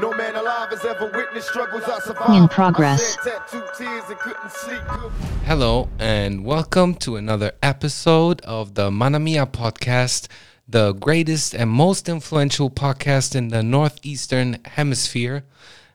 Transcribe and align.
No 0.00 0.12
man 0.12 0.34
alive 0.34 0.70
has 0.70 0.84
ever 0.84 1.08
witnessed 1.14 1.48
struggles 1.48 1.84
I 1.84 2.00
survived. 2.00 2.34
In 2.34 2.48
progress. 2.48 3.16
I 3.20 3.30
shed 3.30 3.40
tattooed 3.46 3.68
tears 3.78 4.02
and 4.08 4.18
couldn't 4.18 4.50
sleep. 4.50 4.80
Hello, 5.44 5.88
and 6.00 6.44
welcome 6.44 6.96
to 6.96 7.14
another 7.14 7.52
episode 7.62 8.40
of 8.40 8.74
the 8.74 8.90
Manamia 8.90 9.46
podcast, 9.46 10.26
the 10.66 10.94
greatest 10.94 11.54
and 11.54 11.70
most 11.70 12.08
influential 12.08 12.70
podcast 12.70 13.36
in 13.36 13.48
the 13.48 13.62
Northeastern 13.62 14.58
Hemisphere. 14.64 15.44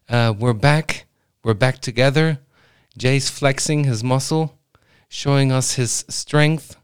Uh, 0.07 0.33
we're 0.39 0.53
back. 0.53 1.05
We're 1.43 1.53
back 1.53 1.79
together. 1.79 2.39
Jay's 2.97 3.29
flexing 3.29 3.83
his 3.83 4.01
muscle, 4.01 4.57
showing 5.09 5.51
us 5.51 5.73
his 5.73 6.05
strength. 6.07 6.77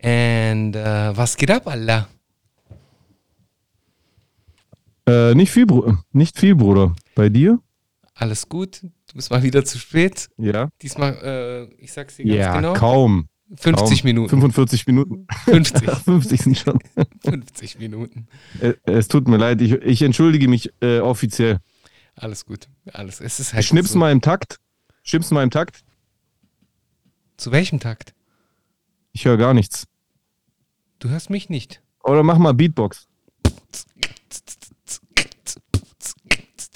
And 0.00 0.74
uh, 0.74 1.14
was 1.16 1.36
geht 1.36 1.50
ab, 1.50 1.68
Allah? 1.68 2.08
Äh, 5.08 5.34
nicht 5.34 5.50
viel, 5.50 5.66
Bru 5.66 5.94
nicht 6.12 6.38
viel, 6.38 6.54
Bruder. 6.54 6.94
Bei 7.14 7.28
dir? 7.28 7.60
Alles 8.14 8.48
gut? 8.48 8.82
Du 8.82 9.14
bist 9.14 9.30
mal 9.30 9.42
wieder 9.42 9.64
zu 9.64 9.78
spät. 9.78 10.28
Ja. 10.36 10.68
Diesmal, 10.82 11.14
äh, 11.22 11.74
ich 11.82 11.92
sag's 11.92 12.16
dir 12.16 12.24
ganz 12.26 12.36
Ja, 12.36 12.56
genau. 12.56 12.72
kaum. 12.74 13.28
50 13.56 14.00
kaum. 14.00 14.06
Minuten. 14.06 14.28
45 14.28 14.86
Minuten. 14.86 15.26
50. 15.44 15.90
50 15.90 16.40
sind 16.42 16.58
schon. 16.58 16.78
50 17.24 17.78
Minuten. 17.78 18.26
Äh, 18.60 18.74
es 18.84 19.08
tut 19.08 19.28
mir 19.28 19.38
leid, 19.38 19.62
ich, 19.62 19.72
ich 19.72 20.02
entschuldige 20.02 20.48
mich 20.48 20.70
äh, 20.82 20.98
offiziell. 21.00 21.58
Alles 22.14 22.44
gut. 22.44 22.68
Alles. 22.92 23.20
Es 23.20 23.40
ist 23.40 23.54
halt 23.54 23.64
Schnips 23.64 23.92
so. 23.92 23.98
mal 23.98 24.12
im 24.12 24.20
Takt. 24.20 24.58
Schnips 25.04 25.30
mal 25.30 25.42
im 25.42 25.50
Takt. 25.50 25.84
Zu 27.36 27.52
welchem 27.52 27.78
Takt? 27.80 28.12
Ich 29.12 29.24
höre 29.24 29.36
gar 29.36 29.54
nichts. 29.54 29.86
Du 30.98 31.08
hörst 31.08 31.30
mich 31.30 31.48
nicht. 31.48 31.80
Oder 32.02 32.22
mach 32.24 32.38
mal 32.38 32.52
Beatbox. 32.52 33.06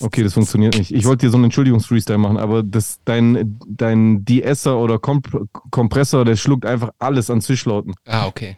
Okay, 0.02 0.22
das 0.22 0.34
funktioniert 0.34 0.76
nicht. 0.76 0.92
Ich 0.92 1.04
wollte 1.04 1.26
dir 1.26 1.30
so 1.30 1.36
einen 1.36 1.44
Entschuldigungs-Freestyle 1.44 2.18
machen, 2.18 2.36
aber 2.36 2.62
das, 2.62 2.98
dein, 3.04 3.58
dein 3.66 4.24
De-Esser 4.24 4.78
oder 4.78 4.98
Komp 4.98 5.28
Kompressor, 5.70 6.24
der 6.24 6.36
schluckt 6.36 6.66
einfach 6.66 6.90
alles 6.98 7.30
an 7.30 7.40
Zischlauten. 7.40 7.94
Ah, 8.04 8.26
okay. 8.26 8.56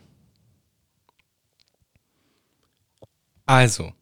Also, 3.46 3.92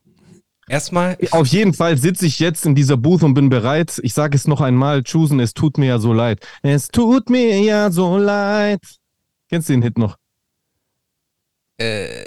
erstmal, 0.68 1.18
Auf 1.32 1.48
jeden 1.48 1.74
Fall 1.74 1.98
sitze 1.98 2.26
ich 2.26 2.38
jetzt 2.38 2.64
in 2.64 2.76
dieser 2.76 2.96
Booth 2.96 3.24
und 3.24 3.34
bin 3.34 3.48
bereit. 3.48 4.00
Ich 4.04 4.14
sage 4.14 4.36
es 4.36 4.46
noch 4.46 4.60
einmal, 4.60 5.02
Chusen, 5.02 5.40
es 5.40 5.52
tut 5.52 5.78
mir 5.78 5.86
ja 5.86 5.98
so 5.98 6.12
leid. 6.12 6.46
Es 6.62 6.88
tut 6.88 7.28
mir 7.28 7.60
ja 7.60 7.90
so 7.90 8.18
leid. 8.18 8.80
Kennst 9.48 9.68
du 9.68 9.72
den 9.72 9.82
Hit 9.82 9.98
noch? 9.98 10.16
äh, 11.78 12.24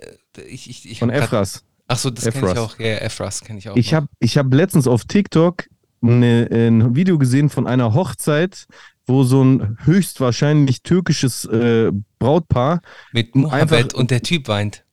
ich, 0.47 0.69
ich, 0.69 0.89
ich 0.89 0.99
Von 0.99 1.09
Efras. 1.09 1.64
Ach 1.87 1.97
so, 1.97 2.09
das 2.09 2.25
kenne 2.25 2.51
ich 2.51 2.57
auch. 2.57 2.79
Ja, 2.79 2.95
Efras 2.95 3.41
kenne 3.41 3.59
ich 3.59 3.69
auch. 3.69 3.75
Ich 3.75 3.93
habe 3.93 4.07
ich 4.19 4.37
hab 4.37 4.51
letztens 4.53 4.87
auf 4.87 5.05
TikTok 5.05 5.65
eine, 6.01 6.47
ein 6.51 6.95
Video 6.95 7.17
gesehen 7.17 7.49
von 7.49 7.67
einer 7.67 7.93
Hochzeit, 7.93 8.65
wo 9.05 9.23
so 9.23 9.43
ein 9.43 9.77
höchstwahrscheinlich 9.83 10.81
türkisches 10.81 11.45
äh, 11.45 11.91
Brautpaar 12.19 12.81
Mit 13.11 13.35
Mohammed 13.35 13.93
und 13.93 14.11
der 14.11 14.21
Typ 14.21 14.47
weint. 14.47 14.83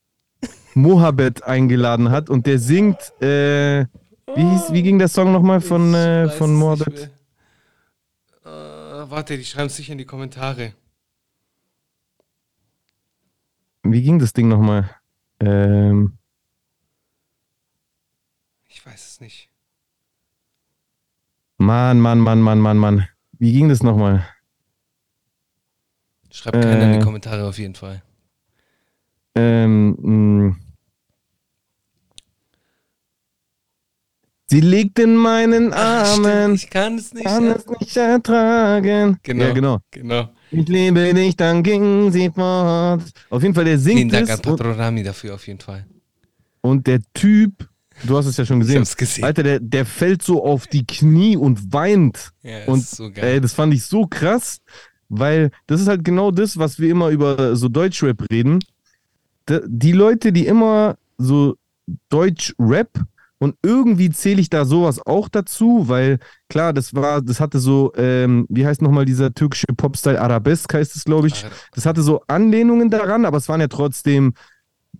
Mohabed 0.74 1.42
eingeladen 1.44 2.10
hat 2.10 2.30
und 2.30 2.46
der 2.46 2.58
singt, 2.58 2.98
äh, 3.20 3.86
wie, 4.34 4.50
hieß, 4.50 4.72
wie 4.72 4.82
ging 4.82 4.98
der 4.98 5.08
Song 5.08 5.32
nochmal 5.32 5.60
von, 5.60 5.94
äh, 5.94 6.28
von 6.30 6.54
Mohabed? 6.54 7.10
Äh, 8.44 8.48
warte, 8.48 9.36
die 9.36 9.44
schreiben 9.44 9.66
es 9.66 9.76
sicher 9.76 9.92
in 9.92 9.98
die 9.98 10.06
Kommentare. 10.06 10.72
Wie 13.82 14.02
ging 14.02 14.18
das 14.18 14.32
Ding 14.32 14.48
nochmal? 14.48 14.90
Ähm, 15.40 16.18
Ich 18.82 18.86
weiß 18.86 19.10
es 19.12 19.20
nicht. 19.20 19.48
Mann, 21.58 22.00
Mann, 22.00 22.18
Mann, 22.18 22.40
Mann, 22.40 22.58
Mann, 22.58 22.76
Mann. 22.78 23.08
Wie 23.38 23.52
ging 23.52 23.68
das 23.68 23.84
nochmal? 23.84 24.26
Schreibt 26.32 26.60
keiner 26.60 26.82
in 26.86 26.92
die 26.94 26.98
Äh. 26.98 27.02
Kommentare 27.04 27.46
auf 27.46 27.58
jeden 27.58 27.76
Fall. 27.76 28.02
Ähm, 29.36 29.96
mh. 30.00 30.56
Sie 34.46 34.60
liegt 34.60 34.98
in 34.98 35.14
meinen 35.14 35.72
Armen, 35.72 36.54
ich 36.56 36.68
kann 36.68 36.96
es 36.96 37.14
nicht. 37.14 37.24
kann 37.24 37.46
es 37.46 37.64
nicht 37.68 37.96
ertragen. 37.96 39.20
Genau. 39.22 39.44
Ja, 39.44 39.52
genau. 39.52 39.78
Genau. 39.92 40.28
Ich 40.50 40.66
liebe 40.68 41.14
dich, 41.14 41.36
dann 41.36 41.62
ging 41.62 42.10
sie 42.10 42.30
fort. 42.30 43.04
Auf 43.30 43.42
jeden 43.42 43.54
Fall, 43.54 43.64
der 43.64 43.78
Vielen 43.78 43.98
singt 43.98 44.12
Dank 44.12 44.28
es 44.28 44.34
an 44.34 44.42
Patrorami 44.42 45.04
dafür 45.04 45.36
auf 45.36 45.46
jeden 45.46 45.60
Fall. 45.60 45.86
und 46.62 46.86
der 46.88 47.00
Typ, 47.14 47.68
du 48.04 48.16
hast 48.16 48.26
es 48.26 48.36
ja 48.36 48.44
schon 48.44 48.60
Ich 48.60 48.66
gesehen, 48.66 48.80
hab's 48.80 48.96
gesehen. 48.96 49.24
Alter, 49.24 49.42
der, 49.42 49.60
der 49.60 49.86
fällt 49.86 50.22
so 50.22 50.44
auf 50.44 50.66
die 50.66 50.86
Knie 50.86 51.36
und 51.36 51.72
weint. 51.72 52.32
Ja, 52.42 52.64
Und 52.66 52.80
ist 52.80 52.96
so 52.96 53.10
geil. 53.10 53.24
Ey, 53.24 53.40
das 53.40 53.52
fand 53.54 53.74
ich 53.74 53.84
so 53.84 54.06
krass, 54.06 54.60
weil 55.08 55.50
das 55.66 55.80
ist 55.80 55.88
halt 55.88 56.04
genau 56.04 56.30
das, 56.30 56.56
was 56.58 56.78
wir 56.78 56.90
immer 56.90 57.08
über 57.10 57.56
so 57.56 57.68
Deutschrap 57.68 58.30
reden. 58.30 58.60
Die 59.48 59.92
Leute, 59.92 60.32
die 60.32 60.46
immer 60.46 60.96
so 61.18 61.56
Deutschrap 62.08 62.88
und 63.38 63.56
irgendwie 63.64 64.08
zähle 64.10 64.40
ich 64.40 64.50
da 64.50 64.64
sowas 64.64 65.04
auch 65.04 65.28
dazu, 65.28 65.88
weil 65.88 66.20
klar, 66.48 66.72
das 66.72 66.94
war, 66.94 67.20
das 67.20 67.40
hatte 67.40 67.58
so, 67.58 67.92
ähm, 67.96 68.46
wie 68.48 68.64
heißt 68.64 68.80
nochmal 68.82 69.04
dieser 69.04 69.34
türkische 69.34 69.66
Popstyle 69.76 70.20
Arabesk 70.20 70.72
heißt 70.72 70.94
es, 70.94 71.04
glaube 71.04 71.26
ich. 71.26 71.44
Das 71.74 71.84
hatte 71.84 72.02
so 72.02 72.22
Anlehnungen 72.28 72.88
daran, 72.88 73.24
aber 73.24 73.38
es 73.38 73.48
waren 73.48 73.60
ja 73.60 73.66
trotzdem 73.66 74.34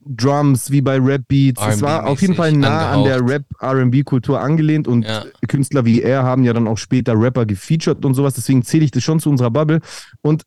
Drums 0.05 0.71
wie 0.71 0.81
bei 0.81 0.99
Rap 0.99 1.23
Beats. 1.29 1.63
Es 1.67 1.83
war 1.83 2.07
auf 2.07 2.21
jeden 2.21 2.35
Fall 2.35 2.53
nah 2.53 2.93
an 2.93 3.05
der 3.05 3.17
angehaucht. 3.17 3.45
Rap-RB-Kultur 3.61 4.41
angelehnt 4.41 4.89
und 4.89 5.05
Ja. 5.05 5.25
Künstler 5.49 5.85
wie 5.85 6.03
er 6.03 6.25
haben 6.25 6.45
ja 6.45 6.53
dann 6.53 6.67
auch 6.67 6.79
später 6.79 7.15
Rapper 7.19 7.47
gefeatured 7.47 8.05
und 8.05 8.15
sowas. 8.15 8.35
Deswegen 8.35 8.63
zähle 8.63 8.85
ich 8.85 8.91
das 8.91 9.03
schon 9.03 9.21
zu 9.21 9.31
unserer 9.31 9.51
Bubble. 9.51 9.81
Und 10.23 10.43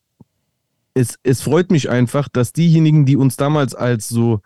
es, 0.93 1.17
es 1.23 1.41
freut 1.41 1.71
mich 1.71 1.89
einfach, 1.89 2.27
dass 2.29 2.53
diejenigen, 2.53 3.05
die 3.05 3.15
uns 3.17 3.37
damals 3.37 3.75
als 3.75 4.09
so 4.09 4.41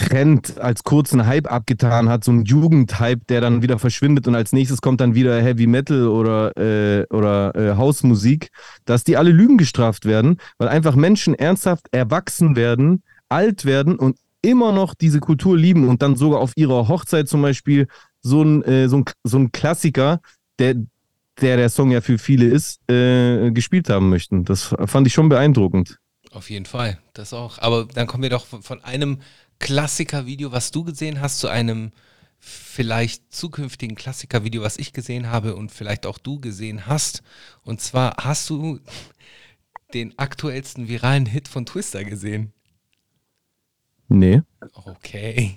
Trend, 0.00 0.58
als 0.58 0.82
kurzen 0.82 1.26
Hype 1.26 1.52
abgetan 1.52 2.08
hat, 2.08 2.24
so 2.24 2.32
ein 2.32 2.46
Jugendhype, 2.46 3.20
der 3.28 3.42
dann 3.42 3.60
wieder 3.60 3.78
verschwindet 3.78 4.26
und 4.26 4.34
als 4.34 4.52
nächstes 4.52 4.80
kommt 4.80 5.02
dann 5.02 5.14
wieder 5.14 5.42
Heavy 5.42 5.66
Metal 5.66 6.08
oder, 6.08 6.56
äh, 6.56 7.04
oder 7.10 7.54
äh, 7.54 7.76
Hausmusik, 7.76 8.48
dass 8.86 9.04
die 9.04 9.18
alle 9.18 9.30
Lügen 9.30 9.58
gestraft 9.58 10.06
werden, 10.06 10.38
weil 10.56 10.68
einfach 10.68 10.94
Menschen 10.94 11.34
ernsthaft 11.34 11.88
erwachsen 11.92 12.56
werden, 12.56 13.02
alt 13.28 13.66
werden 13.66 13.98
und 13.98 14.16
immer 14.40 14.72
noch 14.72 14.94
diese 14.94 15.20
Kultur 15.20 15.54
lieben 15.54 15.86
und 15.86 16.00
dann 16.00 16.16
sogar 16.16 16.40
auf 16.40 16.52
ihrer 16.56 16.88
Hochzeit 16.88 17.28
zum 17.28 17.42
Beispiel 17.42 17.86
so 18.22 18.42
ein, 18.42 18.62
äh, 18.62 18.88
so 18.88 18.98
ein, 18.98 19.04
so 19.22 19.38
ein 19.38 19.52
Klassiker, 19.52 20.20
der, 20.58 20.76
der 21.42 21.58
der 21.58 21.68
Song 21.68 21.90
ja 21.90 22.00
für 22.00 22.16
viele 22.16 22.46
ist, 22.46 22.80
äh, 22.90 23.50
gespielt 23.50 23.90
haben 23.90 24.08
möchten. 24.08 24.46
Das 24.46 24.74
fand 24.86 25.06
ich 25.06 25.12
schon 25.12 25.28
beeindruckend. 25.28 25.98
Auf 26.32 26.48
jeden 26.48 26.66
Fall, 26.66 26.98
das 27.12 27.34
auch. 27.34 27.58
Aber 27.58 27.86
dann 27.86 28.06
kommen 28.06 28.22
wir 28.22 28.30
doch 28.30 28.46
von, 28.46 28.62
von 28.62 28.82
einem 28.84 29.20
Klassiker-Video, 29.60 30.50
was 30.50 30.72
du 30.72 30.82
gesehen 30.82 31.20
hast, 31.20 31.38
zu 31.38 31.48
einem 31.48 31.92
vielleicht 32.40 33.32
zukünftigen 33.32 33.96
Klassiker-Video, 33.96 34.62
was 34.62 34.78
ich 34.78 34.92
gesehen 34.92 35.30
habe 35.30 35.54
und 35.54 35.70
vielleicht 35.70 36.06
auch 36.06 36.18
du 36.18 36.40
gesehen 36.40 36.86
hast. 36.86 37.22
Und 37.62 37.80
zwar 37.80 38.16
hast 38.18 38.50
du 38.50 38.80
den 39.94 40.18
aktuellsten 40.18 40.88
viralen 40.88 41.26
Hit 41.26 41.48
von 41.48 41.66
Twister 41.66 42.04
gesehen. 42.04 42.52
Nee. 44.08 44.42
Okay. 44.72 45.56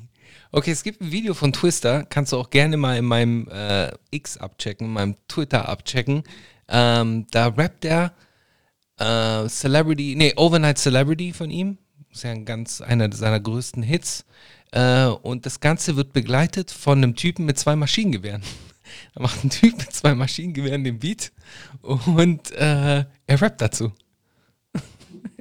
Okay, 0.51 0.71
es 0.71 0.83
gibt 0.83 1.01
ein 1.01 1.11
Video 1.11 1.33
von 1.33 1.51
Twister, 1.51 2.05
kannst 2.05 2.31
du 2.31 2.37
auch 2.37 2.51
gerne 2.51 2.77
mal 2.77 2.97
in 2.97 3.05
meinem 3.05 3.47
äh, 3.47 3.91
X 4.11 4.37
abchecken, 4.37 4.87
in 4.87 4.93
meinem 4.93 5.15
Twitter 5.27 5.67
abchecken. 5.67 6.23
Ähm, 6.67 7.25
da 7.31 7.47
rappt 7.47 7.85
er 7.85 8.13
äh, 8.99 9.47
Celebrity, 9.47 10.15
nee, 10.15 10.33
Overnight 10.35 10.77
Celebrity 10.77 11.33
von 11.33 11.49
ihm. 11.49 11.77
Ist 12.13 12.23
ja 12.23 12.31
ein 12.31 12.45
ganz, 12.45 12.79
einer 12.81 13.11
seiner 13.11 13.39
größten 13.39 13.81
Hits. 13.83 14.25
Äh, 14.71 15.05
und 15.07 15.45
das 15.45 15.59
Ganze 15.59 15.95
wird 15.95 16.13
begleitet 16.13 16.71
von 16.71 16.99
einem 16.99 17.15
Typen 17.15 17.45
mit 17.45 17.57
zwei 17.59 17.75
Maschinengewehren. 17.75 18.43
Da 19.15 19.21
macht 19.23 19.43
ein 19.43 19.49
Typ 19.49 19.77
mit 19.77 19.91
zwei 19.91 20.13
Maschinengewehren 20.15 20.83
den 20.83 20.99
Beat 20.99 21.31
und 21.81 22.51
äh, 22.51 23.05
er 23.27 23.41
rappt 23.41 23.61
dazu. 23.61 23.91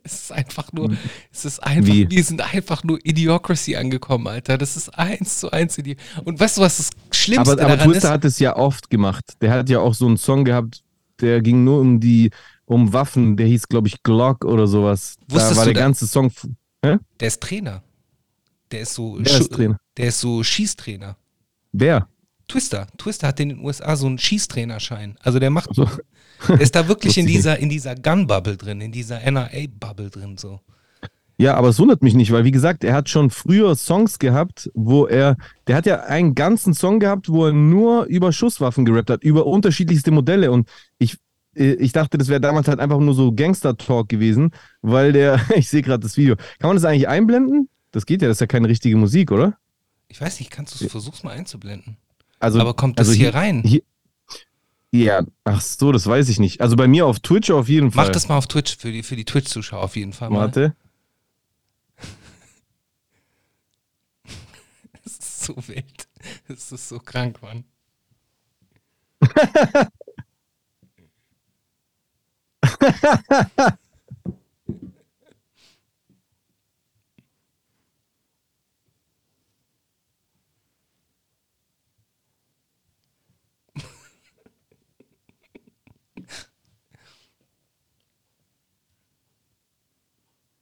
Es 0.04 0.14
ist 0.14 0.32
einfach 0.32 0.72
nur, 0.72 0.90
es 1.30 1.44
ist 1.44 1.60
einfach, 1.62 1.92
Wie? 1.94 2.10
wir 2.10 2.24
sind 2.24 2.40
einfach 2.40 2.82
nur 2.82 2.98
Idiocracy 3.04 3.76
angekommen, 3.76 4.26
Alter. 4.26 4.58
Das 4.58 4.76
ist 4.76 4.88
eins 4.98 5.38
zu 5.38 5.52
eins 5.52 5.78
Idi 5.78 5.96
Und 6.24 6.40
weißt 6.40 6.56
du, 6.56 6.62
was 6.62 6.78
das 6.78 6.90
Schlimmste 7.12 7.52
Aber, 7.52 7.62
aber 7.62 7.76
daran 7.76 7.92
Twister 7.92 8.08
ist? 8.08 8.12
hat 8.14 8.24
es 8.24 8.38
ja 8.40 8.56
oft 8.56 8.90
gemacht. 8.90 9.24
Der 9.40 9.52
hat 9.52 9.69
ja 9.70 9.78
auch 9.78 9.94
so 9.94 10.06
einen 10.08 10.16
Song 10.16 10.44
gehabt, 10.44 10.82
der 11.20 11.40
ging 11.40 11.62
nur 11.62 11.78
um 11.80 12.00
die, 12.00 12.30
um 12.64 12.92
Waffen. 12.92 13.36
Der 13.36 13.46
hieß, 13.46 13.69
glaube 13.69 13.86
ich, 13.86 14.02
Glock 14.02 14.44
oder 14.44 14.66
sowas. 14.66 15.14
Wusstest 15.28 15.52
da 15.52 15.56
war 15.58 15.64
der 15.66 15.74
da- 15.74 15.80
ganze 15.82 16.08
Song. 16.08 16.32
Hä? 16.84 16.99
Der 17.20 17.29
ist 17.29 17.40
Trainer. 17.40 17.82
Der 18.70 18.81
ist 18.81 18.94
so, 18.94 19.17
Wer 19.19 19.40
ist 19.40 19.52
Trainer? 19.52 19.79
der 19.96 20.06
ist 20.08 20.20
so 20.20 20.43
Schießtrainer. 20.43 21.17
Wer? 21.73 22.08
Twister. 22.49 22.87
Twister 22.99 23.29
hat 23.29 23.40
in 23.40 23.50
den 23.50 23.61
USA 23.64 23.96
so 23.96 24.06
einen 24.06 24.19
Schießtrainerschein. 24.19 25.17
Also 25.23 25.38
der 25.38 25.50
macht, 25.50 25.75
So. 25.75 25.88
der 26.49 26.61
ist 26.61 26.75
da 26.75 26.88
wirklich 26.88 27.17
in 27.19 27.26
dieser, 27.26 27.58
in 27.58 27.69
dieser 27.69 27.94
Gun-Bubble 27.94 28.56
drin, 28.56 28.81
in 28.81 28.93
dieser 28.93 29.20
NRA-Bubble 29.20 30.11
drin, 30.11 30.37
so. 30.38 30.61
Ja, 31.38 31.55
aber 31.55 31.69
es 31.70 31.79
wundert 31.79 32.02
mich 32.02 32.14
nicht, 32.14 32.31
weil 32.31 32.44
wie 32.44 32.50
gesagt, 32.50 32.84
er 32.84 32.94
hat 32.94 33.08
schon 33.08 33.31
früher 33.31 33.75
Songs 33.75 34.19
gehabt, 34.19 34.70
wo 34.75 35.06
er, 35.06 35.37
der 35.67 35.76
hat 35.76 35.87
ja 35.87 36.00
einen 36.02 36.34
ganzen 36.34 36.75
Song 36.75 37.00
gehabt, 37.00 37.29
wo 37.31 37.46
er 37.46 37.52
nur 37.52 38.05
über 38.05 38.32
Schusswaffen 38.32 38.84
gerappt 38.84 39.11
hat, 39.11 39.25
über 39.25 39.46
unterschiedlichste 39.46 40.11
Modelle 40.11 40.52
und 40.52 40.69
ich, 40.99 41.17
ich 41.54 41.93
dachte, 41.93 42.19
das 42.19 42.28
wäre 42.28 42.40
damals 42.40 42.69
halt 42.69 42.81
einfach 42.81 42.99
nur 42.99 43.14
so 43.14 43.32
Gangster-Talk 43.32 44.08
gewesen, 44.08 44.52
weil 44.81 45.12
der, 45.12 45.40
ich 45.56 45.69
sehe 45.69 45.82
gerade 45.82 46.00
das 46.00 46.16
Video. 46.16 46.37
Kann 46.58 46.69
man 46.69 46.76
das 46.76 46.84
eigentlich 46.84 47.08
einblenden? 47.08 47.69
Das 47.90 48.06
geht 48.06 48.22
ja, 48.22 48.28
das 48.28 48.37
ist 48.37 48.40
ja 48.40 48.46
keine 48.46 48.69
richtige 48.69 48.96
Musik, 48.96 49.31
oder? 49.31 49.58
Ich 50.08 50.20
weiß 50.20 50.40
nicht, 50.40 50.50
kannst 50.50 50.81
du 50.81 50.88
versuch's 50.88 51.22
mal 51.22 51.32
einzublenden. 51.32 51.96
Also, 52.38 52.60
Aber 52.60 52.75
kommt 52.75 52.99
das 52.99 53.08
also 53.08 53.19
hier 53.19 53.34
rein? 53.34 53.62
Hier, 53.64 53.82
ja, 54.94 55.22
ach 55.44 55.60
so, 55.62 55.90
das 55.90 56.06
weiß 56.06 56.28
ich 56.28 56.38
nicht. 56.38 56.60
Also 56.60 56.76
bei 56.76 56.87
mir 56.87 57.06
auf 57.06 57.20
Twitch 57.20 57.50
auf 57.50 57.69
jeden 57.69 57.93
Fall. 57.93 58.06
Mach 58.06 58.12
das 58.12 58.28
mal 58.28 58.37
auf 58.37 58.46
Twitch, 58.46 58.76
für 58.76 58.93
die, 58.93 59.02
für 59.02 59.16
die 59.16 59.25
Twitch-Zuschauer 59.25 59.82
auf 59.82 59.96
jeden 59.96 60.12
Fall 60.12 60.31
mal. 60.31 60.40
Warte. 60.40 60.76
Das 65.05 65.14
ist 65.14 65.44
so 65.44 65.56
wild. 65.66 66.06
Das 66.46 66.70
ist 66.70 66.88
so 66.88 67.00
krank, 67.00 67.43
Mann. 67.43 67.64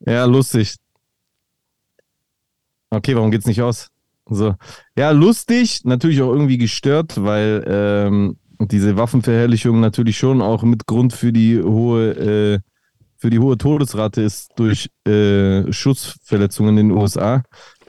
Ja, 0.01 0.25
lustig. 0.27 0.77
Okay, 2.91 3.15
warum 3.15 3.31
geht's 3.31 3.47
nicht 3.47 3.63
aus? 3.63 3.89
So. 4.27 4.55
Ja, 4.97 5.11
lustig, 5.11 5.81
natürlich 5.85 6.21
auch 6.23 6.33
irgendwie 6.33 6.59
gestört, 6.59 7.23
weil 7.23 7.65
ähm, 7.67 8.37
diese 8.61 8.97
Waffenverherrlichung 8.97 9.81
natürlich 9.81 10.19
schon 10.19 10.43
auch 10.43 10.62
mit 10.62 10.87
Grund 10.87 11.12
für 11.12 11.33
die 11.33 11.61
hohe, 11.62 12.11
äh, 12.12 12.59
für 13.17 13.31
die 13.31 13.39
hohe 13.39 13.59
Todesrate 13.59 14.23
ist 14.23 14.53
durch 14.57 14.91
äh, 15.07 15.71
Schussverletzungen 15.73 16.79
in 16.79 16.89
den 16.89 16.99
USA. 16.99 17.43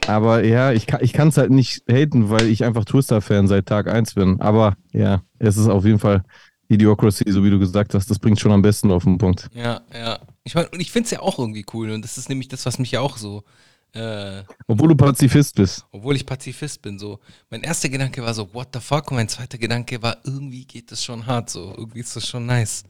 Aber 0.07 0.43
ja, 0.43 0.71
ich 0.71 0.87
kann 0.87 1.27
es 1.27 1.37
halt 1.37 1.51
nicht 1.51 1.83
haten, 1.89 2.29
weil 2.29 2.47
ich 2.47 2.63
einfach 2.63 2.85
Twister-Fan 2.85 3.47
seit 3.47 3.67
Tag 3.67 3.87
1 3.87 4.15
bin. 4.15 4.41
Aber 4.41 4.75
ja, 4.91 5.21
es 5.37 5.57
ist 5.57 5.67
auf 5.67 5.85
jeden 5.85 5.99
Fall 5.99 6.23
Idiocracy, 6.69 7.29
so 7.31 7.43
wie 7.43 7.49
du 7.49 7.59
gesagt 7.59 7.93
hast. 7.93 8.09
Das 8.09 8.17
bringt 8.17 8.39
schon 8.39 8.51
am 8.51 8.61
besten 8.61 8.91
auf 8.91 9.03
den 9.03 9.17
Punkt. 9.17 9.49
Ja, 9.53 9.81
ja. 9.93 10.19
Ich 10.43 10.55
meine, 10.55 10.69
und 10.69 10.79
ich 10.79 10.91
finde 10.91 11.05
es 11.05 11.11
ja 11.11 11.19
auch 11.19 11.37
irgendwie 11.37 11.65
cool. 11.73 11.91
Und 11.91 12.03
das 12.03 12.17
ist 12.17 12.29
nämlich 12.29 12.47
das, 12.47 12.65
was 12.65 12.79
mich 12.79 12.91
ja 12.91 13.01
auch 13.01 13.17
so. 13.17 13.43
Äh, 13.93 14.43
Obwohl 14.67 14.89
du 14.89 14.95
Pazifist 14.95 15.55
bist. 15.55 15.85
obwohl 15.91 16.15
ich 16.15 16.25
Pazifist 16.25 16.81
bin, 16.81 16.97
so. 16.97 17.19
Mein 17.49 17.61
erster 17.61 17.89
Gedanke 17.89 18.21
war 18.23 18.33
so, 18.33 18.53
what 18.53 18.69
the 18.73 18.79
fuck? 18.79 19.11
Und 19.11 19.17
mein 19.17 19.27
zweiter 19.27 19.57
Gedanke 19.57 20.01
war, 20.01 20.17
irgendwie 20.23 20.63
geht 20.65 20.91
das 20.91 21.03
schon 21.03 21.25
hart, 21.25 21.49
so. 21.49 21.73
Irgendwie 21.77 21.99
ist 21.99 22.15
das 22.15 22.27
schon 22.27 22.45
nice. 22.45 22.83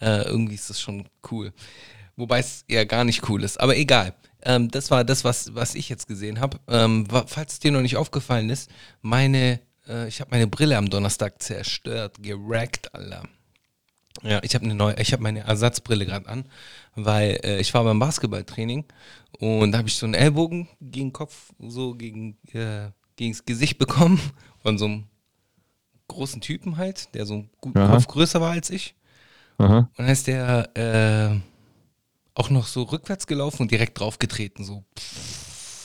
Äh, 0.00 0.22
irgendwie 0.22 0.54
ist 0.54 0.68
das 0.68 0.80
schon 0.80 1.08
cool. 1.30 1.52
Wobei 2.16 2.40
es 2.40 2.64
eher 2.66 2.84
gar 2.84 3.04
nicht 3.04 3.28
cool 3.28 3.44
ist. 3.44 3.60
Aber 3.60 3.76
egal. 3.76 4.14
Ähm, 4.42 4.70
das 4.70 4.90
war 4.90 5.04
das, 5.04 5.22
was, 5.22 5.54
was 5.54 5.74
ich 5.74 5.88
jetzt 5.88 6.08
gesehen 6.08 6.40
habe. 6.40 6.58
Ähm, 6.66 7.06
falls 7.26 7.54
es 7.54 7.58
dir 7.60 7.70
noch 7.70 7.82
nicht 7.82 7.96
aufgefallen 7.96 8.50
ist, 8.50 8.70
meine, 9.02 9.60
äh, 9.86 10.08
ich 10.08 10.20
habe 10.20 10.30
meine 10.30 10.46
Brille 10.46 10.76
am 10.78 10.88
Donnerstag 10.90 11.40
zerstört, 11.42 12.16
gerackt, 12.22 12.94
Alter. 12.94 13.22
Ja, 14.22 14.40
ich 14.42 14.54
habe 14.54 14.64
eine 14.64 14.74
neue, 14.74 14.98
ich 15.00 15.12
habe 15.12 15.22
meine 15.22 15.40
Ersatzbrille 15.40 16.04
gerade 16.04 16.28
an, 16.28 16.44
weil 16.94 17.40
äh, 17.44 17.60
ich 17.60 17.72
war 17.74 17.84
beim 17.84 17.98
Basketballtraining 17.98 18.84
und 19.38 19.72
da 19.72 19.78
habe 19.78 19.88
ich 19.88 19.94
so 19.94 20.06
einen 20.06 20.14
Ellbogen 20.14 20.68
gegen 20.80 21.08
den 21.08 21.12
Kopf, 21.12 21.52
so 21.58 21.94
gegen 21.94 22.36
äh, 22.52 22.90
gegens 23.16 23.44
Gesicht 23.44 23.78
bekommen 23.78 24.20
von 24.62 24.78
so 24.78 24.86
einem 24.86 25.04
großen 26.08 26.40
Typen 26.40 26.76
halt, 26.76 27.14
der 27.14 27.26
so 27.26 27.34
einen 27.34 27.50
guten 27.60 27.78
Aha. 27.78 27.94
Kopf 27.94 28.08
größer 28.08 28.40
war 28.40 28.52
als 28.52 28.70
ich. 28.70 28.94
Aha. 29.58 29.78
Und 29.78 29.98
dann 29.98 30.08
ist 30.08 30.26
der 30.26 30.76
äh, 30.76 31.38
auch 32.34 32.50
noch 32.50 32.66
so 32.66 32.82
rückwärts 32.84 33.26
gelaufen 33.26 33.62
und 33.62 33.70
direkt 33.70 33.98
draufgetreten, 33.98 34.64
so 34.64 34.84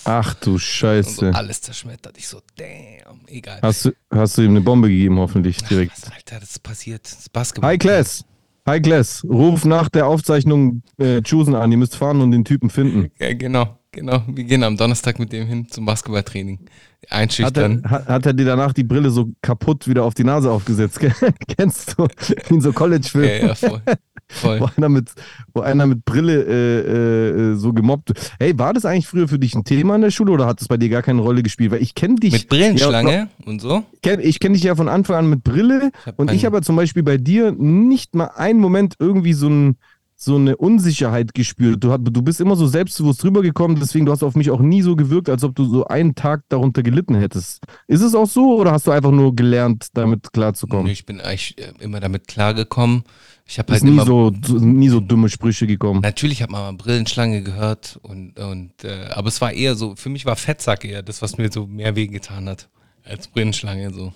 Ach 0.06 0.34
du 0.36 0.52
und 0.54 0.58
so 0.58 0.60
Scheiße. 0.60 1.36
alles 1.36 1.62
zerschmettert. 1.62 2.18
Ich 2.18 2.28
so, 2.28 2.42
damn, 2.56 3.28
egal. 3.28 3.60
Hast 3.62 3.86
du, 3.86 3.92
hast 4.12 4.38
du 4.38 4.44
ihm 4.44 4.52
eine 4.52 4.62
Bombe 4.62 4.88
gegeben, 4.88 5.20
hoffentlich 5.20 5.58
direkt. 5.64 5.92
Was, 6.02 6.12
Alter, 6.12 6.40
das 6.40 6.52
ist 6.52 6.64
passiert. 6.64 7.04
Das 7.04 7.30
Basketball. 7.30 7.72
Hi 7.72 7.78
Class. 7.78 8.24
Hi 8.68 8.82
Class. 8.82 9.24
Ruf 9.24 9.64
nach 9.64 9.90
der 9.90 10.08
Aufzeichnung 10.08 10.82
äh, 10.98 11.22
Chusen 11.22 11.54
an. 11.54 11.72
Ihr 11.72 11.78
müsst 11.78 11.96
fahren 11.96 12.20
und 12.22 12.32
den 12.32 12.44
Typen 12.44 12.72
finden. 12.72 13.12
Ja, 13.20 13.32
genau, 13.36 13.78
genau. 13.92 14.24
Wir 14.28 14.44
gehen 14.44 14.64
am 14.64 14.76
Donnerstag 14.76 15.20
mit 15.20 15.32
dem 15.32 15.46
hin 15.46 15.68
zum 15.70 15.86
Basketballtraining. 15.86 16.62
Hat 16.62 16.72
er, 17.12 17.16
Einschüchtern. 17.16 17.84
hat, 17.88 18.08
hat 18.08 18.26
er 18.26 18.34
dir 18.34 18.46
danach 18.46 18.74
die 18.74 18.84
Brille 18.84 19.12
so 19.12 19.30
kaputt 19.44 19.88
wieder 19.88 20.04
auf 20.04 20.16
die 20.16 20.24
Nase 20.24 20.50
aufgesetzt? 20.50 21.00
Kennst 21.56 21.96
du 21.96 22.08
in 22.50 22.60
so 22.60 22.74
College-Filmen? 22.74 23.30
Ja, 23.30 23.48
ja, 23.50 23.56
voll. 23.56 23.82
Voll. 24.28 24.60
Wo 24.60 24.70
einer 24.76 24.90
mit, 24.90 25.12
wo 25.54 25.62
einer 25.62 25.86
mit 25.86 26.06
Brille 26.06 26.44
äh, 26.44 27.52
äh, 27.52 27.56
so 27.56 27.74
gemobbt 27.74 28.10
wird. 28.10 28.32
Hey, 28.40 28.58
war 28.58 28.74
das 28.74 28.86
eigentlich 28.86 29.08
früher 29.08 29.28
für 29.28 29.40
dich 29.40 29.56
ein 29.56 29.64
Thema 29.64 29.96
in 29.96 30.02
der 30.02 30.12
Schule 30.12 30.32
oder 30.32 30.46
hat 30.46 30.62
das 30.62 30.68
bei 30.68 30.78
dir 30.78 30.90
gar 30.90 31.02
keine 31.02 31.22
Rolle 31.22 31.44
gespielt? 31.44 31.72
Weil 31.72 31.82
ich 31.82 31.96
kenne 31.96 32.16
dich. 32.16 32.34
Mit 32.34 32.50
Brillenschlange 32.50 33.30
und 33.46 33.62
so. 33.62 33.84
Ich 33.94 34.02
kenne 34.02 34.24
ich 34.24 34.40
kenn 34.40 34.54
dich 34.54 34.64
ja 34.64 34.76
von 34.76 34.90
Anfang 34.90 35.16
an 35.16 35.30
mit 35.30 35.44
Brille 35.44 35.92
hab 36.06 36.20
und 36.20 36.32
ich 36.32 36.46
habe 36.46 36.58
ja 36.58 36.62
zum 36.62 36.76
Beispiel 36.76 37.04
bei 37.04 37.18
dir 37.18 37.52
nicht 37.52 38.16
mal 38.16 38.32
einen 38.36 38.60
Moment 38.60 38.96
irgendwie 39.00 39.34
so, 39.34 39.48
ein, 39.48 39.78
so 40.18 40.36
eine 40.36 40.56
Unsicherheit 40.56 41.34
gespürt. 41.34 41.84
Du, 41.84 41.98
du 41.98 42.22
bist 42.22 42.40
immer 42.40 42.56
so 42.56 42.68
selbstbewusst 42.68 43.24
rübergekommen, 43.24 43.78
deswegen 43.80 44.06
du 44.06 44.12
hast 44.12 44.24
auf 44.24 44.36
mich 44.36 44.50
auch 44.50 44.62
nie 44.62 44.82
so 44.82 44.96
gewirkt, 44.96 45.30
als 45.30 45.44
ob 45.44 45.56
du 45.56 45.66
so 45.66 45.86
einen 45.86 46.16
Tag 46.16 46.44
darunter 46.48 46.84
gelitten 46.84 47.16
hättest. 47.16 47.62
Ist 47.88 48.02
es 48.02 48.16
auch 48.16 48.28
so 48.28 48.56
oder 48.56 48.72
hast 48.72 48.88
du 48.88 48.92
einfach 48.92 49.12
nur 49.12 49.36
gelernt, 49.36 49.88
damit 49.94 50.32
klarzukommen? 50.32 50.88
Ich 50.88 51.06
bin 51.06 51.20
eigentlich 51.20 51.58
äh, 51.58 51.74
immer 51.80 52.00
damit 52.00 52.28
klargekommen. 52.28 53.04
Ich 53.46 53.60
habe 53.60 53.74
halt 53.74 53.84
nie 53.84 53.92
immer. 53.92 54.06
so, 54.06 54.32
nie 54.32 54.90
so 54.90 55.02
dumme 55.02 55.30
Sprüche 55.30 55.68
gekommen. 55.68 56.00
Natürlich 56.02 56.42
hat 56.42 56.50
man 56.50 56.62
mal 56.62 56.74
Brillenschlange 56.74 57.44
gehört 57.44 58.00
und, 58.02 58.40
und 58.40 58.84
äh, 58.84 59.08
aber 59.12 59.28
es 59.28 59.42
war 59.42 59.52
eher 59.52 59.76
so, 59.76 59.96
für 59.96 60.10
mich 60.10 60.26
war 60.26 60.36
Fettsack 60.36 60.86
eher 60.86 61.04
das, 61.04 61.22
was 61.22 61.38
mir 61.38 61.52
so 61.52 61.68
mehr 61.68 61.96
wehgetan 61.96 62.48
hat 62.48 62.70
als 63.04 63.28
Brillenschlange 63.28 63.94
so. 63.94 64.14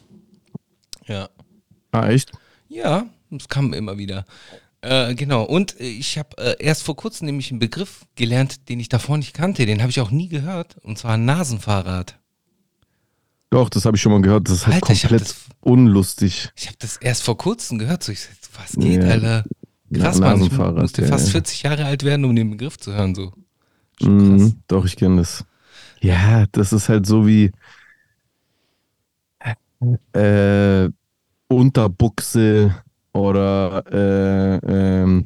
Ja. 1.05 1.29
Ah, 1.91 2.07
echt? 2.07 2.31
Ja, 2.69 3.05
es 3.31 3.47
kam 3.47 3.73
immer 3.73 3.97
wieder. 3.97 4.25
Äh, 4.81 5.13
genau, 5.15 5.43
und 5.43 5.79
äh, 5.79 5.83
ich 5.89 6.17
habe 6.17 6.37
äh, 6.37 6.55
erst 6.63 6.83
vor 6.83 6.95
kurzem 6.95 7.25
nämlich 7.25 7.51
einen 7.51 7.59
Begriff 7.59 8.05
gelernt, 8.15 8.69
den 8.69 8.79
ich 8.79 8.87
davor 8.89 9.17
nicht 9.17 9.33
kannte. 9.33 9.65
Den 9.65 9.81
habe 9.81 9.89
ich 9.89 9.99
auch 9.99 10.11
nie 10.11 10.29
gehört. 10.29 10.77
Und 10.83 10.97
zwar 10.97 11.17
Nasenfahrrad. 11.17 12.17
Doch, 13.49 13.69
das 13.69 13.83
habe 13.85 13.97
ich 13.97 14.01
schon 14.01 14.11
mal 14.13 14.21
gehört. 14.21 14.47
Das 14.47 14.55
ist 14.57 14.67
halt 14.67 14.75
Alter, 14.75 14.93
ich 14.93 15.01
komplett 15.01 15.21
das- 15.21 15.45
unlustig. 15.61 16.49
Ich 16.55 16.67
habe 16.67 16.77
das 16.79 16.97
erst 16.97 17.23
vor 17.23 17.37
kurzem 17.37 17.77
gehört. 17.79 18.03
So, 18.03 18.11
ich 18.11 18.21
sag, 18.21 18.31
was 18.57 18.71
geht, 18.73 19.03
Ja. 19.03 19.09
Alter? 19.09 19.43
Krass, 19.93 20.19
Na- 20.19 20.27
Mann. 20.35 20.43
Ich 20.43 20.51
musste 20.51 21.01
ja, 21.01 21.07
fast 21.07 21.25
ja. 21.27 21.31
40 21.31 21.63
Jahre 21.63 21.85
alt 21.85 22.03
werden, 22.03 22.23
um 22.25 22.35
den 22.35 22.51
Begriff 22.51 22.77
zu 22.77 22.93
hören. 22.93 23.15
So. 23.15 23.33
Mhm, 24.01 24.61
doch, 24.67 24.85
ich 24.85 24.95
kenne 24.95 25.17
das. 25.17 25.43
Ja, 25.99 26.45
das 26.53 26.71
ist 26.71 26.87
halt 26.87 27.05
so 27.05 27.27
wie 27.27 27.51
äh, 30.13 30.89
Unterbuchse 31.47 32.75
oder 33.13 33.83
äh, 33.91 34.57
ähm, 35.01 35.25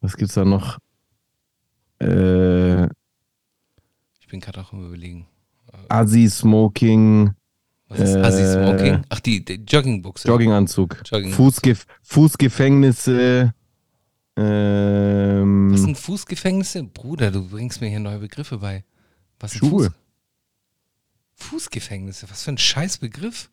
was 0.00 0.16
gibt's 0.16 0.34
da 0.34 0.44
noch? 0.44 0.78
Äh, 2.00 2.84
Ich 4.20 4.28
bin 4.28 4.40
gerade 4.40 4.60
auch 4.60 4.72
am 4.72 4.86
überlegen. 4.86 5.26
Assi-Smoking, 5.88 7.32
Was 7.88 8.00
ist 8.00 8.14
Äh, 8.16 8.20
Assi-Smoking? 8.22 9.04
Ach, 9.08 9.20
die, 9.20 9.44
die 9.44 9.54
Joggingbuchse. 9.54 10.26
Jogginganzug, 10.28 11.02
Jogging. 11.04 11.32
Fußgef 11.32 11.86
Fußgefängnisse, 12.02 13.54
ähm, 14.36 15.72
Was 15.72 15.80
sind 15.82 15.96
Fußgefängnisse? 15.98 16.84
Bruder, 16.84 17.30
du 17.30 17.48
bringst 17.48 17.80
mir 17.80 17.88
hier 17.88 18.00
neue 18.00 18.18
Begriffe 18.18 18.58
bei. 18.58 18.84
Was 19.40 19.54
Schuhe. 19.54 19.90
Fuß 19.90 19.92
Fußgefängnisse? 21.36 22.28
Was 22.30 22.42
für 22.42 22.52
ein 22.52 22.58
Scheißbegriff. 22.58 23.50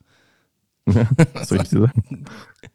was 1.34 1.48
soll 1.48 1.58
ich 1.62 1.68
dir 1.70 1.80
sagen? 1.80 2.24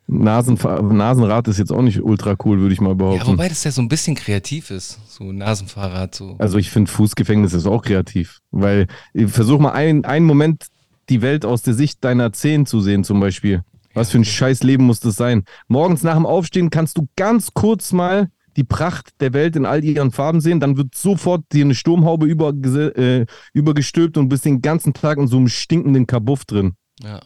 Nasenfa 0.07 0.81
Nasenrad 0.81 1.47
ist 1.47 1.59
jetzt 1.59 1.71
auch 1.71 1.81
nicht 1.83 2.01
ultra 2.01 2.35
cool, 2.43 2.59
würde 2.59 2.73
ich 2.73 2.81
mal 2.81 2.89
Ja, 2.89 2.93
behaupten. 2.95 3.27
wobei 3.27 3.47
das 3.47 3.63
ja 3.63 3.71
so 3.71 3.81
ein 3.81 3.87
bisschen 3.87 4.15
kreativ 4.15 4.71
ist. 4.71 4.99
So 5.07 5.31
Nasenfahrrad, 5.31 6.15
so. 6.15 6.35
Also 6.39 6.57
ich 6.57 6.71
finde 6.71 6.91
Fußgefängnis 6.91 7.53
ist 7.53 7.67
auch 7.67 7.83
kreativ, 7.83 8.39
weil 8.51 8.87
äh, 9.13 9.27
versuch 9.27 9.59
mal 9.59 9.71
ein, 9.71 10.05
einen 10.05 10.25
Moment 10.25 10.65
die 11.09 11.21
Welt 11.21 11.45
aus 11.45 11.61
der 11.61 11.73
Sicht 11.75 12.03
deiner 12.03 12.33
Zehen 12.33 12.65
zu 12.65 12.81
sehen 12.81 13.03
zum 13.03 13.19
Beispiel. 13.19 13.61
Was 13.93 14.11
für 14.11 14.19
ein 14.19 14.25
scheiß 14.25 14.63
Leben 14.63 14.85
muss 14.85 14.99
das 14.99 15.15
sein? 15.15 15.43
Morgens 15.67 16.03
nach 16.03 16.15
dem 16.15 16.25
Aufstehen 16.25 16.69
kannst 16.69 16.97
du 16.97 17.07
ganz 17.15 17.53
kurz 17.53 17.91
mal 17.91 18.29
die 18.57 18.63
Pracht 18.63 19.11
der 19.19 19.33
Welt 19.33 19.55
in 19.55 19.65
all 19.65 19.83
ihren 19.83 20.11
Farben 20.11 20.41
sehen, 20.41 20.59
dann 20.59 20.75
wird 20.75 20.93
sofort 20.95 21.43
dir 21.53 21.63
eine 21.63 21.75
Sturmhaube 21.75 22.25
übergese- 22.25 22.95
äh, 22.95 23.25
übergestülpt 23.53 24.17
und 24.17 24.27
bist 24.29 24.43
den 24.45 24.61
ganzen 24.61 24.93
Tag 24.93 25.17
in 25.17 25.27
so 25.27 25.37
einem 25.37 25.47
stinkenden 25.47 26.07
Kabuff 26.07 26.45
drin. 26.45 26.73
Ja. 27.01 27.19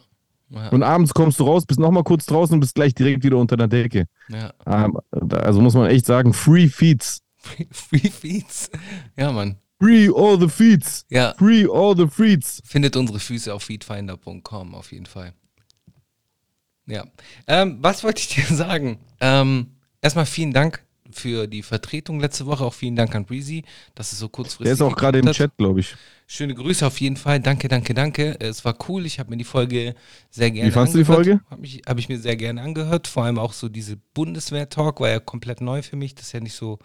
Ja, 0.50 0.68
Und 0.68 0.82
abends 0.82 1.12
kommst 1.14 1.40
du 1.40 1.44
raus, 1.44 1.66
bist 1.66 1.80
nochmal 1.80 2.04
kurz 2.04 2.26
draußen 2.26 2.54
und 2.54 2.60
bist 2.60 2.74
gleich 2.74 2.94
direkt 2.94 3.24
wieder 3.24 3.38
unter 3.38 3.56
der 3.56 3.66
Decke. 3.68 4.06
ja. 4.28 4.52
Ähm, 4.66 4.98
Also 5.30 5.60
muss 5.60 5.74
man 5.74 5.90
echt 5.90 6.06
sagen, 6.06 6.32
Free 6.32 6.68
Feeds. 6.68 7.22
Free, 7.36 7.66
free 7.70 8.10
Feeds. 8.10 8.70
Ja, 9.16 9.32
Mann. 9.32 9.56
Free 9.80 10.08
all 10.14 10.38
the 10.40 10.48
feeds. 10.48 11.04
Ja, 11.10 11.34
Free 11.36 11.66
all 11.70 11.96
the 11.96 12.06
feeds. 12.06 12.62
findet 12.64 12.96
unsere 12.96 13.18
Füße 13.18 13.52
auf 13.52 13.64
feedfinder.com 13.64 14.74
auf 14.74 14.92
jeden 14.92 15.06
Fall. 15.06 15.34
Ja. 16.86 17.04
Ähm, 17.46 17.78
was 17.80 18.04
wollte 18.04 18.20
ich 18.20 18.28
dir 18.28 18.44
sagen? 18.54 18.98
Ähm, 19.20 19.76
erstmal 20.00 20.26
vielen 20.26 20.52
Dank 20.52 20.84
für 21.14 21.46
die 21.46 21.62
Vertretung 21.62 22.20
letzte 22.20 22.46
Woche. 22.46 22.64
Auch 22.64 22.74
vielen 22.74 22.96
Dank 22.96 23.14
an 23.14 23.24
Breezy, 23.24 23.64
dass 23.94 24.12
es 24.12 24.18
so 24.18 24.28
kurzfristig 24.28 24.64
Der 24.64 24.72
ist 24.74 24.82
auch 24.82 24.96
gerade 24.96 25.18
im. 25.18 25.30
Chat, 25.32 25.56
glaube 25.56 25.80
ich. 25.80 25.94
Schöne 26.26 26.54
Grüße 26.54 26.86
auf 26.86 26.98
jeden 27.02 27.16
Fall. 27.16 27.38
Danke, 27.40 27.68
danke, 27.68 27.92
danke. 27.92 28.40
Es 28.40 28.64
war 28.64 28.74
cool. 28.88 29.04
Ich 29.04 29.18
habe 29.18 29.28
mir 29.30 29.36
die 29.36 29.44
Folge 29.44 29.94
sehr 30.30 30.50
gerne 30.50 30.68
Wie 30.70 30.72
fandst 30.72 30.94
du 30.94 30.98
die 30.98 31.04
angehört. 31.04 31.26
Folge? 31.26 31.40
Habe 31.50 31.66
ich, 31.66 31.82
hab 31.86 31.98
ich 31.98 32.08
mir 32.08 32.18
sehr 32.18 32.36
gerne 32.36 32.62
angehört. 32.62 33.08
Vor 33.08 33.24
allem 33.24 33.38
auch 33.38 33.52
so 33.52 33.68
diese 33.68 33.98
Bundeswehr-Talk 34.14 35.00
war 35.00 35.10
ja 35.10 35.20
komplett 35.20 35.60
neu 35.60 35.82
für 35.82 35.96
mich. 35.96 36.14
Das 36.14 36.26
ist 36.26 36.32
ja 36.32 36.40
nicht 36.40 36.54
so 36.54 36.78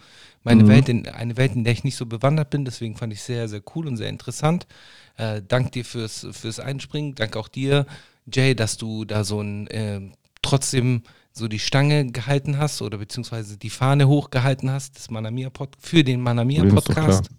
meine 0.44 0.64
Mhm. 0.64 0.68
Welt, 0.68 0.90
in, 0.90 1.08
eine 1.08 1.38
Welt, 1.38 1.56
in 1.56 1.64
der 1.64 1.72
ich 1.72 1.86
nicht 1.86 1.96
so 1.96 2.06
bewandert 2.06 2.50
bin. 2.50 2.66
Deswegen 2.66 2.98
fand 2.98 3.14
ich 3.14 3.22
sehr, 3.22 3.48
sehr 3.48 3.62
cool 3.76 3.88
und 3.88 3.96
sehr 3.96 4.10
interessant. 4.10 4.68
Äh, 5.16 5.42
dank 5.48 5.72
dir 5.72 5.86
fürs, 5.86 6.28
fürs 6.32 6.60
Einspringen. 6.60 7.16
Dank 7.16 7.38
auch 7.38 7.48
dir, 7.48 7.86
Jay, 8.32 8.56
dass 8.56 8.76
du 8.76 9.06
da 9.06 9.24
so 9.24 9.40
ein 9.42 9.68
äh, 9.68 10.02
trotzdem 10.42 11.04
so 11.40 11.48
die 11.48 11.60
Stange 11.60 12.12
gehalten 12.12 12.60
hast 12.60 12.82
oder 12.82 13.00
beziehungsweise 13.00 13.58
die 13.58 13.72
Fahne 13.72 14.08
hochgehalten 14.08 14.70
hast 14.70 14.98
des 14.98 15.10
Manamia 15.10 15.50
Pod 15.50 15.70
für 15.80 16.04
den 16.04 16.22
Manamia 16.22 16.64
Podcast. 16.66 17.30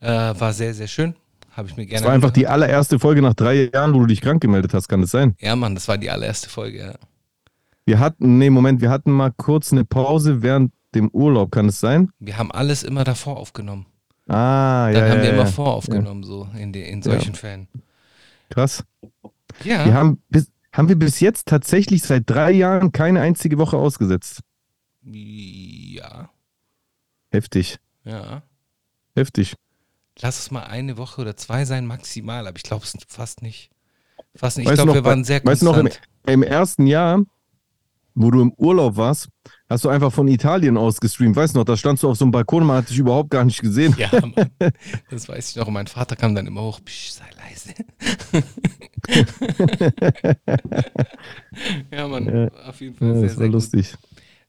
Äh, 0.00 0.08
war 0.08 0.52
sehr, 0.52 0.74
sehr 0.74 0.86
schön. 0.86 1.14
Habe 1.50 1.68
ich 1.68 1.76
mir 1.76 1.84
gerne 1.84 2.00
Das 2.00 2.06
war 2.06 2.14
einfach 2.14 2.30
die 2.30 2.46
allererste 2.46 2.98
Folge 2.98 3.20
nach 3.20 3.34
drei 3.34 3.70
Jahren, 3.72 3.94
wo 3.94 4.00
du 4.00 4.06
dich 4.06 4.20
krank 4.20 4.40
gemeldet 4.40 4.72
hast, 4.74 4.88
kann 4.88 5.00
das 5.00 5.10
sein? 5.10 5.34
Ja, 5.40 5.54
Mann, 5.56 5.74
das 5.74 5.88
war 5.88 5.98
die 5.98 6.10
allererste 6.10 6.48
Folge. 6.48 6.78
Ja. 6.78 6.94
Wir 7.84 7.98
hatten, 7.98 8.38
nee, 8.38 8.48
Moment, 8.48 8.80
wir 8.80 8.90
hatten 8.90 9.10
mal 9.10 9.32
kurz 9.36 9.72
eine 9.72 9.84
Pause 9.84 10.42
während 10.42 10.72
dem 10.94 11.08
Urlaub, 11.10 11.50
kann 11.50 11.66
es 11.66 11.80
sein? 11.80 12.10
Wir 12.20 12.38
haben 12.38 12.52
alles 12.52 12.82
immer 12.82 13.04
davor 13.04 13.36
aufgenommen. 13.38 13.86
Ah, 14.28 14.88
ja. 14.88 15.00
Dann 15.00 15.10
haben 15.10 15.18
ja, 15.18 15.22
wir 15.22 15.30
ja. 15.30 15.34
immer 15.34 15.46
voraufgenommen, 15.46 16.22
so 16.22 16.48
in, 16.56 16.72
de, 16.72 16.88
in 16.88 17.02
solchen 17.02 17.34
Fällen. 17.34 17.68
Krass. 18.50 18.84
Ja, 19.64 19.84
Wir 19.84 19.94
haben 19.94 20.22
bis, 20.28 20.50
haben 20.72 20.88
wir 20.88 20.96
bis 20.96 21.20
jetzt 21.20 21.46
tatsächlich 21.46 22.02
seit 22.02 22.28
drei 22.28 22.50
Jahren 22.50 22.92
keine 22.92 23.20
einzige 23.20 23.58
Woche 23.58 23.76
ausgesetzt. 23.76 24.40
ja, 25.02 26.30
Heftig, 27.30 27.78
ja. 28.04 28.42
heftig. 29.14 29.54
Lass 30.20 30.38
es 30.38 30.50
mal 30.50 30.64
eine 30.64 30.98
Woche 30.98 31.22
oder 31.22 31.34
zwei 31.36 31.64
sein, 31.64 31.86
maximal, 31.86 32.46
aber 32.46 32.56
ich 32.56 32.62
glaube 32.62 32.84
es 32.84 32.94
fast 33.08 33.40
nicht. 33.40 33.70
Fast 34.34 34.58
nicht. 34.58 34.68
Ich 34.68 34.74
glaube, 34.74 34.94
wir 34.94 35.04
waren 35.04 35.24
sehr 35.24 35.42
weißt 35.42 35.62
du 35.62 35.66
noch, 35.66 35.76
im, 35.76 35.86
konstant. 35.86 36.08
im 36.26 36.42
ersten 36.42 36.86
Jahr, 36.86 37.22
wo 38.14 38.30
du 38.30 38.42
im 38.42 38.52
Urlaub 38.56 38.96
warst, 38.96 39.28
hast 39.72 39.84
du 39.84 39.88
einfach 39.88 40.12
von 40.12 40.28
Italien 40.28 40.76
aus 40.76 41.00
gestreamt. 41.00 41.34
Weißt 41.36 41.54
du 41.54 41.58
noch, 41.58 41.64
da 41.64 41.76
standst 41.76 42.02
du 42.02 42.08
auf 42.10 42.16
so 42.16 42.24
einem 42.24 42.32
Balkon, 42.32 42.64
man 42.64 42.78
hat 42.78 42.90
dich 42.90 42.98
überhaupt 42.98 43.30
gar 43.30 43.44
nicht 43.44 43.60
gesehen. 43.60 43.94
Ja, 43.98 44.10
Mann. 44.20 44.34
Das 45.10 45.28
weiß 45.28 45.50
ich 45.50 45.56
noch. 45.56 45.66
Und 45.66 45.74
mein 45.74 45.86
Vater 45.86 46.14
kam 46.16 46.34
dann 46.34 46.46
immer 46.46 46.62
hoch, 46.62 46.80
Psch, 46.84 47.10
sei 47.12 47.24
leise. 47.38 47.74
ja, 51.90 52.08
Mann, 52.08 52.26
Ja. 52.26 52.48
auf 52.68 52.80
jeden 52.80 52.94
Fall 52.96 53.08
Ja, 53.08 53.14
sehr, 53.14 53.22
das 53.22 53.30
war 53.32 53.36
sehr 53.38 53.46
gut. 53.46 53.52
lustig. 53.54 53.94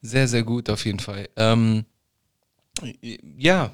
Sehr, 0.02 0.28
sehr 0.28 0.44
gut, 0.44 0.70
auf 0.70 0.86
jeden 0.86 1.00
Fall. 1.00 1.30
Ähm, 1.38 1.86
ja, 3.38 3.72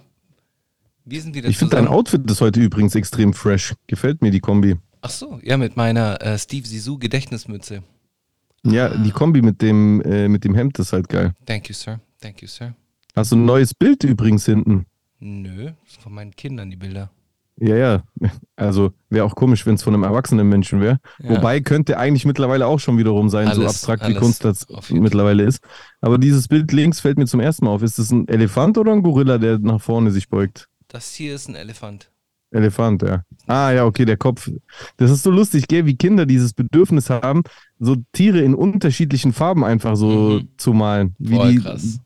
wir 1.06 1.22
sind 1.22 1.36
wieder 1.36 1.50
Ich 1.50 1.58
finde 1.58 1.76
dein. 1.78 1.88
Outfit 1.88 2.30
ist 2.30 2.42
heute 2.42 2.60
übrigens 2.60 2.94
extrem 2.96 3.34
fresh. 3.34 3.74
Gefällt 3.88 4.22
mir 4.22 4.30
die 4.32 4.40
Kombi. 4.42 4.76
Ach 5.02 5.10
so, 5.10 5.40
ja, 5.44 5.58
mit 5.58 5.76
meiner 5.78 6.22
äh, 6.22 6.38
Steve 6.38 6.68
Sisu 6.68 7.00
Gedächtnismütze. 7.00 7.84
Ja, 8.64 8.90
die 8.90 9.12
Kombi 9.12 9.42
mit 9.42 9.62
dem, 9.62 10.02
äh, 10.02 10.28
mit 10.28 10.44
dem 10.44 10.56
Hemd 10.56 10.78
ist 10.80 10.94
halt 10.94 11.08
geil. 11.10 11.34
Thank 11.46 11.70
you, 11.70 11.74
Sir. 11.76 12.00
Thank 12.22 12.42
you, 12.42 12.48
Sir. 12.48 12.76
Hast 13.16 13.32
du 13.32 13.36
ein 13.38 13.46
neues 13.46 13.74
Bild 13.74 14.04
übrigens 14.04 14.46
hinten? 14.46 14.86
Nö, 15.20 15.72
das 15.84 15.94
sind 15.94 16.04
von 16.04 16.14
meinen 16.14 16.32
Kindern 16.36 16.70
die 16.70 16.76
Bilder. 16.78 17.10
Ja, 17.62 17.76
ja. 17.76 18.04
Also 18.56 18.94
wäre 19.10 19.26
auch 19.26 19.36
komisch, 19.36 19.66
wenn 19.66 19.76
es 19.76 19.84
von 19.84 19.94
einem 19.94 20.04
erwachsenen 20.04 20.48
Menschen 20.48 20.80
wäre. 20.80 21.00
Ja. 21.22 21.32
Wobei 21.32 21.60
könnte 21.60 21.98
eigentlich 21.98 22.24
mittlerweile 22.26 22.66
auch 22.68 22.80
schon 22.80 22.98
wiederum 22.98 23.28
sein, 23.30 23.48
so 23.48 23.62
Alles- 23.62 23.72
abstrakt 23.72 24.08
wie 24.08 24.14
Kunst 24.14 24.46
das 24.46 24.66
mittlerweile 24.90 25.44
ist. 25.44 25.60
Aber 26.00 26.18
dieses 26.18 26.48
Bild 26.48 26.72
links 26.72 27.02
fällt 27.02 27.18
mir 27.18 27.26
zum 27.26 27.42
ersten 27.42 27.66
Mal 27.66 27.72
auf. 27.72 27.82
Ist 27.84 28.00
das 28.00 28.12
ein 28.12 28.28
Elefant 28.30 28.78
oder 28.78 28.94
ein 28.94 29.04
Gorilla, 29.04 29.38
der 29.38 29.60
nach 29.60 29.82
vorne 29.82 30.12
sich 30.12 30.30
beugt? 30.30 30.70
Das 30.88 31.14
hier 31.14 31.36
ist 31.36 31.50
ein 31.50 31.56
Elefant. 31.56 32.10
Elefant, 32.52 33.02
ja. 33.04 33.24
Ah, 33.48 33.72
ja, 33.72 33.86
okay, 33.86 34.06
der 34.06 34.18
Kopf. 34.18 34.50
Das 34.98 35.12
ist 35.12 35.24
so 35.24 35.32
lustig, 35.32 35.68
gell, 35.68 35.86
wie 35.86 35.96
Kinder 35.96 36.26
dieses 36.26 36.54
Bedürfnis 36.54 37.10
haben, 37.10 37.44
so 37.80 37.96
Tiere 38.12 38.40
in 38.42 38.56
unterschiedlichen 38.56 39.34
Farben 39.34 39.64
einfach 39.64 39.96
so 39.96 40.40
Mhm. 40.40 40.48
zu 40.58 40.74
malen. 40.74 41.16
Wie 41.20 41.36
Voll 41.36 41.52
die, 41.54 41.60
krass. 41.60 42.00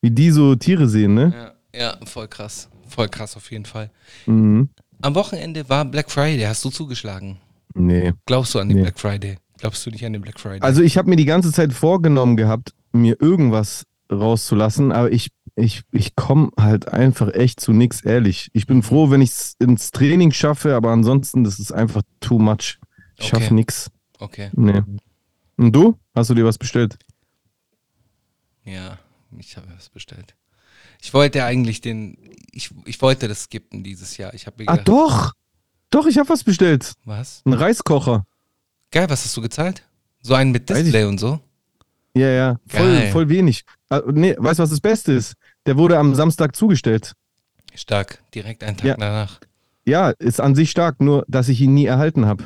Wie 0.00 0.10
die 0.10 0.30
so 0.30 0.54
Tiere 0.54 0.88
sehen, 0.88 1.14
ne? 1.14 1.54
Ja, 1.74 1.80
ja, 1.80 2.06
voll 2.06 2.28
krass. 2.28 2.68
Voll 2.88 3.08
krass 3.08 3.36
auf 3.36 3.50
jeden 3.50 3.64
Fall. 3.64 3.90
Mhm. 4.26 4.68
Am 5.00 5.14
Wochenende 5.14 5.68
war 5.68 5.84
Black 5.84 6.10
Friday. 6.10 6.44
Hast 6.44 6.64
du 6.64 6.70
zugeschlagen? 6.70 7.38
Nee. 7.74 8.12
Glaubst 8.26 8.54
du 8.54 8.58
an 8.58 8.68
den 8.68 8.76
Nee. 8.78 8.82
Black 8.84 8.98
Friday? 9.00 9.38
Glaubst 9.58 9.84
du 9.86 9.90
nicht 9.90 10.04
an 10.04 10.12
den 10.12 10.22
Black 10.22 10.38
Friday? 10.40 10.60
Also 10.60 10.82
ich 10.82 10.98
habe 10.98 11.08
mir 11.08 11.16
die 11.16 11.24
ganze 11.24 11.52
Zeit 11.52 11.72
vorgenommen 11.72 12.36
gehabt, 12.36 12.74
mir 12.92 13.16
irgendwas 13.20 13.84
rauszulassen, 14.12 14.92
aber 14.92 15.10
ich, 15.12 15.28
ich, 15.56 15.82
ich 15.92 16.14
komme 16.16 16.50
halt 16.58 16.88
einfach 16.88 17.32
echt 17.34 17.60
zu 17.60 17.72
nix, 17.72 18.02
ehrlich. 18.02 18.48
Ich 18.52 18.66
bin 18.66 18.82
froh, 18.82 19.10
wenn 19.10 19.20
ich 19.22 19.30
es 19.30 19.56
ins 19.58 19.90
Training 19.90 20.32
schaffe, 20.32 20.74
aber 20.74 20.90
ansonsten, 20.90 21.44
das 21.44 21.58
ist 21.58 21.72
einfach 21.72 22.02
too 22.20 22.38
much. 22.38 22.78
Ich 23.16 23.26
Okay. 23.26 23.28
schaffe 23.40 23.54
nix. 23.54 23.90
okay, 24.18 24.50
Nee. 24.54 24.82
Und 25.56 25.72
du? 25.76 25.98
Hast 26.14 26.30
du 26.30 26.34
dir 26.34 26.44
was 26.44 26.58
bestellt? 26.58 26.98
ja, 28.64 28.98
ich 29.38 29.56
habe 29.56 29.66
was 29.76 29.88
bestellt. 29.88 30.34
Ich 31.00 31.12
wollte 31.14 31.44
eigentlich 31.44 31.80
den, 31.80 32.16
ich, 32.52 32.70
ich 32.84 33.00
wollte 33.02 33.26
das 33.28 33.44
skippen 33.44 33.82
dieses 33.82 34.16
Jahr. 34.16 34.34
Ich 34.34 34.46
habe 34.46 34.64
Ah, 34.68 34.76
doch! 34.76 35.32
Doch, 35.90 36.06
ich 36.06 36.16
habe 36.18 36.28
was 36.28 36.44
bestellt. 36.44 36.92
was? 37.04 37.42
Ein 37.44 37.52
Reiskocher. 37.54 38.24
Geil, 38.90 39.10
was 39.10 39.24
hast 39.24 39.36
du 39.36 39.42
gezahlt? 39.42 39.82
So 40.22 40.34
einen 40.34 40.52
mit 40.52 40.68
Display 40.70 41.04
und 41.04 41.18
so? 41.18 41.40
Ja, 42.14 42.28
ja, 42.28 42.60
voll, 42.66 43.08
voll 43.10 43.28
wenig. 43.28 43.64
Ah, 43.92 44.00
nee, 44.10 44.34
weißt 44.38 44.58
du, 44.58 44.62
was 44.62 44.70
das 44.70 44.80
Beste 44.80 45.12
ist? 45.12 45.34
Der 45.66 45.76
wurde 45.76 45.98
am 45.98 46.14
Samstag 46.14 46.56
zugestellt. 46.56 47.12
Stark, 47.74 48.22
direkt 48.34 48.64
einen 48.64 48.76
Tag 48.78 48.86
Ja. 48.86 48.96
danach. 48.96 49.38
Ja, 49.84 50.10
ist 50.10 50.40
an 50.40 50.54
sich 50.54 50.70
stark, 50.70 51.00
nur 51.00 51.24
dass 51.28 51.48
ich 51.50 51.60
ihn 51.60 51.74
nie 51.74 51.84
erhalten 51.86 52.24
habe. 52.24 52.44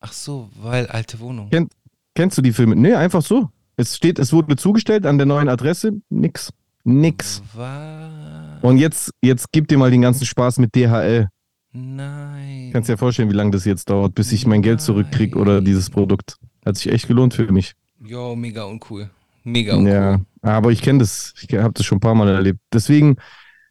Ach 0.00 0.12
so, 0.12 0.48
weil 0.62 0.86
alte 0.86 1.20
Wohnung. 1.20 1.50
Kennt, 1.50 1.72
kennst 2.14 2.38
du 2.38 2.42
die 2.42 2.52
Filme? 2.52 2.74
Nee, 2.74 2.94
einfach 2.94 3.20
so. 3.22 3.50
Es 3.76 3.96
steht, 3.96 4.18
es 4.18 4.32
wurde 4.32 4.56
zugestellt 4.56 5.04
an 5.04 5.18
der 5.18 5.26
neuen 5.26 5.48
Adresse. 5.48 5.92
Nix. 6.08 6.50
Nix. 6.84 7.42
Was? 7.54 8.62
Und 8.62 8.78
jetzt, 8.78 9.10
jetzt 9.22 9.52
gib 9.52 9.68
dir 9.68 9.76
mal 9.76 9.90
den 9.90 10.00
ganzen 10.02 10.24
Spaß 10.24 10.58
mit 10.58 10.74
DHL. 10.74 11.28
Nein. 11.72 12.70
Kannst 12.72 12.88
dir 12.88 12.94
ja 12.94 12.96
vorstellen, 12.96 13.30
wie 13.30 13.34
lange 13.34 13.50
das 13.50 13.64
jetzt 13.66 13.90
dauert, 13.90 14.14
bis 14.14 14.32
ich 14.32 14.46
mein 14.46 14.62
Geld 14.62 14.80
zurückkriege 14.80 15.38
oder 15.38 15.56
Nein. 15.56 15.64
dieses 15.66 15.90
Produkt. 15.90 16.36
Hat 16.64 16.76
sich 16.76 16.90
echt 16.90 17.08
gelohnt 17.08 17.34
für 17.34 17.50
mich. 17.52 17.74
Jo, 18.02 18.34
mega 18.34 18.64
uncool. 18.64 19.10
Mega 19.44 19.74
uncool. 19.76 19.92
Ja, 19.92 20.20
aber 20.42 20.70
ich 20.70 20.82
kenne 20.82 21.00
das. 21.00 21.34
Ich 21.40 21.54
habe 21.56 21.74
das 21.74 21.84
schon 21.86 21.98
ein 21.98 22.00
paar 22.00 22.14
Mal 22.14 22.28
erlebt. 22.28 22.60
Deswegen, 22.72 23.16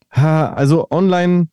also 0.09 0.87
online, 0.89 1.49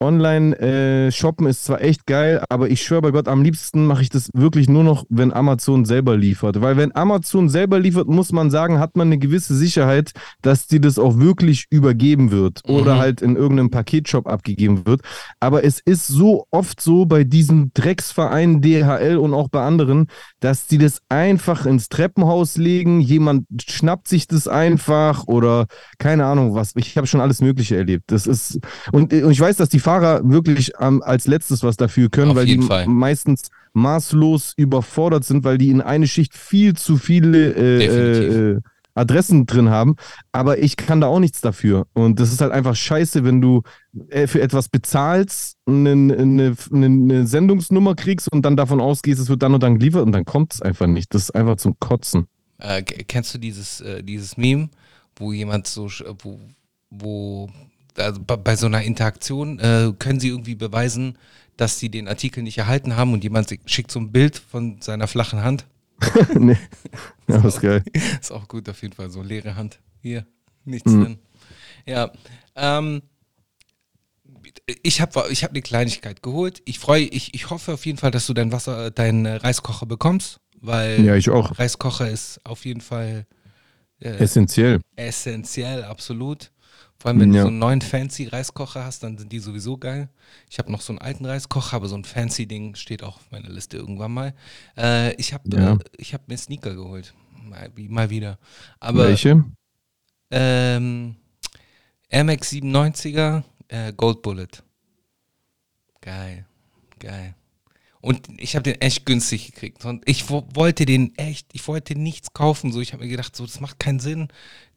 online 0.00 0.58
äh, 0.58 1.12
shoppen 1.12 1.46
ist 1.46 1.64
zwar 1.64 1.82
echt 1.82 2.06
geil, 2.06 2.42
aber 2.48 2.70
ich 2.70 2.82
schwöre 2.82 3.02
bei 3.02 3.10
Gott, 3.10 3.28
am 3.28 3.42
liebsten 3.42 3.86
mache 3.86 4.02
ich 4.02 4.08
das 4.08 4.30
wirklich 4.34 4.68
nur 4.68 4.82
noch, 4.82 5.04
wenn 5.10 5.32
Amazon 5.32 5.84
selber 5.84 6.16
liefert. 6.16 6.60
Weil 6.62 6.76
wenn 6.76 6.94
Amazon 6.96 7.48
selber 7.48 7.78
liefert, 7.78 8.08
muss 8.08 8.32
man 8.32 8.50
sagen, 8.50 8.78
hat 8.78 8.96
man 8.96 9.08
eine 9.08 9.18
gewisse 9.18 9.54
Sicherheit, 9.54 10.12
dass 10.42 10.66
dir 10.66 10.80
das 10.80 10.98
auch 10.98 11.18
wirklich 11.18 11.66
übergeben 11.70 12.30
wird 12.30 12.62
oder 12.68 12.94
Mhm. 12.94 12.98
halt 12.98 13.22
in 13.22 13.36
irgendeinem 13.36 13.70
Paketshop 13.70 14.26
abgegeben 14.26 14.86
wird. 14.86 15.02
Aber 15.38 15.64
es 15.64 15.80
ist 15.80 16.06
so 16.06 16.46
oft 16.50 16.80
so 16.80 17.04
bei 17.04 17.24
diesen 17.24 17.70
Drecksvereinen 17.74 18.62
DHL 18.62 19.18
und 19.18 19.34
auch 19.34 19.48
bei 19.48 19.62
anderen, 19.62 20.06
dass 20.40 20.66
die 20.66 20.78
das 20.78 21.02
einfach 21.10 21.66
ins 21.66 21.88
Treppenhaus 21.90 22.56
legen, 22.56 23.00
jemand 23.00 23.46
schnappt 23.68 24.08
sich 24.08 24.26
das 24.26 24.48
einfach 24.48 25.26
oder 25.26 25.66
keine 25.98 26.24
Ahnung 26.24 26.54
was. 26.54 26.72
Ich 26.76 26.96
habe 26.96 27.06
schon 27.06 27.20
alles 27.20 27.40
Mögliche 27.42 27.76
erlebt. 27.76 28.04
Das 28.10 28.26
ist 28.26 28.58
und, 28.92 29.12
und 29.12 29.30
ich 29.30 29.40
weiß, 29.40 29.56
dass 29.56 29.68
die 29.68 29.78
Fahrer 29.90 30.20
wirklich 30.22 30.70
ähm, 30.78 31.02
als 31.02 31.26
letztes 31.26 31.64
was 31.64 31.76
dafür 31.76 32.10
können, 32.10 32.30
Auf 32.30 32.36
weil 32.36 32.46
die 32.46 32.62
Fall. 32.62 32.86
meistens 32.86 33.48
maßlos 33.72 34.54
überfordert 34.56 35.24
sind, 35.24 35.42
weil 35.42 35.58
die 35.58 35.70
in 35.70 35.80
eine 35.80 36.06
Schicht 36.06 36.34
viel 36.36 36.74
zu 36.74 36.96
viele 36.96 37.52
äh, 37.54 37.86
äh, 37.86 38.52
äh, 38.52 38.60
Adressen 38.94 39.46
drin 39.46 39.68
haben. 39.68 39.96
Aber 40.30 40.58
ich 40.58 40.76
kann 40.76 41.00
da 41.00 41.08
auch 41.08 41.18
nichts 41.18 41.40
dafür. 41.40 41.88
Und 41.92 42.20
das 42.20 42.32
ist 42.32 42.40
halt 42.40 42.52
einfach 42.52 42.76
scheiße, 42.76 43.24
wenn 43.24 43.40
du 43.40 43.62
äh, 44.10 44.28
für 44.28 44.40
etwas 44.40 44.68
bezahlst, 44.68 45.56
eine, 45.66 45.90
eine, 45.90 46.54
eine, 46.72 47.26
Sendungsnummer 47.26 47.96
kriegst 47.96 48.30
und 48.30 48.42
dann 48.42 48.56
davon 48.56 48.80
ausgehst, 48.80 49.20
es 49.20 49.28
wird 49.28 49.42
dann 49.42 49.54
und 49.54 49.62
dann 49.64 49.80
geliefert 49.80 50.06
und 50.06 50.12
dann 50.12 50.24
kommt 50.24 50.54
es 50.54 50.62
einfach 50.62 50.86
nicht. 50.86 51.12
Das 51.14 51.22
ist 51.22 51.34
einfach 51.34 51.56
zum 51.56 51.76
Kotzen. 51.80 52.28
Äh, 52.58 52.82
kennst 52.82 53.34
du 53.34 53.38
dieses, 53.38 53.82
dieses 54.02 54.36
Meme, 54.36 54.68
wo 55.16 55.32
jemand 55.32 55.66
so, 55.66 55.88
wo, 56.22 56.38
wo 56.90 57.48
also 58.00 58.20
bei, 58.24 58.56
so 58.56 58.66
einer 58.66 58.82
Interaktion 58.82 59.58
äh, 59.58 59.92
können 59.98 60.20
sie 60.20 60.28
irgendwie 60.28 60.54
beweisen, 60.54 61.16
dass 61.56 61.78
sie 61.78 61.90
den 61.90 62.08
Artikel 62.08 62.42
nicht 62.42 62.58
erhalten 62.58 62.96
haben 62.96 63.12
und 63.12 63.22
jemand 63.22 63.54
schickt 63.66 63.90
so 63.90 64.00
ein 64.00 64.12
Bild 64.12 64.36
von 64.38 64.80
seiner 64.80 65.06
flachen 65.06 65.42
Hand. 65.42 65.66
nee. 66.38 66.56
Ja, 67.28 67.44
ist 67.46 67.60
geil. 67.60 67.84
Ist 68.20 68.32
auch 68.32 68.48
gut 68.48 68.68
auf 68.68 68.80
jeden 68.82 68.94
Fall, 68.94 69.10
so 69.10 69.22
leere 69.22 69.54
Hand. 69.56 69.78
Hier, 70.00 70.26
nichts 70.64 70.90
Mhm. 70.92 71.02
drin. 71.04 71.18
Ja. 71.86 72.10
Ähm, 72.56 73.02
ich 74.82 75.00
habe 75.00 75.26
ich 75.30 75.44
hab 75.44 75.50
eine 75.50 75.62
Kleinigkeit 75.62 76.22
geholt. 76.22 76.62
Ich 76.64 76.78
freue, 76.78 77.02
ich, 77.04 77.34
ich 77.34 77.50
hoffe 77.50 77.74
auf 77.74 77.84
jeden 77.86 77.98
Fall, 77.98 78.10
dass 78.10 78.26
du 78.26 78.34
dein 78.34 78.52
Wasser, 78.52 78.90
deinen 78.90 79.26
Reiskocher 79.26 79.86
bekommst, 79.86 80.40
weil 80.60 81.04
Ja, 81.04 81.14
ich 81.16 81.30
auch. 81.30 81.58
Reiskocher 81.58 82.08
ist 82.10 82.40
auf 82.44 82.64
jeden 82.64 82.80
Fall 82.80 83.26
äh, 84.00 84.08
Essentiell. 84.16 84.80
essentiell, 84.96 85.84
absolut. 85.84 86.50
Vor 87.00 87.08
allem, 87.08 87.20
wenn 87.20 87.32
Ja. 87.32 87.38
du 87.38 87.42
so 87.44 87.48
einen 87.48 87.58
neuen 87.58 87.80
fancy 87.80 88.26
Reiskocher 88.26 88.84
hast, 88.84 89.02
dann 89.02 89.16
sind 89.16 89.32
die 89.32 89.38
sowieso 89.38 89.78
geil. 89.78 90.10
Ich 90.50 90.58
habe 90.58 90.70
noch 90.70 90.82
so 90.82 90.92
einen 90.92 90.98
alten 90.98 91.24
Reiskocher, 91.24 91.76
aber 91.76 91.88
so 91.88 91.96
ein 91.96 92.04
fancy 92.04 92.46
Ding 92.46 92.74
steht 92.74 93.02
auch 93.02 93.16
auf 93.16 93.30
meiner 93.30 93.48
Liste 93.48 93.78
irgendwann 93.78 94.12
mal. 94.12 94.34
Äh, 94.76 95.14
ich 95.14 95.32
habe 95.32 95.48
Ja. 95.56 95.72
äh, 95.76 95.78
ich 95.96 96.12
hab 96.12 96.28
mir 96.28 96.36
Sneaker 96.36 96.74
geholt. 96.74 97.14
Mal, 97.42 97.70
mal 97.88 98.10
wieder. 98.10 98.38
Aber 98.80 99.08
Welche? 99.08 99.42
ähm, 100.30 101.16
Air 102.10 102.24
Max 102.24 102.50
97er 102.52 103.44
äh, 103.68 103.92
Gold 103.94 104.20
Bullet. 104.20 104.48
Geil, 106.02 106.44
geil. 106.98 107.34
Und 108.00 108.28
ich 108.38 108.56
habe 108.56 108.62
den 108.62 108.80
echt 108.80 109.04
günstig 109.04 109.52
gekriegt. 109.52 109.84
Und 109.84 110.08
ich 110.08 110.30
wo, 110.30 110.46
wollte 110.54 110.86
den 110.86 111.16
echt, 111.18 111.48
ich 111.52 111.66
wollte 111.68 111.98
nichts 111.98 112.32
kaufen. 112.32 112.72
So, 112.72 112.80
ich 112.80 112.92
habe 112.92 113.04
mir 113.04 113.10
gedacht, 113.10 113.36
so, 113.36 113.44
das 113.44 113.60
macht 113.60 113.78
keinen 113.78 114.00
Sinn. 114.00 114.28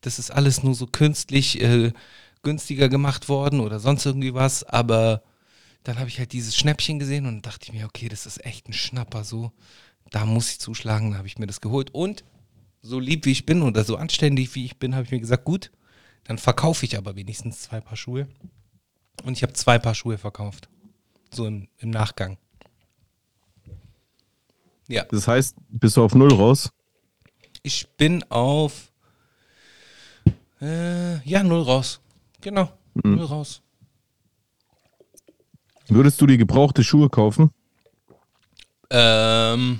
Das 0.02 0.20
ist 0.20 0.30
alles 0.32 0.64
nur 0.64 0.76
so 0.76 0.88
künstlich 0.88 1.62
äh, 1.62 1.94
günstiger 2.42 2.90
gemacht 2.90 3.30
worden 3.30 3.62
oder 3.62 3.80
sonst 3.80 4.06
irgendwie 4.06 4.34
was. 4.34 4.64
Aber 4.64 5.24
dann 5.84 6.00
habe 6.00 6.10
ich 6.10 6.20
halt 6.20 6.34
dieses 6.34 6.58
Schnäppchen 6.58 7.00
gesehen 7.00 7.26
und 7.26 7.46
dachte 7.46 7.66
ich 7.68 7.74
mir, 7.74 7.86
okay, 7.86 8.10
das 8.10 8.26
ist 8.26 8.46
echt 8.46 8.68
ein 8.68 8.74
Schnapper. 8.74 9.24
So, 9.24 9.54
da 10.12 10.26
muss 10.26 10.52
ich 10.52 10.60
zuschlagen. 10.60 11.12
Da 11.12 11.18
habe 11.18 11.28
ich 11.28 11.38
mir 11.38 11.48
das 11.48 11.62
geholt. 11.62 11.92
Und 11.92 12.26
so 12.82 13.00
lieb 13.00 13.26
wie 13.26 13.32
ich 13.32 13.46
bin 13.46 13.62
oder 13.62 13.86
so 13.86 13.96
anständig 13.96 14.54
wie 14.56 14.66
ich 14.66 14.78
bin, 14.78 14.96
habe 14.96 15.06
ich 15.06 15.12
mir 15.12 15.22
gesagt, 15.22 15.46
gut, 15.46 15.72
dann 16.26 16.38
verkaufe 16.38 16.86
ich 16.86 16.98
aber 16.98 17.16
wenigstens 17.16 17.62
zwei 17.62 17.80
Paar 17.80 17.96
Schuhe. 17.96 18.28
Und 19.24 19.38
ich 19.38 19.44
habe 19.44 19.54
zwei 19.54 19.80
Paar 19.80 19.96
Schuhe 19.96 20.18
verkauft. 20.18 20.68
So 21.34 21.48
im, 21.48 21.70
im 21.78 21.90
Nachgang. 21.90 22.38
Ja, 24.94 25.06
Das 25.10 25.28
heißt, 25.28 25.56
bist 25.70 25.98
du 25.98 26.04
auf 26.04 26.14
Null 26.14 26.32
raus? 26.34 26.70
ich 27.64 27.88
bin 27.98 28.24
auf 28.30 28.92
äh, 30.62 31.18
ja, 31.28 31.42
null 31.44 31.62
raus. 31.64 32.00
Genau, 32.42 32.70
null 33.04 33.26
raus. 33.26 33.62
Würdest 35.88 36.20
du 36.22 36.28
dir 36.28 36.38
gebrauchte 36.38 36.84
Schuhe 36.84 37.10
kaufen? 37.10 37.50
Ähm, 38.90 39.80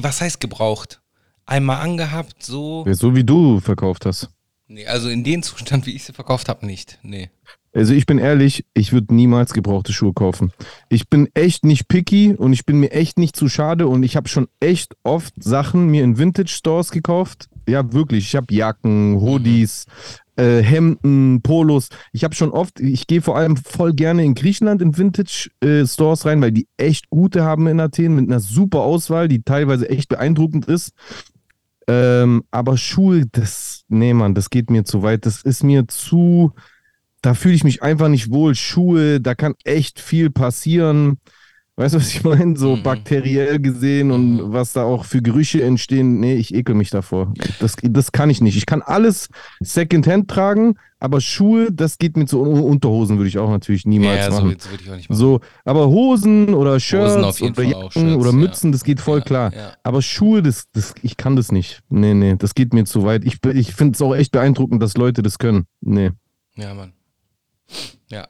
was 0.00 0.20
heißt 0.20 0.40
gebraucht? 0.40 1.00
Einmal 1.46 1.80
angehabt, 1.80 2.42
so. 2.42 2.84
Ja, 2.86 2.94
So 2.94 3.14
wie 3.14 3.24
du 3.24 3.60
verkauft 3.60 4.06
hast. 4.06 4.28
Nee, 4.66 4.86
also 4.86 5.08
in 5.08 5.24
dem 5.24 5.42
Zustand, 5.42 5.86
wie 5.86 5.94
ich 5.94 6.04
sie 6.04 6.12
verkauft 6.12 6.48
habe, 6.48 6.66
nicht. 6.66 6.98
Nee. 7.02 7.30
Also 7.74 7.94
ich 7.94 8.04
bin 8.04 8.18
ehrlich, 8.18 8.66
ich 8.74 8.92
würde 8.92 9.14
niemals 9.14 9.54
gebrauchte 9.54 9.92
Schuhe 9.92 10.12
kaufen. 10.12 10.52
Ich 10.90 11.08
bin 11.08 11.28
echt 11.34 11.64
nicht 11.64 11.88
picky 11.88 12.34
und 12.34 12.52
ich 12.52 12.66
bin 12.66 12.80
mir 12.80 12.92
echt 12.92 13.18
nicht 13.18 13.34
zu 13.34 13.48
schade 13.48 13.86
und 13.86 14.02
ich 14.02 14.14
habe 14.16 14.28
schon 14.28 14.48
echt 14.60 14.94
oft 15.02 15.32
Sachen 15.42 15.86
mir 15.86 16.04
in 16.04 16.18
Vintage 16.18 16.50
Stores 16.50 16.90
gekauft. 16.90 17.48
Ja, 17.66 17.92
wirklich. 17.92 18.26
Ich 18.26 18.36
habe 18.36 18.52
Jacken, 18.52 19.20
Hoodies, 19.20 19.86
äh, 20.36 20.62
Hemden, 20.62 21.40
Polos. 21.42 21.88
Ich 22.12 22.24
habe 22.24 22.34
schon 22.34 22.50
oft, 22.50 22.80
ich 22.80 23.06
gehe 23.06 23.22
vor 23.22 23.36
allem 23.36 23.56
voll 23.56 23.94
gerne 23.94 24.24
in 24.24 24.34
Griechenland 24.34 24.82
in 24.82 24.96
Vintage 24.98 25.48
äh, 25.60 25.86
Stores 25.86 26.26
rein, 26.26 26.42
weil 26.42 26.52
die 26.52 26.68
echt 26.76 27.08
gute 27.08 27.42
haben 27.44 27.66
in 27.68 27.80
Athen 27.80 28.14
mit 28.16 28.28
einer 28.28 28.40
super 28.40 28.80
Auswahl, 28.80 29.28
die 29.28 29.42
teilweise 29.42 29.88
echt 29.88 30.08
beeindruckend 30.08 30.66
ist. 30.66 30.92
Ähm, 31.88 32.44
aber 32.50 32.76
Schuhe, 32.76 33.26
das, 33.30 33.84
nee, 33.88 34.14
Mann, 34.14 34.34
das 34.34 34.50
geht 34.50 34.70
mir 34.70 34.84
zu 34.84 35.02
weit. 35.02 35.26
Das 35.26 35.42
ist 35.42 35.64
mir 35.64 35.88
zu, 35.88 36.52
da 37.22 37.34
fühle 37.34 37.54
ich 37.54 37.64
mich 37.64 37.82
einfach 37.82 38.08
nicht 38.08 38.30
wohl. 38.30 38.54
Schuhe, 38.54 39.20
da 39.20 39.34
kann 39.34 39.54
echt 39.64 40.00
viel 40.00 40.30
passieren. 40.30 41.18
Weißt 41.76 41.94
du, 41.94 41.98
was 42.00 42.08
ich 42.12 42.22
meine? 42.22 42.54
So 42.56 42.76
Mhm. 42.76 42.82
bakteriell 42.82 43.58
gesehen 43.58 44.10
und 44.10 44.34
Mhm. 44.34 44.52
was 44.52 44.74
da 44.74 44.82
auch 44.84 45.06
für 45.06 45.22
Gerüche 45.22 45.62
entstehen. 45.62 46.20
Nee, 46.20 46.34
ich 46.34 46.54
ekel 46.54 46.74
mich 46.74 46.90
davor. 46.90 47.32
Das, 47.60 47.76
das 47.80 48.12
kann 48.12 48.28
ich 48.28 48.42
nicht. 48.42 48.58
Ich 48.58 48.66
kann 48.66 48.82
alles 48.82 49.28
Secondhand 49.60 50.28
tragen, 50.28 50.74
aber 51.00 51.22
Schuhe, 51.22 51.72
das 51.72 51.96
geht 51.96 52.16
mir 52.18 52.26
zu 52.26 52.42
Un- 52.42 52.60
Unterhosen, 52.60 53.16
würde 53.16 53.28
ich 53.28 53.38
auch 53.38 53.48
natürlich 53.48 53.86
niemals 53.86 54.18
ja, 54.18 54.30
so, 54.30 54.42
machen. 54.42 54.56
so 54.58 54.70
würde 54.70 54.82
ich 54.84 54.90
auch 54.90 54.96
nicht 54.96 55.08
machen. 55.08 55.18
So, 55.18 55.40
aber 55.64 55.88
Hosen 55.88 56.52
oder 56.52 56.78
Shirts 56.78 57.38
jeden 57.40 57.52
oder 57.54 57.62
Jacken 57.62 57.90
Shirts, 57.90 58.16
oder 58.16 58.30
ja. 58.30 58.36
Mützen, 58.36 58.72
das 58.72 58.84
geht 58.84 59.00
voll 59.00 59.20
Ja, 59.20 59.24
klar. 59.24 59.54
ja. 59.54 59.72
Aber 59.82 60.02
Schuhe, 60.02 60.42
das, 60.42 60.66
das, 60.72 60.94
ich 61.02 61.16
kann 61.16 61.36
das 61.36 61.50
nicht. 61.52 61.80
Nee, 61.88 62.12
nee, 62.12 62.36
das 62.36 62.54
geht 62.54 62.74
mir 62.74 62.84
zu 62.84 63.02
weit. 63.04 63.24
Ich, 63.24 63.38
ich 63.54 63.74
finde 63.74 63.94
es 63.94 64.02
auch 64.02 64.14
echt 64.14 64.32
beeindruckend, 64.32 64.82
dass 64.82 64.96
Leute 64.98 65.22
das 65.22 65.38
können. 65.38 65.64
Nee. 65.80 66.10
Ja, 66.56 66.74
Mann. 66.74 66.92
Ja. 68.08 68.28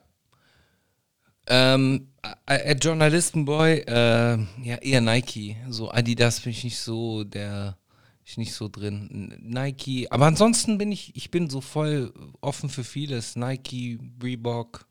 Ähm, 1.48 2.08
äh, 2.46 2.74
Journalistenboy, 2.76 3.78
äh, 3.86 4.38
ja, 4.62 4.76
eher 4.76 5.00
Nike. 5.00 5.56
So 5.68 5.90
Adidas 5.90 6.40
bin 6.40 6.52
ich 6.52 6.64
nicht 6.64 6.78
so 6.78 7.24
der, 7.24 7.76
ich 8.24 8.38
nicht 8.38 8.54
so 8.54 8.68
drin. 8.68 9.34
Nike, 9.40 10.06
aber 10.10 10.26
ansonsten 10.26 10.78
bin 10.78 10.92
ich, 10.92 11.16
ich 11.16 11.30
bin 11.30 11.50
so 11.50 11.60
voll 11.60 12.12
offen 12.40 12.68
für 12.68 12.84
vieles. 12.84 13.34
Nike, 13.36 13.98
Reebok. 14.22 14.86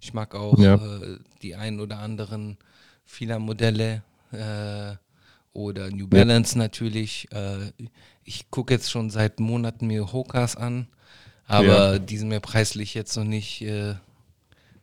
Ich 0.00 0.14
mag 0.14 0.34
auch 0.34 0.58
Ja. 0.58 0.76
äh, 0.76 1.18
die 1.42 1.54
ein 1.54 1.80
oder 1.80 1.98
anderen 1.98 2.56
vieler 3.04 3.38
Modelle. 3.38 4.02
Äh, 4.32 4.96
oder 5.52 5.90
New 5.90 6.06
Balance 6.06 6.56
natürlich. 6.56 7.28
Äh, 7.32 7.72
ich 8.24 8.50
gucke 8.50 8.74
jetzt 8.74 8.90
schon 8.90 9.10
seit 9.10 9.40
Monaten 9.40 9.86
mir 9.86 10.12
Hokas 10.12 10.56
an, 10.56 10.86
aber 11.50 11.98
die 11.98 12.16
sind 12.16 12.28
mir 12.28 12.40
preislich 12.40 12.94
jetzt 12.94 13.16
noch 13.16 13.24
nicht, 13.24 13.62
äh, 13.62 13.94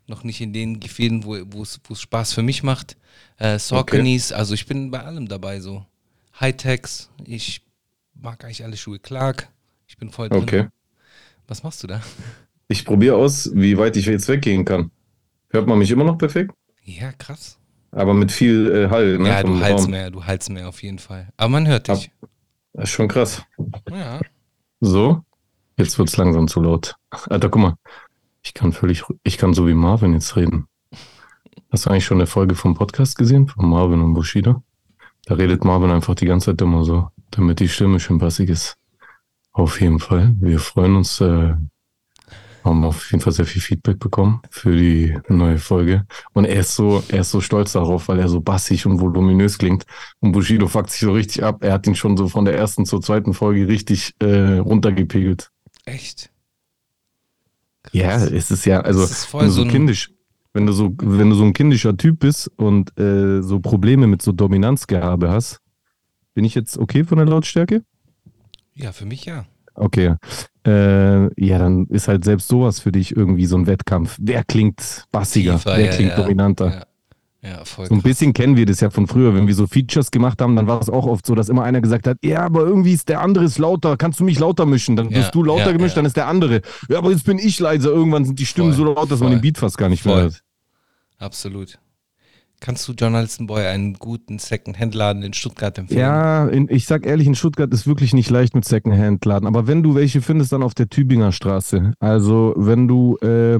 noch 0.07 0.23
nicht 0.23 0.41
in 0.41 0.53
den 0.53 0.79
Gefilden, 0.79 1.23
wo 1.25 1.61
es 1.63 1.79
Spaß 2.01 2.33
für 2.33 2.43
mich 2.43 2.63
macht. 2.63 2.97
Äh, 3.37 3.57
Sauconys, 3.59 4.31
also 4.31 4.53
ich 4.53 4.65
bin 4.65 4.91
bei 4.91 5.03
allem 5.03 5.27
dabei 5.27 5.59
so. 5.59 5.85
Hightechs, 6.39 7.09
ich 7.25 7.61
mag 8.13 8.43
eigentlich 8.43 8.63
alle 8.63 8.77
Schuhe. 8.77 8.99
Clark, 8.99 9.49
ich 9.87 9.97
bin 9.97 10.09
voll 10.09 10.29
drin. 10.29 10.43
Okay. 10.43 10.67
Was 11.47 11.63
machst 11.63 11.81
du 11.83 11.87
da? 11.87 12.01
Ich 12.67 12.83
probiere 12.83 13.15
aus, 13.15 13.49
wie 13.53 13.77
weit 13.77 13.95
ich 13.95 14.05
jetzt 14.05 14.27
weggehen 14.27 14.65
kann. 14.65 14.91
Hört 15.49 15.67
man 15.67 15.79
mich 15.79 15.89
immer 15.91 16.03
noch 16.03 16.17
perfekt? 16.17 16.51
Ja, 16.83 17.13
krass. 17.13 17.57
Aber 17.91 18.13
mit 18.13 18.31
viel 18.31 18.69
äh, 18.69 18.89
Hall. 18.89 19.17
Ne, 19.17 19.29
ja, 19.29 19.43
du 19.43 19.59
haltst 19.59 19.87
mehr, 19.87 20.11
du 20.11 20.25
haltst 20.25 20.49
mehr 20.49 20.67
auf 20.67 20.83
jeden 20.83 20.99
Fall. 20.99 21.29
Aber 21.37 21.49
man 21.49 21.67
hört 21.67 21.87
dich. 21.87 22.11
Das 22.73 22.83
ist 22.83 22.89
schon 22.89 23.07
krass. 23.07 23.43
Ja. 23.89 24.19
So, 24.81 25.23
jetzt 25.77 25.97
wird 25.97 26.09
es 26.09 26.17
langsam 26.17 26.47
zu 26.47 26.61
laut. 26.61 26.95
Alter, 27.29 27.49
guck 27.49 27.61
mal. 27.61 27.75
Ich 28.43 28.53
kann 28.53 28.71
völlig, 28.71 29.03
ich 29.23 29.37
kann 29.37 29.53
so 29.53 29.67
wie 29.67 29.73
Marvin 29.73 30.13
jetzt 30.13 30.35
reden. 30.35 30.67
Hast 31.69 31.85
du 31.85 31.89
eigentlich 31.89 32.05
schon 32.05 32.17
eine 32.17 32.27
Folge 32.27 32.55
vom 32.55 32.75
Podcast 32.75 33.17
gesehen? 33.17 33.47
Von 33.47 33.69
Marvin 33.69 34.01
und 34.01 34.13
Bushido? 34.13 34.63
Da 35.25 35.35
redet 35.35 35.65
Marvin 35.65 35.91
einfach 35.91 36.15
die 36.15 36.25
ganze 36.25 36.51
Zeit 36.51 36.61
immer 36.61 36.85
so, 36.85 37.09
damit 37.31 37.59
die 37.59 37.67
Stimme 37.67 37.99
schön 37.99 38.19
passig 38.19 38.49
ist. 38.49 38.77
Auf 39.51 39.81
jeden 39.81 39.99
Fall. 39.99 40.33
Wir 40.39 40.59
freuen 40.59 40.95
uns, 40.95 41.19
äh, 41.19 41.55
haben 42.63 42.85
auf 42.85 43.11
jeden 43.11 43.21
Fall 43.21 43.33
sehr 43.33 43.45
viel 43.45 43.61
Feedback 43.61 43.99
bekommen 43.99 44.41
für 44.49 44.75
die 44.75 45.17
neue 45.27 45.57
Folge. 45.57 46.05
Und 46.33 46.45
er 46.45 46.61
ist 46.61 46.75
so, 46.75 47.03
er 47.09 47.21
ist 47.21 47.31
so 47.31 47.41
stolz 47.41 47.73
darauf, 47.73 48.07
weil 48.07 48.19
er 48.19 48.29
so 48.29 48.39
bassig 48.39 48.85
und 48.85 49.01
voluminös 49.01 49.57
klingt. 49.57 49.85
Und 50.19 50.31
Bushido 50.31 50.67
fuckt 50.67 50.91
sich 50.91 51.01
so 51.01 51.11
richtig 51.11 51.43
ab. 51.43 51.63
Er 51.63 51.73
hat 51.73 51.87
ihn 51.87 51.95
schon 51.95 52.15
so 52.15 52.27
von 52.29 52.45
der 52.45 52.55
ersten 52.55 52.85
zur 52.85 53.01
zweiten 53.01 53.33
Folge 53.33 53.67
richtig 53.67 54.13
äh, 54.19 54.59
runtergepegelt. 54.59 55.49
Echt? 55.87 56.29
Ja, 57.93 58.17
es 58.25 58.51
ist 58.51 58.65
ja, 58.65 58.81
also 58.81 59.03
ist 59.03 59.33
wenn 59.33 59.39
du 59.41 59.45
so 59.47 59.51
so 59.51 59.61
ein- 59.61 59.69
kindisch, 59.69 60.11
wenn 60.53 60.65
du 60.65 60.73
so, 60.73 60.93
wenn 60.97 61.29
du 61.29 61.35
so 61.35 61.45
ein 61.45 61.53
kindischer 61.53 61.95
Typ 61.95 62.19
bist 62.19 62.51
und 62.57 62.97
äh, 62.99 63.41
so 63.41 63.59
Probleme 63.61 64.05
mit 64.07 64.21
so 64.21 64.33
Dominanzgehabe 64.33 65.29
hast, 65.29 65.61
bin 66.33 66.43
ich 66.43 66.55
jetzt 66.55 66.77
okay 66.77 67.05
von 67.05 67.17
der 67.17 67.27
Lautstärke? 67.27 67.83
Ja, 68.73 68.91
für 68.91 69.05
mich 69.05 69.23
ja. 69.25 69.45
Okay. 69.75 70.15
Äh, 70.65 71.45
ja, 71.45 71.57
dann 71.59 71.85
ist 71.87 72.09
halt 72.09 72.25
selbst 72.25 72.49
sowas 72.49 72.81
für 72.81 72.91
dich 72.91 73.15
irgendwie 73.15 73.45
so 73.45 73.55
ein 73.57 73.65
Wettkampf. 73.67 74.17
Wer 74.19 74.43
klingt 74.43 75.05
bassiger? 75.11 75.53
Tiefer, 75.55 75.77
Wer 75.77 75.85
ja, 75.85 75.91
klingt 75.95 76.09
ja, 76.11 76.15
dominanter? 76.17 76.69
Ja, 76.79 76.85
ja. 77.47 77.63
So 77.65 77.93
ein 77.93 78.01
bisschen 78.01 78.33
kennen 78.33 78.57
wir 78.57 78.65
das 78.65 78.79
ja 78.81 78.89
von 78.89 79.07
früher, 79.07 79.33
wenn 79.33 79.47
wir 79.47 79.55
so 79.55 79.67
Features 79.67 80.11
gemacht 80.11 80.41
haben, 80.41 80.55
dann 80.55 80.67
war 80.67 80.81
es 80.81 80.89
auch 80.89 81.05
oft 81.05 81.25
so, 81.25 81.35
dass 81.35 81.49
immer 81.49 81.63
einer 81.63 81.81
gesagt 81.81 82.07
hat, 82.07 82.17
ja, 82.23 82.41
aber 82.41 82.61
irgendwie 82.61 82.93
ist 82.93 83.09
der 83.09 83.21
andere 83.21 83.45
ist 83.45 83.57
lauter, 83.57 83.97
kannst 83.97 84.19
du 84.19 84.23
mich 84.23 84.39
lauter 84.39 84.65
mischen? 84.65 84.95
Dann 84.95 85.09
Ja, 85.09 85.17
wirst 85.17 85.35
du 85.35 85.43
lauter 85.43 85.67
ja, 85.67 85.71
gemischt, 85.71 85.97
dann 85.97 86.05
ist 86.05 86.17
der 86.17 86.27
andere. 86.27 86.61
Ja, 86.89 86.97
aber 86.97 87.11
jetzt 87.11 87.25
bin 87.25 87.39
ich 87.39 87.59
leiser. 87.59 87.89
Irgendwann 87.89 88.25
sind 88.25 88.39
die 88.39 88.45
Stimmen 88.45 88.73
Voll, 88.73 88.85
so 88.87 88.93
laut, 88.93 89.11
dass 89.11 89.19
man 89.19 89.29
voll, 89.29 89.37
den 89.37 89.41
Beat 89.41 89.57
fast 89.57 89.77
gar 89.77 89.89
nicht 89.89 90.05
mehr 90.05 90.13
voll. 90.13 90.23
hört. 90.23 90.41
Absolut. 91.17 91.79
Kannst 92.59 92.87
du 92.87 92.93
Journalisten 92.93 93.45
Boy 93.45 93.67
einen 93.67 93.93
guten 93.93 94.39
Second-Hand-Laden 94.39 95.21
in 95.21 95.33
Stuttgart 95.33 95.77
empfehlen? 95.77 95.99
Ja, 95.99 96.47
in, 96.47 96.67
ich 96.69 96.87
sag 96.87 97.05
ehrlich, 97.05 97.27
in 97.27 97.35
Stuttgart 97.35 97.71
ist 97.71 97.85
wirklich 97.85 98.13
nicht 98.15 98.31
leicht 98.31 98.55
mit 98.55 98.65
Secondhand-Laden. 98.65 99.47
Aber 99.47 99.67
wenn 99.67 99.83
du 99.83 99.93
welche 99.93 100.23
findest, 100.23 100.51
dann 100.53 100.63
auf 100.63 100.73
der 100.73 100.89
Tübinger 100.89 101.31
Straße. 101.31 101.93
Also 101.99 102.53
wenn 102.57 102.87
du, 102.87 103.15
äh, 103.21 103.59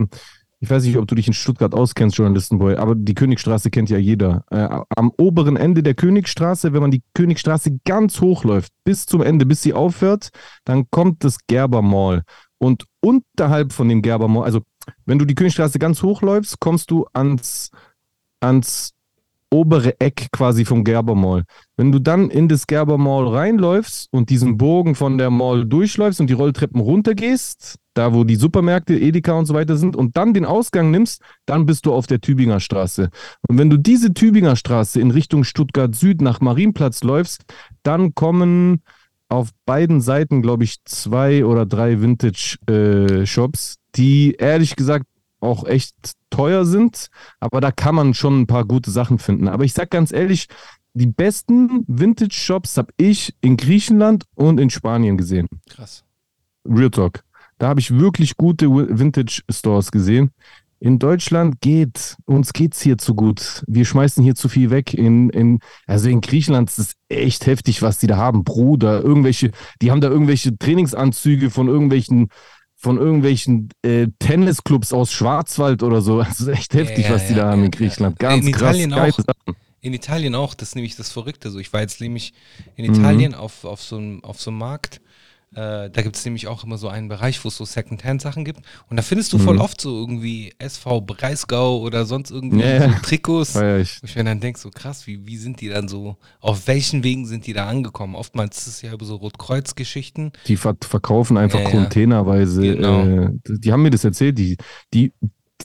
Ich 0.60 0.70
weiß 0.72 0.84
nicht, 0.86 0.98
ob 0.98 1.08
du 1.08 1.14
dich 1.14 1.28
in 1.28 1.34
Stuttgart 1.34 1.76
auskennst, 1.76 2.18
Journalistenboy, 2.18 2.78
aber 2.78 2.96
die 2.96 3.14
Königstraße 3.14 3.70
kennt 3.70 3.92
ja 3.92 4.00
jeder. 4.00 4.44
Äh, 4.50 4.68
am 4.96 5.12
oberen 5.18 5.56
Ende 5.56 5.84
der 5.84 5.94
Königstraße, 5.94 6.74
wenn 6.74 6.82
man 6.82 6.90
die 6.90 7.04
Königstraße 7.14 7.78
ganz 7.86 8.22
hochläuft, 8.22 8.74
bis 8.84 9.06
zum 9.06 9.22
Ende, 9.22 9.46
bis 9.46 9.62
sie 9.62 9.74
aufhört, 9.74 10.30
dann 10.66 10.90
kommt 10.90 11.24
das 11.24 11.38
Gerber 11.46 11.84
Mall. 11.84 12.24
Und 12.58 12.86
unterhalb 13.02 13.72
von 13.72 13.88
dem 13.88 14.02
Gerber 14.02 14.28
Mall, 14.28 14.46
also 14.46 14.62
wenn 15.06 15.20
du 15.20 15.26
die 15.26 15.36
Königstraße 15.36 15.78
ganz 15.78 16.02
hochläufst, 16.02 16.60
kommst 16.60 16.90
du 16.90 17.06
ans, 17.14 17.70
ans 18.40 18.97
obere 19.50 20.00
Eck 20.00 20.28
quasi 20.32 20.66
vom 20.66 20.84
Gerber 20.84 21.16
Mall. 21.16 21.44
Wenn 21.78 21.92
du 21.92 22.00
dann 22.00 22.30
in 22.30 22.48
das 22.48 22.68
Gerber 22.68 22.98
Mall 22.98 23.28
reinläufst 23.28 24.08
und 24.12 24.30
diesen 24.30 24.58
Bogen 24.58 24.96
von 24.96 25.18
der 25.18 25.30
Mall 25.30 25.66
durchläufst 25.66 26.20
und 26.20 26.30
die 26.30 26.34
Rolltreppen 26.34 26.82
runtergehst, 26.82 27.78
da 27.94 28.14
wo 28.14 28.24
die 28.24 28.36
Supermärkte, 28.36 28.96
Edeka 28.96 29.34
und 29.34 29.46
so 29.46 29.54
weiter 29.54 29.78
sind, 29.78 29.96
und 29.96 30.18
dann 30.18 30.34
den 30.34 30.46
Ausgang 30.46 30.92
nimmst, 30.92 31.22
dann 31.46 31.66
bist 31.66 31.86
du 31.86 31.94
auf 31.94 32.08
der 32.08 32.22
Tübinger 32.22 32.60
Straße. 32.60 33.10
Und 33.48 33.58
wenn 33.58 33.70
du 33.70 33.78
diese 33.78 34.14
Tübinger 34.14 34.56
Straße 34.56 35.00
in 35.00 35.12
Richtung 35.12 35.44
Stuttgart 35.44 35.96
Süd 35.96 36.22
nach 36.22 36.42
Marienplatz 36.42 37.04
läufst, 37.04 37.44
dann 37.84 38.14
kommen 38.14 38.84
auf 39.30 39.50
beiden 39.66 40.02
Seiten, 40.02 40.42
glaube 40.42 40.64
ich, 40.64 40.78
zwei 40.86 41.46
oder 41.46 41.66
drei 41.66 42.02
Vintage-Shops, 42.02 43.74
äh, 43.74 43.78
die 43.96 44.34
ehrlich 44.34 44.76
gesagt 44.76 45.06
auch 45.40 45.66
echt 45.66 45.96
teuer 46.30 46.66
sind, 46.66 47.08
aber 47.40 47.62
da 47.62 47.72
kann 47.72 47.96
man 47.96 48.14
schon 48.14 48.42
ein 48.42 48.48
paar 48.48 48.66
gute 48.66 48.92
Sachen 48.92 49.20
finden. 49.20 49.48
Aber 49.48 49.64
ich 49.64 49.74
sag 49.74 49.92
ganz 49.92 50.12
ehrlich, 50.12 50.48
die 50.94 51.08
besten 51.08 51.84
Vintage-Shops 51.88 52.78
habe 52.78 52.92
ich 52.98 53.36
in 53.42 53.56
Griechenland 53.56 54.26
und 54.36 54.60
in 54.60 54.70
Spanien 54.70 55.18
gesehen. 55.18 55.48
Krass. 55.70 56.04
Real 56.66 56.90
Talk. 56.90 57.24
Da 57.60 57.68
habe 57.68 57.80
ich 57.80 57.98
wirklich 57.98 58.36
gute 58.36 58.68
Vintage-Stores 58.70 59.92
gesehen. 59.92 60.32
In 60.80 61.00
Deutschland 61.00 61.60
geht, 61.62 62.18
uns 62.26 62.54
geht's 62.54 62.82
hier 62.82 63.00
zu 63.00 63.16
gut. 63.16 63.64
Wir 63.68 63.84
schmeißen 63.84 64.24
hier 64.24 64.36
zu 64.36 64.48
viel 64.48 64.70
weg. 64.70 64.94
In, 64.94 65.30
in, 65.32 65.60
also 65.88 66.08
in 66.08 66.22
Griechenland 66.22 66.70
ist 66.70 66.78
es 66.78 66.94
echt 67.10 67.48
heftig, 67.48 67.82
was 67.82 67.98
die 67.98 68.06
da 68.06 68.18
haben. 68.18 68.44
Bruder, 68.44 69.02
irgendwelche, 69.02 69.52
die 69.82 69.90
haben 69.90 70.02
da 70.02 70.10
irgendwelche 70.10 70.56
Trainingsanzüge 70.56 71.50
von 71.50 71.68
irgendwelchen 71.68 72.30
von 72.78 72.98
irgendwelchen 72.98 73.70
äh, 73.82 74.08
Tennisclubs 74.20 74.94
aus 74.94 75.12
Schwarzwald 75.12 75.84
oder 75.84 76.02
so. 76.02 76.24
Das 76.28 76.40
ist 76.40 76.48
echt 76.48 76.74
heftig, 76.74 77.06
ja, 77.06 77.16
was 77.16 77.28
die 77.28 77.34
ja, 77.34 77.44
da 77.44 77.52
haben 77.52 77.66
in 77.66 77.72
Griechenland. 77.72 78.20
Ganz 78.20 78.46
in 78.46 78.52
krass. 78.52 78.78
Italien 78.78 78.94
auch. 78.94 79.20
In 79.82 79.94
Italien 79.94 80.36
auch, 80.36 80.54
das 80.54 80.70
ist 80.70 80.76
nämlich 80.76 80.96
das 80.96 81.12
Verrückte. 81.12 81.50
So, 81.50 81.60
ich 81.60 81.74
war 81.74 81.82
jetzt 81.82 82.02
nämlich 82.02 82.34
in 82.76 82.86
Italien 82.86 83.32
mhm. 83.32 83.38
auf, 83.38 83.66
auf, 83.66 83.82
so 83.82 83.98
einem, 83.98 84.24
auf 84.24 84.40
so 84.40 84.52
einem 84.52 84.60
Markt 84.60 85.02
äh, 85.56 85.90
da 85.90 86.02
gibt 86.02 86.18
es 86.18 86.26
nämlich 86.26 86.48
auch 86.48 86.64
immer 86.66 86.78
so 86.78 86.90
einen 86.90 87.08
Bereich, 87.08 87.44
wo 87.44 87.48
es 87.48 87.56
so 87.56 87.64
Secondhand-Sachen 87.64 88.44
gibt. 88.44 88.60
Und 88.90 88.98
da 88.98 89.02
findest 89.02 89.32
du 89.32 89.38
voll 89.38 89.56
mhm. 89.56 89.62
oft 89.62 89.80
so 89.80 89.98
irgendwie 89.98 90.54
SV 90.60 91.02
Breisgau 91.02 91.80
oder 91.80 92.06
sonst 92.06 92.32
irgendwie 92.32 92.62
ja, 92.62 92.90
so 92.90 92.96
Trikots. 93.02 93.54
Ja, 93.54 93.78
ich. 93.78 94.02
Wo 94.02 94.06
ich 94.06 94.16
mir 94.16 94.26
dann 94.26 94.42
denke, 94.42 94.60
so 94.60 94.70
krass, 94.70 95.08
wie, 95.08 95.26
wie 95.26 95.38
sind 95.38 95.62
die 95.62 95.70
dann 95.70 95.88
so, 95.88 96.18
auf 96.42 96.68
welchen 96.68 97.04
Wegen 97.04 97.26
sind 97.26 97.48
die 97.48 97.54
da 97.54 97.68
angekommen? 97.68 98.16
Oftmals 98.16 98.58
ist 98.60 98.68
es 98.68 98.82
ja 98.82 98.92
über 98.92 99.06
so 99.06 99.16
Rotkreuz-Geschichten. 99.16 100.34
Die 100.48 100.58
ver 100.58 100.76
verkaufen 100.82 101.38
einfach 101.38 101.62
ja, 101.62 101.70
containerweise. 101.70 102.62
Genau. 102.62 103.06
Äh, 103.06 103.30
die 103.48 103.72
haben 103.72 103.84
mir 103.84 103.90
das 103.90 104.04
erzählt, 104.04 104.38
die, 104.38 104.58
die, 104.94 105.14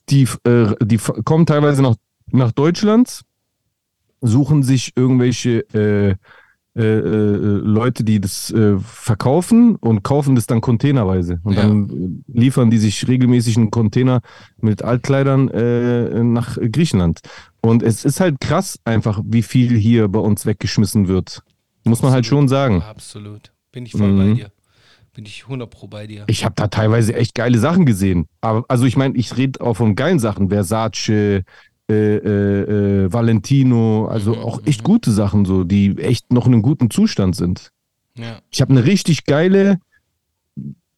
die, 0.09 0.29
äh, 0.45 0.75
die 0.81 0.99
kommen 1.25 1.45
teilweise 1.45 1.83
nach, 1.83 1.97
nach 2.31 2.53
Deutschland, 2.53 3.23
suchen 4.21 4.63
sich 4.63 4.93
irgendwelche 4.95 6.19
äh, 6.75 6.83
äh, 6.83 7.37
Leute, 7.37 8.03
die 8.03 8.19
das 8.19 8.51
äh, 8.51 8.79
verkaufen 8.79 9.77
und 9.77 10.03
kaufen 10.03 10.35
das 10.35 10.47
dann 10.47 10.63
containerweise. 10.63 11.39
Und 11.45 11.55
ja. 11.55 11.63
dann 11.63 12.25
liefern 12.29 12.71
die 12.71 12.79
sich 12.79 13.07
regelmäßig 13.07 13.59
einen 13.59 13.71
Container 13.71 14.23
mit 14.57 14.83
Altkleidern 14.83 15.49
äh, 15.49 16.25
nach 16.25 16.57
Griechenland. 16.57 17.21
Und 17.61 17.83
es 17.83 18.07
ist 18.07 18.21
halt 18.21 18.41
krass 18.41 18.79
einfach, 18.85 19.21
wie 19.25 19.43
viel 19.43 19.77
hier 19.77 20.09
bei 20.09 20.21
uns 20.21 20.47
weggeschmissen 20.47 21.09
wird. 21.09 21.43
Muss 21.85 22.01
man 22.01 22.13
halt 22.13 22.25
schon 22.25 22.49
sagen. 22.49 22.81
Absolut. 22.81 23.53
Bin 23.71 23.85
ich 23.85 23.93
voll 23.93 24.13
mhm. 24.13 24.19
bei 24.19 24.35
dir. 24.35 24.53
Bin 25.15 25.27
ich 25.27 25.43
100 25.45 25.69
pro 25.69 25.89
bei 25.89 26.07
dir. 26.07 26.25
Ich 26.27 26.43
habe 26.43 26.55
da 26.57 26.69
teilweise 26.69 27.15
echt 27.15 27.35
geile 27.35 27.59
Sachen 27.59 27.85
gesehen. 27.85 28.29
Aber 28.41 28.65
also 28.69 28.87
ich 28.87 28.97
meine, 28.97 29.15
ich 29.19 29.37
rede 29.37 29.61
auch 29.61 29.75
von 29.75 29.95
geilen 29.95 30.19
Sachen. 30.19 30.49
Versace, 30.49 31.43
äh, 31.91 32.17
äh, 32.17 33.05
äh, 33.05 33.13
Valentino, 33.13 34.07
also 34.07 34.35
mhm, 34.35 34.41
auch 34.41 34.67
echt 34.67 34.83
mhm. 34.83 34.85
gute 34.85 35.11
Sachen, 35.11 35.45
so, 35.45 35.65
die 35.65 35.99
echt 35.99 36.33
noch 36.33 36.47
in 36.47 36.55
einem 36.55 36.63
guten 36.63 36.91
Zustand 36.91 37.37
sind. 37.37 37.71
Ja. 38.17 38.39
Ich 38.51 38.61
habe 38.61 38.71
eine 38.73 38.85
richtig 38.85 39.25
geile 39.25 39.79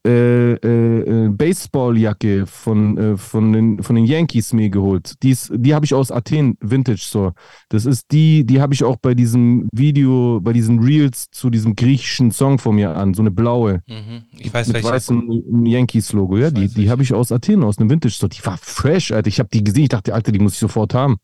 äh, 0.07 0.53
äh, 0.53 1.29
Baseballjacke 1.31 2.47
von, 2.47 2.99
äh, 2.99 3.17
von, 3.17 3.53
den, 3.53 3.83
von 3.83 3.97
den 3.97 4.05
Yankees 4.05 4.53
mir 4.53 4.69
geholt. 4.69 5.14
Die, 5.23 5.35
die 5.51 5.75
habe 5.75 5.87
ich 5.87 5.95
aus 5.95 6.11
Athen 6.11 6.59
Vintage 6.61 6.99
Store. 6.99 7.33
Das 7.71 7.87
ist 7.87 8.12
die, 8.12 8.45
die 8.45 8.61
habe 8.61 8.75
ich 8.75 8.85
auch 8.85 8.97
bei 8.97 9.14
diesem 9.14 9.67
Video, 9.73 10.40
bei 10.43 10.53
diesen 10.53 10.81
Reels 10.81 11.31
zu 11.31 11.49
diesem 11.49 11.75
griechischen 11.75 12.33
Song 12.33 12.59
von 12.59 12.75
mir 12.75 12.95
an, 12.95 13.14
so 13.14 13.23
eine 13.23 13.31
blaue. 13.31 13.83
Mhm. 13.87 14.25
Ich 14.38 14.53
weiß 14.53 14.69
mit 14.69 14.85
weißem 14.85 15.64
Yankees-Logo, 15.64 16.37
ja. 16.37 16.51
Die, 16.51 16.69
die 16.69 16.90
habe 16.90 17.03
ich 17.03 17.14
aus 17.14 17.33
Athen, 17.33 17.64
aus 17.64 17.79
einem 17.79 17.88
Vintage 17.88 18.14
Store. 18.14 18.29
Die 18.29 18.45
war 18.45 18.59
fresh, 18.59 19.11
Alter. 19.11 19.29
Ich 19.29 19.38
habe 19.38 19.49
die 19.53 19.64
gesehen, 19.64 19.85
ich 19.85 19.88
dachte, 19.88 20.14
Alter, 20.14 20.33
die 20.33 20.38
muss 20.38 20.53
ich 20.55 20.59
sofort 20.59 20.93
haben. 20.93 21.17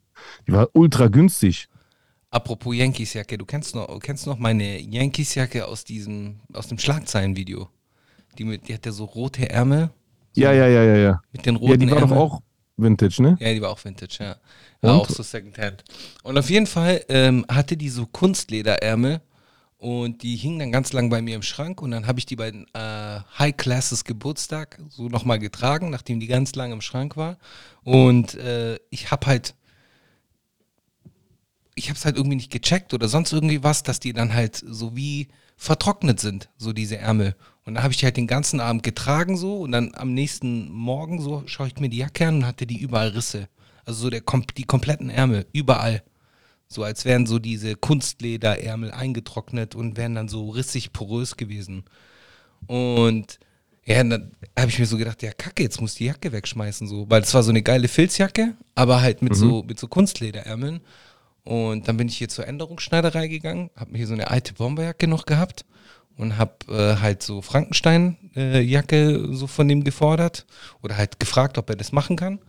Die 0.47 0.53
war 0.53 0.69
ultra 0.73 1.09
günstig. 1.09 1.69
Apropos 2.31 2.77
Yankees-Jacke, 2.77 3.37
du 3.37 3.45
kennst 3.45 3.75
noch, 3.75 3.99
kennst 4.01 4.27
noch 4.27 4.39
meine 4.39 4.81
Yankees-Jacke 4.81 5.67
aus 5.67 5.85
diesem, 5.85 6.41
aus 6.53 6.69
dem 6.69 6.79
Schlagzeilen-Video? 6.79 7.69
Die, 8.39 8.45
mit, 8.45 8.69
die 8.69 8.75
hat 8.75 8.87
ja 8.87 8.93
so 8.93 9.05
rote 9.05 9.49
Ärmel. 9.49 9.91
So 10.33 10.41
ja, 10.43 10.53
ja, 10.53 10.67
ja, 10.67 10.85
ja, 10.85 10.97
ja. 10.97 11.23
Mit 11.33 11.47
den 11.47 11.57
roten 11.57 11.73
Ja, 11.73 11.77
die 11.77 11.91
war 11.91 11.99
Ärmel. 11.99 12.17
doch 12.17 12.23
auch 12.23 12.43
Vintage, 12.77 13.23
ne? 13.23 13.37
Ja, 13.41 13.53
die 13.53 13.61
war 13.61 13.71
auch 13.71 13.85
Vintage, 13.85 14.17
ja. 14.21 14.37
War 14.81 14.95
auch 14.95 15.09
so 15.09 15.23
Secondhand. 15.23 15.85
Und 16.23 16.39
auf 16.39 16.49
jeden 16.49 16.67
Fall 16.67 17.05
ähm, 17.09 17.45
hatte 17.51 17.77
die 17.77 17.91
so 17.91 18.07
Kunstlederärmel 18.07 19.21
und 19.77 20.23
die 20.23 20.37
hingen 20.37 20.59
dann 20.59 20.73
ganz 20.73 20.93
lang 20.93 21.11
bei 21.11 21.21
mir 21.21 21.35
im 21.35 21.43
Schrank 21.43 21.83
und 21.83 21.91
dann 21.91 22.07
habe 22.07 22.19
ich 22.19 22.27
die 22.27 22.37
bei 22.37 22.51
den 22.51 22.67
äh, 22.75 23.21
High 23.39 23.57
Classes 23.57 24.05
Geburtstag 24.05 24.79
so 24.89 25.09
nochmal 25.09 25.39
getragen, 25.39 25.91
nachdem 25.91 26.21
die 26.21 26.27
ganz 26.27 26.55
lang 26.55 26.73
im 26.73 26.81
Schrank 26.81 27.17
war. 27.17 27.39
Und 27.83 28.35
äh, 28.37 28.79
ich 28.91 29.11
habe 29.11 29.27
halt, 29.27 29.55
ich 31.75 31.89
habe 31.89 31.97
es 31.99 32.05
halt 32.05 32.17
irgendwie 32.17 32.37
nicht 32.37 32.51
gecheckt 32.53 32.95
oder 32.95 33.09
sonst 33.09 33.33
irgendwie 33.33 33.63
was, 33.63 33.83
dass 33.83 34.01
die 34.01 34.13
dann 34.13 34.33
halt 34.35 34.57
so 34.57 34.97
wie 34.97 35.29
vertrocknet 35.57 36.21
sind, 36.21 36.49
so 36.57 36.73
diese 36.73 36.97
Ärmel. 36.99 37.35
Und 37.65 37.75
dann 37.75 37.83
habe 37.83 37.93
ich 37.93 37.99
die 37.99 38.07
halt 38.07 38.17
den 38.17 38.27
ganzen 38.27 38.61
Abend 38.61 38.83
getragen 38.83 39.37
so 39.37 39.59
und 39.59 39.73
dann 39.73 39.93
am 39.95 40.15
nächsten 40.15 40.71
Morgen 40.73 41.21
so 41.21 41.43
schaue 41.47 41.69
ich 41.69 41.79
mir 41.79 41.89
die 41.89 41.99
Jacke 41.99 42.27
an 42.27 42.37
und 42.37 42.47
hatte 42.47 42.67
die 42.67 42.79
überall 42.79 43.09
Risse. 43.09 43.49
Also 43.85 44.03
so 44.03 44.11
der, 44.11 44.23
die 44.57 44.65
kompletten 44.65 45.11
Ärmel, 45.11 45.47
überall. 45.53 46.03
So 46.69 46.85
als 46.85 47.05
wären 47.05 47.27
so 47.27 47.39
diese 47.39 47.75
Kunstlederärmel 47.75 48.93
eingetrocknet 48.93 49.75
und 49.75 49.97
wären 49.97 50.15
dann 50.15 50.29
so 50.29 50.51
rissig 50.51 50.93
porös 50.93 51.37
gewesen. 51.37 51.85
Und 52.67 53.39
ja, 53.85 54.03
dann 54.05 54.33
habe 54.59 54.71
ich 54.71 54.79
mir 54.79 54.87
so 54.87 54.97
gedacht, 54.97 55.23
ja 55.23 55.33
kacke, 55.33 55.63
jetzt 55.63 55.81
muss 55.81 55.97
die 55.97 56.05
Jacke 56.05 56.33
wegschmeißen 56.33 56.87
so, 56.87 57.11
weil 57.11 57.23
es 57.23 57.35
war 57.35 57.43
so 57.43 57.51
eine 57.51 57.63
geile 57.63 57.89
Filzjacke, 57.89 58.55
aber 58.75 59.03
halt 59.03 59.21
mit 59.23 59.33
mhm. 59.33 59.37
so 59.37 59.63
mit 59.65 59.79
so 59.79 59.89
Kunstlederärmeln. 59.89 60.81
Und 61.43 61.89
dann 61.89 61.97
bin 61.97 62.09
ich 62.09 62.17
hier 62.17 62.29
zur 62.29 62.47
Änderungsschneiderei 62.47 63.27
gegangen, 63.27 63.71
habe 63.75 63.93
mir 63.93 63.99
hier 63.99 64.07
so 64.07 64.15
eine 64.15 64.31
alte 64.31 64.55
Bomberjacke 64.55 65.09
noch 65.09 65.27
gehabt 65.27 65.65
und 66.21 66.37
habe 66.37 66.53
äh, 66.69 67.01
halt 67.01 67.23
so 67.23 67.41
Frankenstein-Jacke 67.41 68.97
äh, 68.97 69.35
so 69.35 69.47
von 69.47 69.67
dem 69.69 69.85
gefordert 69.85 70.45
oder 70.83 70.99
halt 70.99 71.19
gefragt, 71.19 71.57
ob 71.57 71.71
er 71.71 71.77
das 71.77 71.93
machen 71.93 72.17
kann. 72.17 72.41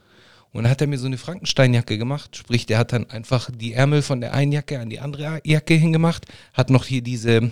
Und 0.52 0.64
dann 0.64 0.72
hat 0.72 0.82
er 0.82 0.88
mir 0.88 0.98
so 0.98 1.06
eine 1.06 1.18
Frankenstein-Jacke 1.18 1.98
gemacht, 1.98 2.36
sprich, 2.36 2.66
der 2.66 2.78
hat 2.78 2.92
dann 2.92 3.10
einfach 3.10 3.50
die 3.50 3.72
Ärmel 3.72 4.02
von 4.02 4.20
der 4.20 4.34
einen 4.34 4.52
Jacke 4.52 4.78
an 4.80 4.90
die 4.90 5.00
andere 5.00 5.40
Jacke 5.46 5.76
hingemacht, 5.76 6.26
hat 6.54 6.70
noch 6.70 6.84
hier 6.84 7.02
diese, 7.02 7.52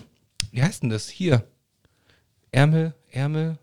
wie 0.51 0.61
heißt 0.61 0.83
denn 0.83 0.89
das? 0.89 1.07
Hier. 1.07 1.45
Ärmel, 2.51 2.93
Ärmel. 3.11 3.57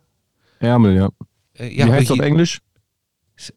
Ärmel, 0.58 0.96
ja. 0.96 1.10
Äh, 1.58 1.68
ja 1.68 1.86
wie 1.86 1.92
heißt 1.92 2.10
das 2.10 2.18
auf 2.18 2.24
Englisch? 2.24 2.62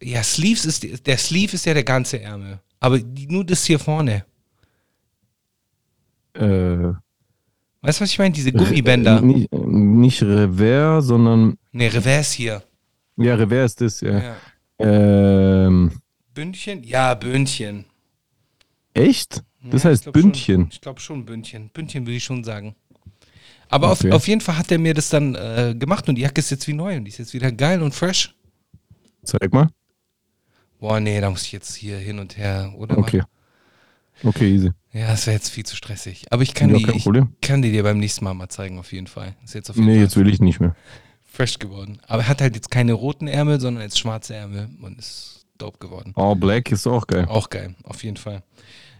Ja, 0.01 0.21
Sleeves 0.23 0.65
ist, 0.65 1.07
der 1.07 1.17
Sleeve 1.17 1.53
ist 1.53 1.65
ja 1.65 1.73
der 1.73 1.85
ganze 1.85 2.21
Ärmel. 2.21 2.59
Aber 2.81 2.99
die, 2.99 3.27
nur 3.27 3.45
das 3.45 3.63
hier 3.63 3.79
vorne. 3.79 4.25
Äh. 6.33 6.91
Weißt 7.81 7.99
du, 7.99 8.03
was 8.03 8.11
ich 8.11 8.19
meine? 8.19 8.33
Diese 8.33 8.51
Gummibänder. 8.51 9.21
Nicht, 9.21 9.51
nicht 9.51 10.21
Revers, 10.21 11.05
sondern. 11.05 11.57
Ne, 11.71 11.93
Revers 11.93 12.33
hier. 12.33 12.63
Ja, 13.15 13.35
Revers 13.35 13.71
ist 13.71 13.81
das, 13.81 14.01
ja. 14.01 14.19
ja. 14.19 14.35
Ähm. 14.79 15.91
Bündchen? 16.33 16.83
Ja, 16.83 17.13
Bündchen. 17.15 17.85
Echt? 18.93 19.43
Das 19.63 19.83
ja, 19.83 19.89
heißt 19.89 20.11
Bündchen. 20.11 20.61
Schon, 20.61 20.69
ich 20.71 20.81
glaube 20.81 20.99
schon 20.99 21.25
Bündchen. 21.25 21.69
Bündchen 21.69 22.05
würde 22.05 22.17
ich 22.17 22.23
schon 22.23 22.43
sagen. 22.43 22.75
Aber 23.69 23.91
okay. 23.91 24.09
auf, 24.09 24.15
auf 24.17 24.27
jeden 24.27 24.41
Fall 24.41 24.57
hat 24.57 24.71
er 24.71 24.79
mir 24.79 24.93
das 24.93 25.09
dann 25.09 25.35
äh, 25.35 25.75
gemacht 25.77 26.09
und 26.09 26.15
die 26.15 26.21
Jacke 26.21 26.39
ist 26.39 26.49
jetzt 26.49 26.67
wie 26.67 26.73
neu 26.73 26.97
und 26.97 27.05
die 27.05 27.09
ist 27.09 27.19
jetzt 27.19 27.33
wieder 27.33 27.51
geil 27.51 27.81
und 27.81 27.93
fresh. 27.93 28.35
Zeig 29.23 29.53
mal. 29.53 29.69
Boah, 30.79 30.99
nee, 30.99 31.19
da 31.19 31.29
muss 31.29 31.43
ich 31.43 31.51
jetzt 31.51 31.75
hier 31.75 31.97
hin 31.97 32.19
und 32.19 32.37
her, 32.37 32.73
oder? 32.77 32.97
Okay. 32.97 33.21
Okay, 34.23 34.53
easy. 34.53 34.71
Ja, 34.91 35.07
das 35.07 35.27
wäre 35.27 35.35
jetzt 35.35 35.49
viel 35.49 35.65
zu 35.65 35.75
stressig. 35.75 36.25
Aber 36.31 36.41
ich 36.41 36.53
kann, 36.53 36.69
ja, 36.69 36.77
die, 36.77 36.97
ich 36.97 37.41
kann 37.41 37.61
die 37.61 37.71
dir 37.71 37.83
beim 37.83 37.99
nächsten 37.99 38.25
Mal 38.25 38.33
mal 38.33 38.49
zeigen, 38.49 38.79
auf 38.79 38.91
jeden 38.91 39.07
Fall. 39.07 39.35
Ist 39.43 39.53
jetzt 39.53 39.69
auf 39.69 39.75
jeden 39.75 39.87
nee, 39.87 39.95
Fall 39.95 40.03
jetzt 40.03 40.17
will 40.17 40.27
ich 40.27 40.39
nicht 40.39 40.59
mehr. 40.59 40.75
Fresh 41.23 41.59
geworden. 41.59 41.99
Aber 42.07 42.23
er 42.23 42.27
hat 42.27 42.41
halt 42.41 42.55
jetzt 42.55 42.71
keine 42.71 42.93
roten 42.93 43.27
Ärmel, 43.27 43.59
sondern 43.59 43.83
jetzt 43.83 43.99
schwarze 43.99 44.35
Ärmel. 44.35 44.69
Und 44.81 44.97
ist 44.97 45.45
dope 45.57 45.77
geworden. 45.77 46.13
All 46.15 46.35
Black 46.35 46.71
ist 46.71 46.87
auch 46.87 47.05
geil. 47.05 47.25
Auch 47.29 47.49
geil, 47.49 47.75
auf 47.83 48.03
jeden 48.03 48.17
Fall. 48.17 48.43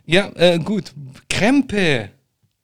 Ja, 0.06 0.32
äh, 0.36 0.60
gut. 0.60 0.94
Krempe. 1.30 2.10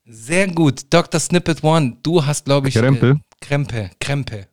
Sehr 0.05 0.47
gut. 0.47 0.93
Dr. 0.93 1.19
Snippet 1.19 1.63
One, 1.63 1.97
du 2.03 2.25
hast, 2.25 2.45
glaube 2.45 2.69
ich. 2.69 2.75
Krempe? 2.75 3.19
Äh, 3.19 3.45
Krempe. 3.45 3.89
Krempe. 3.99 4.47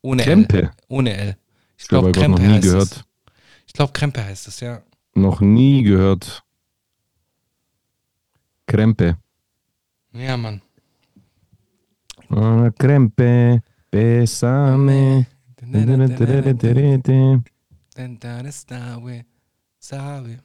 Ohne 0.00 0.22
Krempe? 0.22 0.58
L. 0.58 0.70
Ohne 0.88 1.16
L. 1.16 1.36
Ich 1.76 1.88
glaube, 1.88 2.08
noch 2.08 2.12
Krempe 2.14 2.42
nie 2.42 2.54
heißt 2.54 2.62
gehört. 2.62 2.92
es. 2.92 3.04
Ich 3.66 3.72
glaube, 3.74 3.92
Krempe 3.92 4.24
heißt 4.24 4.48
es, 4.48 4.60
ja. 4.60 4.82
Noch 5.14 5.40
nie 5.40 5.82
gehört. 5.82 6.43
Krempe. 8.74 9.16
Ja, 10.12 10.36
Mann. 10.36 10.60
Ah, 12.28 12.70
Krempe, 12.76 13.62
besame. 13.88 15.26
Then 17.94 18.18
that 18.18 18.46
is. 18.46 18.66
Sabe. 18.66 19.24
Sabe. 19.78 20.40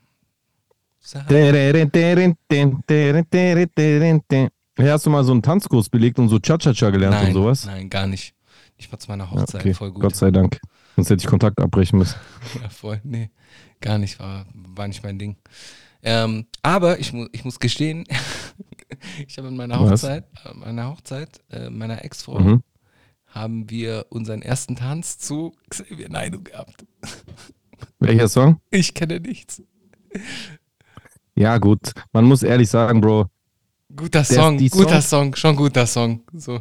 Hey, 4.75 4.87
hast 4.87 5.05
du 5.05 5.09
mal 5.09 5.23
so 5.23 5.31
einen 5.31 5.41
Tanzkurs 5.41 5.89
belegt 5.89 6.19
und 6.19 6.29
so 6.29 6.37
Cha-Cha-Cha 6.39 6.91
gelernt 6.91 7.15
Nein, 7.15 7.27
und 7.29 7.33
sowas? 7.33 7.65
nein, 7.65 7.89
gar 7.89 8.05
nicht. 8.05 8.35
Nicht 8.77 8.91
mal 8.91 8.99
zu 8.99 9.09
meiner 9.09 9.31
Hochzeit. 9.31 9.61
okay, 9.61 9.73
Voll 9.73 9.91
gut. 9.91 10.03
Gott 10.03 10.15
sei 10.15 10.29
Dank. 10.29 10.59
Sonst 10.95 11.09
hätte 11.09 11.21
ich 11.23 11.27
Kontakt 11.27 11.59
abbrechen 11.59 11.97
müssen. 11.97 12.19
Ja, 12.61 12.69
voll. 12.69 13.01
Nee, 13.03 13.31
gar 13.81 13.97
nicht. 13.97 14.19
War, 14.19 14.45
war 14.53 14.87
nicht 14.87 15.03
mein 15.03 15.17
Ding. 15.17 15.35
Ähm, 16.03 16.45
aber 16.61 16.99
ich, 16.99 17.11
mu 17.13 17.27
ich 17.31 17.43
muss 17.45 17.59
gestehen, 17.59 18.05
ich 19.27 19.37
habe 19.37 19.49
in 19.49 19.57
meiner 19.57 19.79
Was? 19.81 20.03
Hochzeit, 20.03 20.25
äh, 20.45 20.53
meiner 20.53 20.89
Hochzeit, 20.89 21.41
äh, 21.51 21.69
meiner 21.69 22.03
Ex-Frau, 22.05 22.39
Mhm. 22.39 22.63
haben 23.27 23.69
wir 23.69 24.05
unseren 24.09 24.41
ersten 24.41 24.75
Tanz 24.75 25.17
zu 25.17 25.53
Xavier 25.69 26.09
Naidoo 26.09 26.41
gehabt. 26.41 26.85
Welcher 27.99 28.27
Song? 28.29 28.61
Ich 28.71 28.93
kenne 28.93 29.19
nichts. 29.19 29.61
Ja, 31.35 31.57
gut. 31.57 31.91
Man 32.11 32.25
muss 32.25 32.43
ehrlich 32.43 32.69
sagen, 32.69 33.01
Bro, 33.01 33.27
Guter 33.95 34.23
Song, 34.23 34.57
guter 34.57 35.01
Songs- 35.01 35.09
Song, 35.09 35.35
schon 35.35 35.55
guter 35.55 35.85
Song. 35.87 36.21
So. 36.33 36.59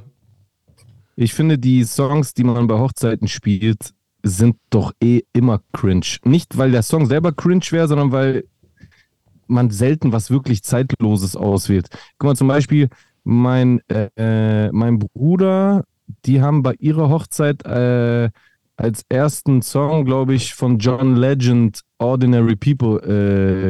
ich 1.16 1.34
finde, 1.34 1.58
die 1.58 1.84
Songs, 1.84 2.32
die 2.34 2.44
man 2.44 2.66
bei 2.66 2.78
Hochzeiten 2.78 3.28
spielt, 3.28 3.92
sind 4.22 4.56
doch 4.70 4.92
eh 5.02 5.22
immer 5.32 5.62
cringe. 5.72 6.06
Nicht, 6.24 6.56
weil 6.56 6.70
der 6.72 6.82
Song 6.82 7.06
selber 7.06 7.32
cringe 7.32 7.64
wäre, 7.70 7.86
sondern 7.88 8.12
weil 8.12 8.44
man 9.48 9.70
selten 9.70 10.12
was 10.12 10.30
wirklich 10.30 10.62
Zeitloses 10.62 11.36
auswählt. 11.36 11.88
Guck 12.18 12.28
mal, 12.28 12.36
zum 12.36 12.48
Beispiel, 12.48 12.88
mein, 13.24 13.80
äh, 13.88 14.70
mein 14.72 14.98
Bruder, 14.98 15.84
die 16.24 16.40
haben 16.40 16.62
bei 16.62 16.74
ihrer 16.78 17.08
Hochzeit 17.10 17.64
äh, 17.66 18.30
als 18.76 19.04
ersten 19.08 19.60
Song, 19.60 20.04
glaube 20.04 20.34
ich, 20.34 20.54
von 20.54 20.78
John 20.78 21.16
Legend 21.16 21.80
Ordinary 21.98 22.54
People 22.54 23.00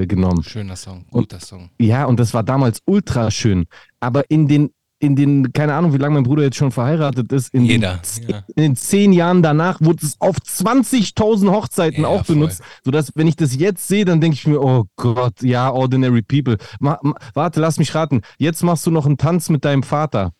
äh, 0.03 0.07
genommen. 0.07 0.43
Schöner 0.43 0.77
Song, 0.77 1.07
Und- 1.11 1.31
guter 1.31 1.41
Song. 1.41 1.71
Ja, 1.81 2.05
und 2.05 2.21
das 2.21 2.35
war 2.35 2.43
damals 2.43 2.83
ultra 2.85 3.31
schön. 3.31 3.65
Aber 4.01 4.25
in 4.31 4.47
den, 4.47 4.71
in 5.01 5.15
den, 5.15 5.53
keine 5.53 5.75
Ahnung, 5.75 5.93
wie 5.93 5.99
lange 5.99 6.15
mein 6.15 6.25
Bruder 6.25 6.43
jetzt 6.43 6.57
schon 6.57 6.73
verheiratet 6.73 7.31
ist, 7.33 7.55
in, 7.55 7.65
Jeder, 7.65 7.95
den, 7.97 8.03
z- 8.03 8.29
ja. 8.29 8.43
in 8.57 8.63
den 8.63 8.77
zehn 8.77 9.13
Jahren 9.13 9.43
danach 9.43 9.81
wurde 9.81 10.05
es 10.05 10.17
auf 10.21 10.37
20.000 10.39 11.51
Hochzeiten 11.51 12.03
Ja, 12.03 12.09
auch 12.09 12.25
voll. 12.27 12.37
benutzt, 12.37 12.63
sodass, 12.85 13.13
wenn 13.15 13.27
ich 13.29 13.37
das 13.37 13.55
jetzt 13.57 13.87
sehe, 13.87 14.05
dann 14.05 14.21
denke 14.21 14.35
ich 14.35 14.47
mir, 14.47 14.61
oh 14.61 14.87
Gott, 14.97 15.41
ja, 15.43 15.71
Ordinary 15.71 16.23
People. 16.23 16.57
Ma, 16.81 16.99
ma, 17.03 17.15
warte, 17.35 17.61
lass 17.61 17.79
mich 17.79 17.95
raten. 17.95 18.23
Jetzt 18.39 18.63
machst 18.65 18.87
du 18.87 18.91
noch 18.91 19.07
einen 19.07 19.19
Tanz 19.19 19.49
mit 19.51 19.65
deinem 19.65 19.83
Vater. 19.85 20.33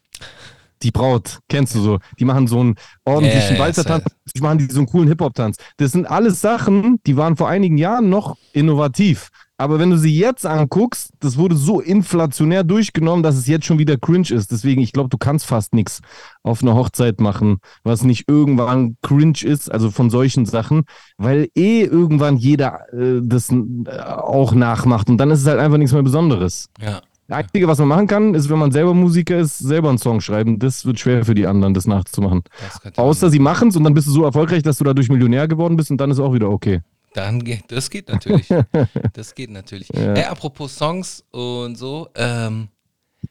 Die 0.83 0.91
Braut, 0.93 1.39
kennst 1.49 1.75
du 1.75 1.81
so. 1.81 1.99
Die 2.19 2.25
machen 2.25 2.47
so 2.47 2.61
einen 2.61 2.75
ordentlichen 3.05 3.55
ja, 3.57 3.61
Walzertanz, 3.63 4.05
die 4.35 4.41
machen 4.41 4.59
die 4.59 4.67
so 4.73 4.79
einen 4.79 4.87
coolen 4.87 5.09
Hip-Hop-Tanz. 5.09 5.57
Das 5.77 5.93
sind 5.93 6.07
alles 6.09 6.41
Sachen, 6.41 7.01
die 7.07 7.17
waren 7.17 7.37
vor 7.37 7.49
einigen 7.49 7.79
Jahren 7.79 8.09
noch 8.11 8.37
innovativ. 8.53 9.29
Aber 9.61 9.81
wenn 9.81 9.91
du 9.91 9.99
sie 9.99 10.17
jetzt 10.17 10.47
anguckst, 10.47 11.11
das 11.19 11.37
wurde 11.37 11.57
so 11.57 11.81
inflationär 11.81 12.63
durchgenommen, 12.63 13.25
dass 13.25 13.37
es 13.37 13.49
jetzt 13.49 13.67
schon 13.67 13.81
wieder 13.81 13.97
cringe 13.99 14.31
ist. 14.31 14.53
Deswegen, 14.53 14.81
ich 14.81 14.93
glaube, 14.93 15.09
du 15.09 15.19
kannst 15.19 15.47
fast 15.47 15.75
nichts 15.75 16.01
auf 16.45 16.63
einer 16.63 16.77
Hochzeit 16.77 17.21
machen, 17.21 17.59
was 17.83 18.05
nicht 18.05 18.29
irgendwann 18.29 18.97
cringe 19.03 19.43
ist, 19.43 19.71
also 19.71 19.91
von 19.91 20.11
solchen 20.11 20.47
Sachen, 20.47 20.85
weil 21.17 21.49
eh 21.57 21.83
irgendwann 21.83 22.37
jeder 22.37 22.93
äh, 22.93 23.21
das 23.21 23.51
äh, 23.51 24.01
auch 24.01 24.53
nachmacht 24.53 25.11
und 25.11 25.19
dann 25.19 25.33
ist 25.33 25.41
es 25.41 25.47
halt 25.47 25.59
einfach 25.59 25.79
nichts 25.79 25.93
mehr 25.93 26.05
Besonderes. 26.05 26.69
Ja. 26.81 27.01
Das 27.27 27.39
Einzige, 27.39 27.67
was 27.69 27.79
man 27.79 27.89
machen 27.89 28.07
kann, 28.07 28.35
ist, 28.35 28.49
wenn 28.49 28.59
man 28.59 28.71
selber 28.71 28.95
Musiker 28.95 29.39
ist, 29.39 29.59
selber 29.59 29.91
einen 29.91 29.99
Song 29.99 30.23
schreiben. 30.23 30.59
Das 30.59 30.87
wird 30.87 30.99
schwer 30.99 31.27
für 31.27 31.35
die 31.35 31.47
anderen, 31.47 31.75
das 31.75 31.87
nachzumachen. 31.87 32.43
Das 32.83 32.97
Außer 32.97 33.29
sie 33.29 33.39
machen 33.39 33.69
es 33.69 33.77
und 33.77 33.85
dann 33.85 33.93
bist 33.93 34.07
du 34.07 34.13
so 34.13 34.25
erfolgreich, 34.25 34.63
dass 34.63 34.79
du 34.79 34.85
dadurch 34.85 35.11
Millionär 35.11 35.47
geworden 35.47 35.77
bist 35.77 35.91
und 35.91 35.99
dann 36.01 36.11
ist 36.11 36.21
auch 36.21 36.33
wieder 36.33 36.49
okay. 36.49 36.81
Dann 37.19 37.43
geht, 37.43 37.65
das 37.69 37.91
geht 37.91 38.09
natürlich. 38.09 38.49
das 39.13 39.35
geht 39.35 39.51
natürlich. 39.51 39.89
Ja. 39.89 40.15
Ey, 40.15 40.25
apropos 40.25 40.77
Songs 40.77 41.25
und 41.33 41.77
so, 41.77 42.09
ähm, 42.15 42.69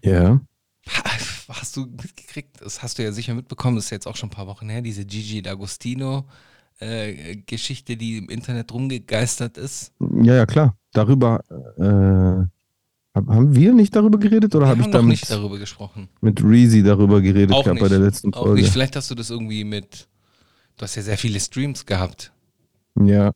Ja. 0.01 0.41
hast 1.49 1.77
du 1.77 1.85
mitgekriegt, 1.85 2.59
das 2.61 2.81
hast 2.83 2.97
du 2.99 3.03
ja 3.03 3.11
sicher 3.13 3.33
mitbekommen, 3.33 3.77
das 3.77 3.85
ist 3.85 3.91
jetzt 3.91 4.07
auch 4.07 4.15
schon 4.17 4.27
ein 4.27 4.35
paar 4.35 4.47
Wochen 4.47 4.67
her, 4.69 4.81
diese 4.81 5.05
Gigi 5.05 5.39
D'Agostino 5.39 6.25
äh, 6.79 7.37
Geschichte, 7.37 7.95
die 7.95 8.17
im 8.17 8.29
Internet 8.29 8.73
rumgegeistert 8.73 9.57
ist. 9.57 9.93
Ja, 10.21 10.35
ja, 10.35 10.45
klar. 10.45 10.77
Darüber 10.91 11.39
äh, 11.77 12.45
hab- 13.17 13.27
haben 13.27 13.55
wir 13.55 13.73
nicht 13.73 13.95
darüber 13.95 14.17
geredet 14.19 14.53
oder 14.53 14.67
habe 14.67 14.81
ich 14.81 14.87
damit 14.87 15.07
nicht 15.11 15.29
darüber 15.31 15.57
gesprochen. 15.57 16.09
mit 16.21 16.43
Reezy 16.43 16.83
darüber 16.83 17.21
geredet 17.21 17.53
Auch 17.55 17.63
gehabt 17.63 17.79
bei 17.79 17.85
nicht. 17.85 17.91
der 17.93 17.99
letzten 17.99 18.33
Auch 18.33 18.43
Folge? 18.43 18.61
nicht. 18.61 18.71
Vielleicht 18.73 18.95
hast 18.97 19.09
du 19.09 19.15
das 19.15 19.29
irgendwie 19.29 19.63
mit, 19.63 20.07
du 20.75 20.83
hast 20.83 20.95
ja 20.95 21.01
sehr 21.01 21.17
viele 21.17 21.39
Streams 21.39 21.85
gehabt. 21.85 22.31
Ja. 22.99 23.31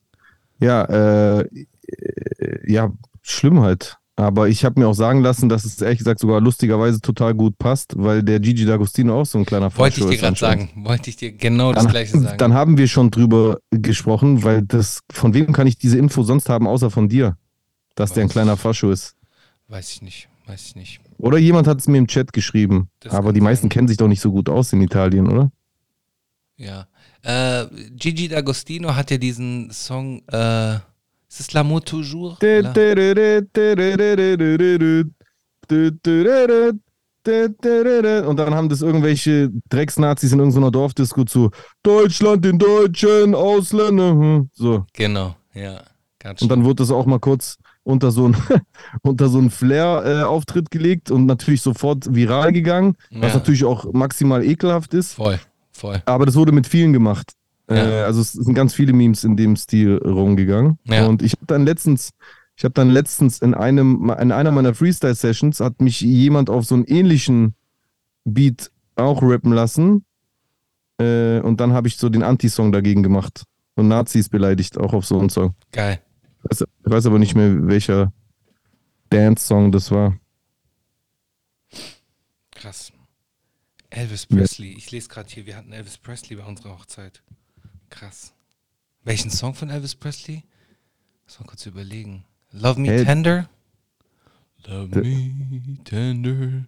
Ja, 0.61 0.83
äh, 0.85 1.41
äh, 1.41 2.71
ja, 2.71 2.91
schlimm 3.21 3.59
halt. 3.61 3.97
Aber 4.15 4.47
ich 4.49 4.63
habe 4.65 4.79
mir 4.79 4.87
auch 4.87 4.93
sagen 4.93 5.21
lassen, 5.21 5.49
dass 5.49 5.65
es 5.65 5.81
ehrlich 5.81 5.97
gesagt 5.97 6.19
sogar 6.19 6.39
lustigerweise 6.41 7.01
total 7.01 7.33
gut 7.33 7.57
passt, 7.57 7.93
weil 7.97 8.21
der 8.21 8.39
Gigi 8.39 8.65
D'Agostino 8.65 9.13
auch 9.13 9.25
so 9.25 9.39
ein 9.39 9.45
kleiner 9.45 9.75
Wollte 9.75 10.01
ich 10.01 10.05
dir 10.05 10.17
gerade 10.17 10.37
sagen. 10.37 10.69
Wollte 10.75 11.09
ich 11.09 11.15
dir 11.15 11.31
genau 11.31 11.73
das 11.73 11.83
Dann, 11.83 11.91
gleiche 11.91 12.19
sagen. 12.19 12.37
dann 12.37 12.53
haben 12.53 12.77
wir 12.77 12.87
schon 12.87 13.09
drüber 13.09 13.57
gesprochen, 13.71 14.43
weil 14.43 14.61
das, 14.61 14.99
von 15.11 15.33
wem 15.33 15.53
kann 15.53 15.65
ich 15.65 15.77
diese 15.77 15.97
Info 15.97 16.21
sonst 16.23 16.49
haben, 16.49 16.67
außer 16.67 16.91
von 16.91 17.09
dir, 17.09 17.35
dass 17.95 18.13
der 18.13 18.23
ein 18.23 18.29
kleiner 18.29 18.57
Fascho 18.57 18.91
ist. 18.91 19.15
weiß 19.69 19.91
ich 19.91 20.01
nicht. 20.03 20.27
Weiß 20.45 20.65
ich 20.67 20.75
nicht. 20.75 20.99
Oder 21.17 21.37
jemand 21.37 21.67
hat 21.67 21.79
es 21.79 21.87
mir 21.87 21.97
im 21.97 22.07
Chat 22.07 22.33
geschrieben. 22.33 22.89
Das 22.99 23.13
Aber 23.13 23.31
die 23.31 23.41
meisten 23.41 23.63
sein. 23.65 23.69
kennen 23.69 23.87
sich 23.87 23.97
doch 23.97 24.07
nicht 24.07 24.21
so 24.21 24.31
gut 24.31 24.49
aus 24.49 24.73
in 24.73 24.81
Italien, 24.81 25.27
oder? 25.31 25.51
Ja. 26.57 26.87
Äh, 27.23 27.65
Gigi 27.95 28.27
D'Agostino 28.27 28.95
hat 28.95 29.11
ja 29.11 29.17
diesen 29.17 29.69
Song, 29.71 30.21
äh, 30.31 30.75
ist 31.29 31.39
es 31.39 31.49
L'amour 31.51 31.83
toujours? 31.85 32.37
Und 38.27 38.37
dann 38.37 38.55
haben 38.55 38.69
das 38.69 38.81
irgendwelche 38.81 39.51
Drecksnazis 39.69 40.31
in 40.31 40.39
irgendeiner 40.39 40.71
Dorfdisco 40.71 41.23
zu 41.23 41.51
Deutschland 41.83 42.43
den 42.43 42.57
Deutschen, 42.57 43.35
Ausländer. 43.35 44.09
hm, 44.11 44.49
So. 44.53 44.85
genau, 44.93 45.35
ja. 45.53 45.81
Ganz 46.19 46.41
Und 46.41 46.49
dann 46.49 46.63
wurde 46.63 46.75
das 46.83 46.91
auch 46.91 47.05
mal 47.07 47.19
kurz 47.19 47.57
unter 47.83 48.11
so 48.11 48.27
ein, 48.27 48.37
unter 49.01 49.27
so 49.27 49.39
einen 49.39 49.49
Flair-Auftritt 49.49 50.69
gelegt 50.69 51.09
und 51.09 51.25
natürlich 51.25 51.61
sofort 51.63 52.13
viral 52.13 52.51
gegangen, 52.51 52.95
was 53.11 53.33
Ja. 53.33 53.39
natürlich 53.39 53.63
auch 53.65 53.91
maximal 53.93 54.43
ekelhaft 54.43 54.93
ist. 54.93 55.13
Voll, 55.13 55.39
voll. 55.81 56.01
Aber 56.05 56.25
das 56.25 56.35
wurde 56.35 56.51
mit 56.51 56.67
vielen 56.67 56.93
gemacht. 56.93 57.33
Ja. 57.69 57.75
Äh, 57.75 58.03
also 58.03 58.21
es 58.21 58.33
sind 58.33 58.53
ganz 58.53 58.73
viele 58.73 58.93
Memes 58.93 59.23
in 59.23 59.35
dem 59.35 59.55
Stil 59.55 59.97
rumgegangen. 59.97 60.79
Ja. 60.85 61.07
Und 61.07 61.21
ich 61.21 61.33
habe 61.33 61.45
dann 61.47 61.65
letztens, 61.65 62.11
ich 62.55 62.63
habe 62.63 62.73
dann 62.73 62.89
letztens 62.89 63.39
in 63.39 63.53
einem, 63.53 64.09
in 64.19 64.31
einer 64.31 64.51
meiner 64.51 64.73
Freestyle-Sessions 64.73 65.59
hat 65.59 65.81
mich 65.81 66.01
jemand 66.01 66.49
auf 66.49 66.65
so 66.65 66.75
einen 66.75 66.85
ähnlichen 66.85 67.55
Beat 68.23 68.71
auch 68.95 69.21
rappen 69.21 69.51
lassen. 69.51 70.05
Äh, 70.99 71.39
und 71.39 71.59
dann 71.59 71.73
habe 71.73 71.87
ich 71.87 71.97
so 71.97 72.09
den 72.09 72.23
Anti-Song 72.23 72.71
dagegen 72.71 73.03
gemacht. 73.03 73.43
Und 73.75 73.87
Nazis 73.87 74.29
beleidigt, 74.29 74.77
auch 74.77 74.93
auf 74.93 75.05
so 75.05 75.19
einen 75.19 75.29
Song. 75.29 75.55
Geil. 75.71 76.01
Ich 76.43 76.51
weiß, 76.51 76.67
ich 76.85 76.91
weiß 76.91 77.05
aber 77.05 77.19
nicht 77.19 77.35
mehr, 77.35 77.67
welcher 77.67 78.11
Dance-Song 79.09 79.71
das 79.71 79.91
war. 79.91 80.17
Krass. 82.51 82.91
Elvis 83.91 84.25
Presley. 84.25 84.73
Ich 84.77 84.89
lese 84.91 85.09
gerade 85.09 85.29
hier, 85.29 85.45
wir 85.45 85.55
hatten 85.57 85.71
Elvis 85.73 85.97
Presley 85.97 86.37
bei 86.37 86.45
unserer 86.45 86.71
Hochzeit. 86.77 87.21
Krass. 87.89 88.33
Welchen 89.03 89.29
Song 89.29 89.53
von 89.53 89.69
Elvis 89.69 89.95
Presley? 89.95 90.43
Muss 91.25 91.39
mal 91.39 91.45
kurz 91.45 91.65
überlegen. 91.65 92.23
Love 92.51 92.79
Me 92.79 92.87
Hey. 92.89 93.03
Tender? 93.05 93.49
Love 94.65 95.01
Me 95.01 95.77
Tender. 95.83 96.65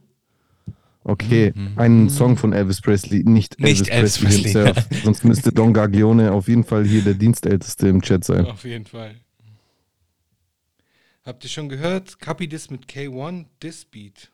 Okay, 1.05 1.53
einen 1.75 2.09
Song 2.09 2.37
von 2.37 2.53
Elvis 2.53 2.79
Presley, 2.81 3.23
nicht, 3.23 3.59
Mhm. 3.59 3.65
Nicht 3.65 3.89
Elvis 3.89 4.19
Presley. 4.19 4.51
himself. 4.53 4.87
Sonst 5.03 5.25
müsste 5.25 5.51
Don 5.51 5.73
Gaglione 5.73 6.31
auf 6.31 6.47
jeden 6.47 6.63
Fall 6.63 6.85
hier 6.85 7.01
der 7.03 7.13
Dienstälteste 7.13 7.87
im 7.89 8.01
Chat 8.01 8.23
sein. 8.23 8.45
Auf 8.45 8.63
jeden 8.63 8.85
Fall. 8.85 9.15
Habt 11.25 11.43
ihr 11.45 11.49
schon 11.49 11.69
gehört? 11.69 12.19
Copy 12.19 12.47
This 12.49 12.69
mit 12.69 12.87
K1, 12.87 13.45
This 13.59 13.85
Beat. 13.85 14.29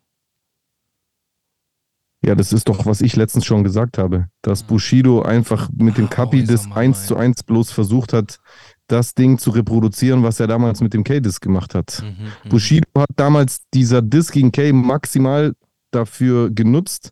Ja, 2.22 2.36
das 2.36 2.52
ist 2.52 2.68
doch, 2.68 2.86
was 2.86 3.00
ich 3.02 3.16
letztens 3.16 3.46
schon 3.46 3.64
gesagt 3.64 3.98
habe, 3.98 4.28
dass 4.42 4.64
Bushido 4.64 5.22
einfach 5.22 5.70
mit 5.76 5.98
dem 5.98 6.06
Ah, 6.06 6.10
Kapi 6.10 6.42
Always 6.42 6.50
das 6.50 6.66
on 6.66 6.70
my 6.72 6.76
1 6.76 7.06
zu 7.08 7.14
mind. 7.14 7.26
1 7.26 7.44
bloß 7.44 7.72
versucht 7.72 8.12
hat, 8.14 8.40
das 8.88 9.14
Ding 9.14 9.38
zu 9.38 9.52
reproduzieren, 9.52 10.24
was 10.24 10.40
er 10.40 10.48
damals 10.48 10.82
mit 10.82 10.94
dem 10.94 11.04
K-Disc 11.04 11.42
gemacht 11.42 11.76
hat. 11.76 12.04
Mhm, 12.04 12.50
Bushido 12.50 12.88
hat 12.98 13.10
damals 13.16 13.62
dieser 13.74 14.02
Disc 14.02 14.34
gegen 14.34 14.52
K 14.52 14.74
maximal 14.74 15.54
dafür 15.92 16.50
genutzt, 16.50 17.12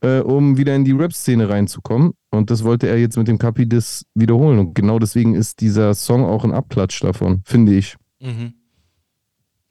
äh, 0.00 0.20
um 0.20 0.56
wieder 0.56 0.74
in 0.74 0.84
die 0.84 0.92
Rap-Szene 0.92 1.48
reinzukommen. 1.48 2.12
Und 2.30 2.50
das 2.50 2.64
wollte 2.64 2.88
er 2.88 2.98
jetzt 2.98 3.16
mit 3.16 3.28
dem 3.28 3.38
Capi-Disc 3.38 4.04
wiederholen. 4.14 4.58
Und 4.60 4.74
genau 4.74 4.98
deswegen 4.98 5.34
ist 5.34 5.60
dieser 5.60 5.94
Song 5.94 6.24
auch 6.24 6.44
ein 6.44 6.52
Abklatsch 6.52 7.02
davon, 7.02 7.42
finde 7.44 7.74
ich. 7.74 7.96
Mhm. 8.20 8.54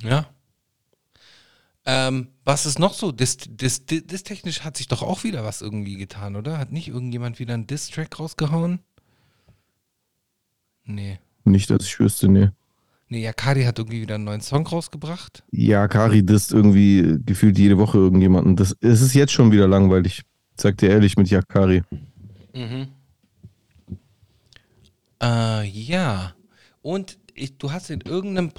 Ja. 0.01 0.27
Ähm, 1.85 2.27
was 2.47 2.65
ist 2.65 2.79
noch 2.79 2.93
so? 2.93 3.11
Dis, 3.11 3.35
dis, 3.35 3.85
dis, 3.85 4.07
dis 4.07 4.23
technisch 4.23 4.61
hat 4.61 4.77
sich 4.77 4.87
doch 4.87 5.03
auch 5.03 5.25
wieder 5.25 5.43
was 5.43 5.61
irgendwie 5.61 5.97
getan, 5.97 6.37
oder? 6.37 6.57
Hat 6.57 6.71
nicht 6.71 6.87
irgendjemand 6.87 7.39
wieder 7.39 7.53
einen 7.53 7.67
Diss-Track 7.67 8.17
rausgehauen? 8.17 8.79
Nee. 10.85 11.19
Nicht, 11.43 11.69
dass 11.69 11.83
ich 11.83 11.99
wüsste, 11.99 12.29
nee. 12.29 12.51
Nee, 13.09 13.21
Yakari 13.21 13.63
hat 13.63 13.79
irgendwie 13.79 13.99
wieder 13.99 14.15
einen 14.15 14.23
neuen 14.23 14.39
Song 14.39 14.65
rausgebracht. 14.65 15.43
Ja, 15.51 15.89
Kari 15.89 16.25
disst 16.25 16.53
irgendwie 16.53 17.17
gefühlt 17.25 17.57
jede 17.57 17.77
Woche 17.77 17.97
irgendjemanden. 17.97 18.55
Das, 18.55 18.77
es 18.79 19.01
ist 19.01 19.13
jetzt 19.13 19.33
schon 19.33 19.51
wieder 19.51 19.67
langweilig. 19.67 20.21
Sag 20.55 20.77
dir 20.77 20.89
ehrlich 20.89 21.17
mit 21.17 21.29
Yakari. 21.29 21.83
Mhm. 22.53 22.87
Äh, 25.21 25.67
ja. 25.67 26.33
Und 26.81 27.17
ich, 27.33 27.57
du 27.57 27.73
hast 27.73 27.89
in 27.89 27.99
irgendeinem 28.01 28.51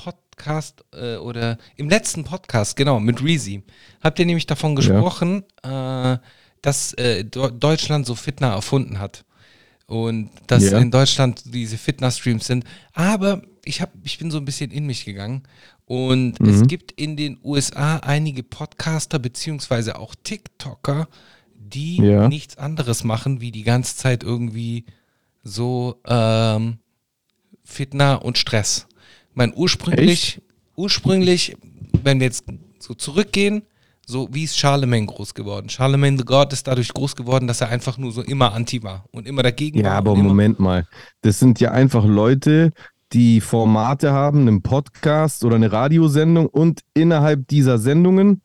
Podcast 0.43 0.85
äh, 0.95 1.17
oder 1.17 1.59
im 1.77 1.89
letzten 1.89 2.23
Podcast, 2.25 2.77
genau, 2.77 3.01
mit 3.01 3.23
Reezy, 3.23 3.63
habt 4.03 4.19
ihr 4.21 4.27
nämlich 4.27 4.47
davon 4.47 4.77
gesprochen, 4.77 5.43
äh, 5.65 6.19
dass 6.63 6.93
äh, 6.95 7.25
Deutschland 7.25 8.07
so 8.07 8.15
Fitner 8.15 8.49
erfunden 8.49 8.99
hat. 9.01 9.25
Und 9.87 10.31
dass 10.47 10.65
Ja. 10.71 10.79
in 10.79 10.91
Deutschland 10.91 11.43
diese 11.47 11.79
Fitness-Streams 11.79 12.47
sind. 12.47 12.65
Aber 12.93 13.43
ich, 13.65 13.81
hab, 13.81 13.91
ich 14.05 14.19
bin 14.19 14.31
so 14.31 14.37
ein 14.39 14.45
bisschen 14.45 14.71
in 14.71 14.85
mich 14.87 15.05
gegangen. 15.07 15.43
Und 15.87 16.39
es 16.43 16.67
gibt 16.67 16.93
in 16.93 17.17
den 17.17 17.39
USA 17.43 17.97
einige 17.97 18.43
Podcaster 18.43 19.19
beziehungsweise 19.19 19.99
auch 19.99 20.15
TikToker, 20.23 21.09
die 21.55 21.97
Ja. 22.03 22.29
nichts 22.29 22.59
anderes 22.59 23.03
machen, 23.03 23.41
wie 23.41 23.51
die 23.51 23.63
ganze 23.63 23.97
Zeit 23.97 24.23
irgendwie 24.23 24.85
so 25.43 25.99
ähm, 26.07 26.79
Fitner 27.65 28.23
und 28.25 28.37
Stress. 28.37 28.87
Ich 29.39 29.41
meine, 29.41 29.55
ursprünglich, 29.55 30.43
ursprünglich, 30.75 31.57
wenn 32.03 32.19
wir 32.19 32.27
jetzt 32.27 32.43
so 32.81 32.93
zurückgehen, 32.93 33.63
so 34.05 34.29
wie 34.33 34.43
ist 34.43 34.59
Charlemagne 34.59 35.07
groß 35.07 35.33
geworden? 35.33 35.69
Charlemagne 35.69 36.19
the 36.19 36.25
God 36.25 36.53
ist 36.53 36.67
dadurch 36.67 36.93
groß 36.93 37.15
geworden, 37.15 37.47
dass 37.47 37.61
er 37.61 37.69
einfach 37.69 37.99
nur 37.99 38.11
so 38.11 38.21
immer 38.23 38.53
anti 38.53 38.83
war 38.83 39.05
und 39.13 39.29
immer 39.29 39.45
dagegen 39.45 39.85
war. 39.85 39.93
Ja, 39.93 39.97
aber 39.97 40.17
Moment 40.17 40.59
mal. 40.59 40.89
Das 41.21 41.39
sind 41.39 41.61
ja 41.61 41.71
einfach 41.71 42.05
Leute, 42.05 42.73
die 43.13 43.41
Formate 43.41 44.11
haben, 44.11 44.41
einen 44.41 44.61
Podcast 44.61 45.45
oder 45.45 45.55
eine 45.55 45.71
Radiosendung 45.71 46.47
und 46.47 46.81
innerhalb 46.95 47.47
dieser 47.47 47.79
Sendungen 47.79 48.41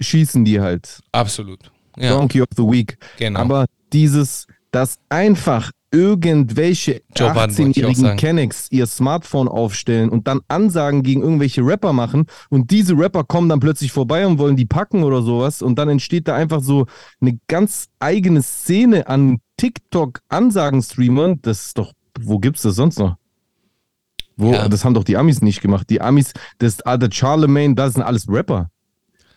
schießen 0.00 0.46
die 0.46 0.58
halt. 0.58 1.00
Absolut. 1.12 1.70
Ja, 1.98 2.12
Donkey 2.12 2.40
of 2.40 2.48
the 2.56 2.62
Week. 2.62 2.96
genau. 3.18 3.40
Aber 3.40 3.66
dieses, 3.92 4.46
dass 4.70 5.00
einfach 5.10 5.70
irgendwelche 5.92 7.02
Joe 7.16 7.32
Budden 7.32 7.36
wollte 7.36 7.52
ich 7.52 7.58
auch 7.58 7.88
18-jährigen 7.88 8.02
sagen. 8.02 8.18
Kennex 8.18 8.68
ihr 8.70 8.86
Smartphone 8.86 9.48
aufstellen 9.48 10.08
und 10.10 10.28
dann 10.28 10.40
Ansagen 10.48 11.02
gegen 11.02 11.22
irgendwelche 11.22 11.62
Rapper 11.62 11.92
machen 11.92 12.26
und 12.48 12.70
diese 12.70 12.96
Rapper 12.96 13.24
kommen 13.24 13.48
dann 13.48 13.60
plötzlich 13.60 13.92
vorbei 13.92 14.26
und 14.26 14.38
wollen 14.38 14.56
die 14.56 14.66
packen 14.66 15.02
oder 15.02 15.22
sowas 15.22 15.62
und 15.62 15.78
dann 15.78 15.88
entsteht 15.88 16.28
da 16.28 16.34
einfach 16.34 16.62
so 16.62 16.86
eine 17.20 17.38
ganz 17.48 17.88
eigene 17.98 18.42
Szene 18.42 19.08
an 19.08 19.40
TikTok-Ansagen-Streamern. 19.56 21.40
Das 21.42 21.66
ist 21.66 21.78
doch, 21.78 21.92
wo 22.20 22.38
gibt's 22.38 22.62
das 22.62 22.76
sonst 22.76 22.98
noch? 22.98 23.16
Wo, 24.36 24.52
Ja. 24.52 24.68
Das 24.68 24.84
haben 24.84 24.94
doch 24.94 25.04
die 25.04 25.16
Amis 25.16 25.42
nicht 25.42 25.60
gemacht. 25.60 25.90
Die 25.90 26.00
Amis, 26.00 26.32
das 26.58 26.80
alte 26.82 27.10
Charlemagne, 27.12 27.74
das 27.74 27.94
sind 27.94 28.02
alles 28.02 28.26
Rapper. 28.28 28.70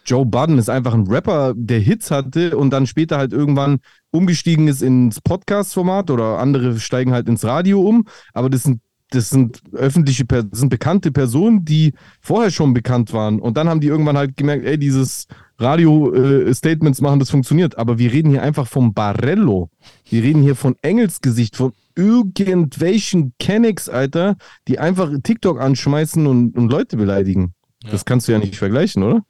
Joe 0.05 0.25
Budden 0.25 0.57
ist 0.57 0.69
einfach 0.69 0.93
ein 0.93 1.07
Rapper, 1.07 1.53
der 1.55 1.79
Hits 1.79 2.11
hatte 2.11 2.57
und 2.57 2.71
dann 2.71 2.87
später 2.87 3.17
halt 3.17 3.33
irgendwann 3.33 3.79
umgestiegen 4.11 4.67
ist 4.67 4.81
ins 4.81 5.21
Podcast-Format 5.21 6.11
oder 6.11 6.39
andere 6.39 6.79
steigen 6.79 7.13
halt 7.13 7.27
ins 7.27 7.45
Radio 7.45 7.81
um. 7.81 8.05
Aber 8.33 8.49
das 8.49 8.63
sind, 8.63 8.81
das 9.09 9.29
sind 9.29 9.61
öffentliche, 9.73 10.25
das 10.25 10.45
sind 10.51 10.69
bekannte 10.69 11.11
Personen, 11.11 11.65
die 11.65 11.93
vorher 12.21 12.51
schon 12.51 12.73
bekannt 12.73 13.13
waren. 13.13 13.39
Und 13.39 13.57
dann 13.57 13.69
haben 13.69 13.79
die 13.79 13.87
irgendwann 13.87 14.17
halt 14.17 14.35
gemerkt, 14.37 14.65
ey, 14.65 14.77
dieses 14.77 15.27
Radio-Statements 15.57 17.01
machen, 17.01 17.19
das 17.19 17.29
funktioniert. 17.29 17.77
Aber 17.77 17.97
wir 17.97 18.11
reden 18.11 18.29
hier 18.29 18.43
einfach 18.43 18.67
vom 18.67 18.93
Barello. 18.93 19.69
Wir 20.09 20.23
reden 20.23 20.41
hier 20.41 20.55
von 20.55 20.75
Engelsgesicht, 20.81 21.55
von 21.55 21.73
irgendwelchen 21.95 23.33
Kennex, 23.39 23.87
Alter, 23.87 24.35
die 24.67 24.79
einfach 24.79 25.11
TikTok 25.23 25.61
anschmeißen 25.61 26.25
und, 26.27 26.57
und 26.57 26.69
Leute 26.69 26.97
beleidigen. 26.97 27.53
Das 27.89 28.05
kannst 28.05 28.27
du 28.27 28.31
ja 28.31 28.39
nicht 28.39 28.55
vergleichen, 28.55 29.03
oder? 29.03 29.23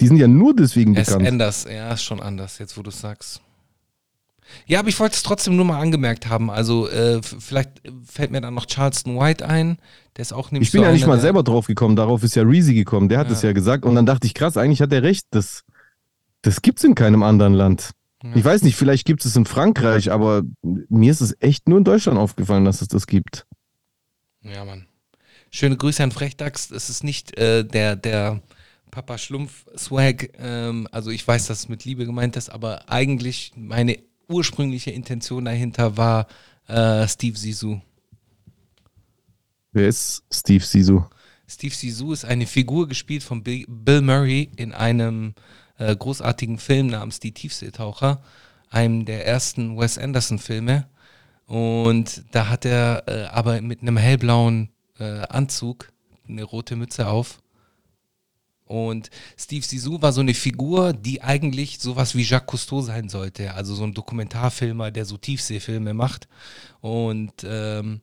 Die 0.00 0.08
sind 0.08 0.16
ja 0.16 0.28
nur 0.28 0.54
deswegen 0.54 0.96
Es 0.96 1.08
bekannt. 1.08 1.28
anders, 1.28 1.66
ja, 1.70 1.92
ist 1.92 2.02
schon 2.02 2.20
anders, 2.20 2.58
jetzt 2.58 2.76
wo 2.76 2.82
du 2.82 2.90
es 2.90 3.00
sagst. 3.00 3.40
Ja, 4.66 4.80
aber 4.80 4.88
ich 4.88 4.98
wollte 5.00 5.14
es 5.14 5.22
trotzdem 5.22 5.56
nur 5.56 5.64
mal 5.64 5.80
angemerkt 5.80 6.28
haben. 6.28 6.50
Also, 6.50 6.88
äh, 6.88 7.22
vielleicht 7.22 7.70
fällt 8.04 8.32
mir 8.32 8.40
dann 8.40 8.54
noch 8.54 8.66
Charleston 8.66 9.18
White 9.18 9.48
ein. 9.48 9.78
Der 10.16 10.22
ist 10.22 10.32
auch 10.32 10.50
nämlich 10.50 10.68
Ich 10.68 10.72
bin 10.72 10.80
so 10.80 10.86
ja 10.86 10.92
nicht 10.92 11.06
mal 11.06 11.20
selber 11.20 11.42
drauf 11.42 11.66
gekommen, 11.66 11.96
darauf 11.96 12.22
ist 12.22 12.34
ja 12.34 12.42
Reezy 12.42 12.74
gekommen, 12.74 13.08
der 13.08 13.18
hat 13.18 13.30
es 13.30 13.42
ja 13.42 13.52
gesagt 13.52 13.84
und 13.84 13.94
dann 13.94 14.04
dachte 14.04 14.26
ich, 14.26 14.34
krass, 14.34 14.56
eigentlich 14.58 14.82
hat 14.82 14.92
er 14.92 15.02
recht, 15.02 15.26
das, 15.30 15.62
das 16.42 16.60
gibt 16.60 16.78
es 16.80 16.84
in 16.84 16.94
keinem 16.94 17.22
anderen 17.22 17.54
Land. 17.54 17.92
Ich 18.34 18.44
weiß 18.44 18.62
nicht, 18.62 18.76
vielleicht 18.76 19.04
gibt 19.04 19.24
es 19.24 19.34
in 19.34 19.46
Frankreich, 19.46 20.12
aber 20.12 20.42
mir 20.62 21.10
ist 21.10 21.22
es 21.22 21.34
echt 21.40 21.68
nur 21.68 21.78
in 21.78 21.84
Deutschland 21.84 22.18
aufgefallen, 22.18 22.64
dass 22.64 22.80
es 22.80 22.88
das 22.88 23.08
gibt. 23.08 23.46
Ja, 24.42 24.64
Mann. 24.64 24.86
Schöne 25.50 25.76
Grüße 25.76 26.02
an 26.02 26.12
Frechdachs. 26.12 26.70
Es 26.70 26.88
ist 26.88 27.02
nicht 27.02 27.36
äh, 27.36 27.64
der, 27.64 27.96
der 27.96 28.40
Papa 28.92 29.18
Schlumpf-Swag. 29.18 30.38
Ähm, 30.38 30.86
also 30.92 31.10
ich 31.10 31.26
weiß, 31.26 31.48
dass 31.48 31.60
es 31.60 31.68
mit 31.68 31.84
Liebe 31.84 32.06
gemeint 32.06 32.36
ist, 32.36 32.50
aber 32.50 32.88
eigentlich 32.88 33.52
meine 33.56 33.98
ursprüngliche 34.28 34.92
Intention 34.92 35.44
dahinter 35.44 35.96
war 35.96 36.28
äh, 36.68 37.08
Steve 37.08 37.36
Sisu. 37.36 37.80
Wer 39.72 39.88
ist 39.88 40.22
Steve 40.30 40.64
Sisu? 40.64 41.04
Steve 41.48 41.74
Sisu 41.74 42.12
ist 42.12 42.24
eine 42.24 42.46
Figur 42.46 42.86
gespielt 42.86 43.22
von 43.22 43.42
Bill 43.42 43.64
Bill 43.66 44.02
Murray 44.02 44.50
in 44.56 44.72
einem 44.72 45.34
äh, 45.78 45.96
großartigen 45.96 46.58
Film 46.58 46.88
namens 46.88 47.18
Die 47.18 47.32
Tiefseetaucher, 47.32 48.22
einem 48.70 49.06
der 49.06 49.26
ersten 49.26 49.78
Wes 49.78 49.98
Anderson-Filme. 49.98 50.86
Und 51.46 52.24
da 52.30 52.48
hat 52.48 52.64
er 52.66 53.04
äh, 53.06 53.24
aber 53.24 53.60
mit 53.62 53.80
einem 53.82 53.96
hellblauen 53.96 54.68
äh, 54.98 55.22
Anzug 55.28 55.92
eine 56.28 56.44
rote 56.44 56.76
Mütze 56.76 57.08
auf. 57.08 57.41
Und 58.72 59.10
Steve 59.38 59.66
Sisu 59.66 60.00
war 60.00 60.14
so 60.14 60.22
eine 60.22 60.32
Figur, 60.32 60.94
die 60.94 61.20
eigentlich 61.20 61.78
sowas 61.78 62.14
wie 62.14 62.22
Jacques 62.22 62.46
Cousteau 62.46 62.80
sein 62.80 63.10
sollte. 63.10 63.52
Also 63.52 63.74
so 63.74 63.84
ein 63.84 63.92
Dokumentarfilmer, 63.92 64.90
der 64.90 65.04
so 65.04 65.18
Tiefseefilme 65.18 65.92
macht. 65.92 66.26
Und 66.80 67.32
ähm, 67.44 68.00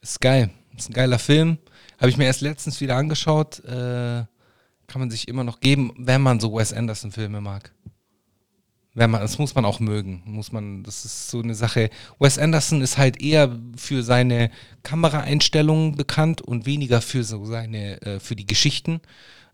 ist 0.00 0.22
geil. 0.22 0.48
Ist 0.74 0.88
ein 0.88 0.94
geiler 0.94 1.18
Film. 1.18 1.58
Habe 1.98 2.08
ich 2.08 2.16
mir 2.16 2.24
erst 2.24 2.40
letztens 2.40 2.80
wieder 2.80 2.96
angeschaut. 2.96 3.62
Äh, 3.66 4.24
kann 4.86 5.00
man 5.00 5.10
sich 5.10 5.28
immer 5.28 5.44
noch 5.44 5.60
geben, 5.60 5.92
wenn 5.98 6.22
man 6.22 6.40
so 6.40 6.54
Wes 6.54 6.72
Anderson-Filme 6.72 7.42
mag. 7.42 7.74
Wenn 8.94 9.10
man, 9.10 9.20
das 9.20 9.38
muss 9.38 9.54
man 9.54 9.66
auch 9.66 9.80
mögen. 9.80 10.22
Muss 10.24 10.50
man, 10.50 10.82
das 10.82 11.04
ist 11.04 11.28
so 11.28 11.42
eine 11.42 11.54
Sache. 11.54 11.90
Wes 12.18 12.38
Anderson 12.38 12.80
ist 12.80 12.96
halt 12.96 13.20
eher 13.20 13.54
für 13.76 14.02
seine 14.02 14.50
Kameraeinstellungen 14.82 15.94
bekannt 15.94 16.40
und 16.40 16.64
weniger 16.64 17.02
für 17.02 17.22
so 17.22 17.44
seine, 17.44 18.00
äh, 18.00 18.18
für 18.18 18.34
die 18.34 18.46
Geschichten. 18.46 19.02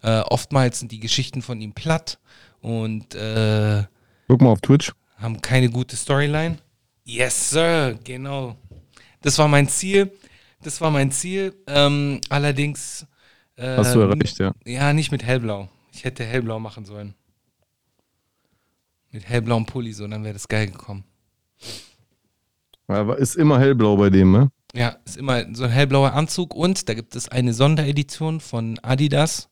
Äh, 0.03 0.21
oftmals 0.21 0.81
sind 0.81 0.93
die 0.93 1.01
Geschichten 1.01 1.43
von 1.43 1.61
ihm 1.61 1.73
platt 1.73 2.19
und 2.61 3.15
äh, 3.15 3.85
Guck 4.29 4.41
mal 4.41 4.51
auf 4.51 4.61
Twitch. 4.61 4.93
haben 5.17 5.41
keine 5.41 5.71
gute 5.71 5.97
Storyline. 5.97 6.59
Yes, 7.05 7.51
Sir, 7.51 7.99
genau. 8.05 8.57
Das 9.21 9.39
war 9.39 9.49
mein 9.49 9.69
Ziel. 9.69 10.13
Das 10.63 10.81
war 10.81 10.91
mein 10.91 11.11
Ziel. 11.11 11.55
Ähm, 11.67 12.21
allerdings. 12.29 13.07
Äh, 13.57 13.77
Hast 13.77 13.95
du 13.95 14.01
erreicht, 14.01 14.39
ja. 14.39 14.53
Ja, 14.65 14.93
nicht 14.93 15.13
mit 15.13 15.23
hellblau. 15.25 15.69
Ich 15.93 16.05
hätte 16.05 16.25
hellblau 16.25 16.59
machen 16.59 16.85
sollen. 16.85 17.15
Mit 19.11 19.29
hellblauem 19.29 19.67
Pulli, 19.67 19.93
so, 19.93 20.07
dann 20.09 20.25
wäre 20.25 20.33
das 20.33 20.49
geil 20.49 20.69
gekommen. 20.69 21.05
Aber 22.89 23.19
ist 23.19 23.37
immer 23.37 23.59
hellblau 23.59 23.97
bei 23.97 24.11
dem, 24.11 24.33
ne? 24.33 24.51
Ja, 24.75 24.97
ist 25.05 25.17
immer 25.19 25.45
so 25.55 25.65
ein 25.65 25.71
hellblauer 25.71 26.13
Anzug 26.15 26.55
und 26.55 26.89
da 26.89 26.95
gibt 26.95 27.15
es 27.15 27.29
eine 27.29 27.53
Sonderedition 27.53 28.41
von 28.41 28.79
Adidas, 28.81 29.49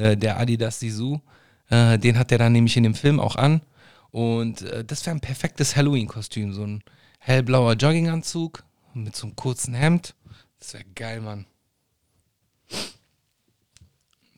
äh, 0.00 0.16
der 0.16 0.38
Adidas 0.38 0.80
Sisu. 0.80 1.20
Äh, 1.68 1.98
den 1.98 2.18
hat 2.18 2.32
er 2.32 2.38
dann 2.38 2.52
nämlich 2.52 2.76
in 2.76 2.82
dem 2.82 2.94
Film 2.94 3.20
auch 3.20 3.36
an. 3.36 3.62
Und 4.10 4.62
äh, 4.62 4.84
das 4.84 5.06
wäre 5.06 5.16
ein 5.16 5.20
perfektes 5.20 5.76
Halloween-Kostüm. 5.76 6.52
So 6.52 6.64
ein 6.64 6.82
hellblauer 7.18 7.74
Jogginganzug 7.74 8.64
mit 8.94 9.14
so 9.14 9.26
einem 9.26 9.36
kurzen 9.36 9.74
Hemd. 9.74 10.14
Das 10.58 10.74
wäre 10.74 10.84
geil, 10.94 11.20
Mann. 11.20 11.46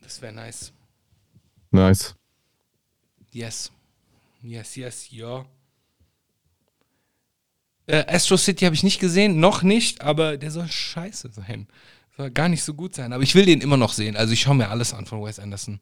Das 0.01 0.21
wäre 0.21 0.33
nice. 0.33 0.71
Nice. 1.71 2.15
Yes. 3.31 3.71
Yes, 4.41 4.75
yes, 4.75 5.07
ja. 5.09 5.45
Äh, 7.87 8.05
Astro 8.07 8.37
City 8.37 8.65
habe 8.65 8.75
ich 8.75 8.83
nicht 8.83 8.99
gesehen, 8.99 9.39
noch 9.39 9.63
nicht, 9.63 10.01
aber 10.01 10.37
der 10.37 10.51
soll 10.51 10.67
scheiße 10.67 11.31
sein. 11.31 11.67
Soll 12.15 12.29
gar 12.31 12.47
nicht 12.49 12.63
so 12.63 12.73
gut 12.73 12.93
sein. 12.95 13.11
Aber 13.11 13.23
ich 13.23 13.33
will 13.33 13.45
den 13.45 13.61
immer 13.61 13.77
noch 13.77 13.93
sehen. 13.93 14.15
Also 14.15 14.33
ich 14.33 14.41
schaue 14.41 14.55
mir 14.55 14.69
alles 14.69 14.93
an 14.93 15.05
von 15.05 15.23
Wes 15.23 15.39
Anderson. 15.39 15.79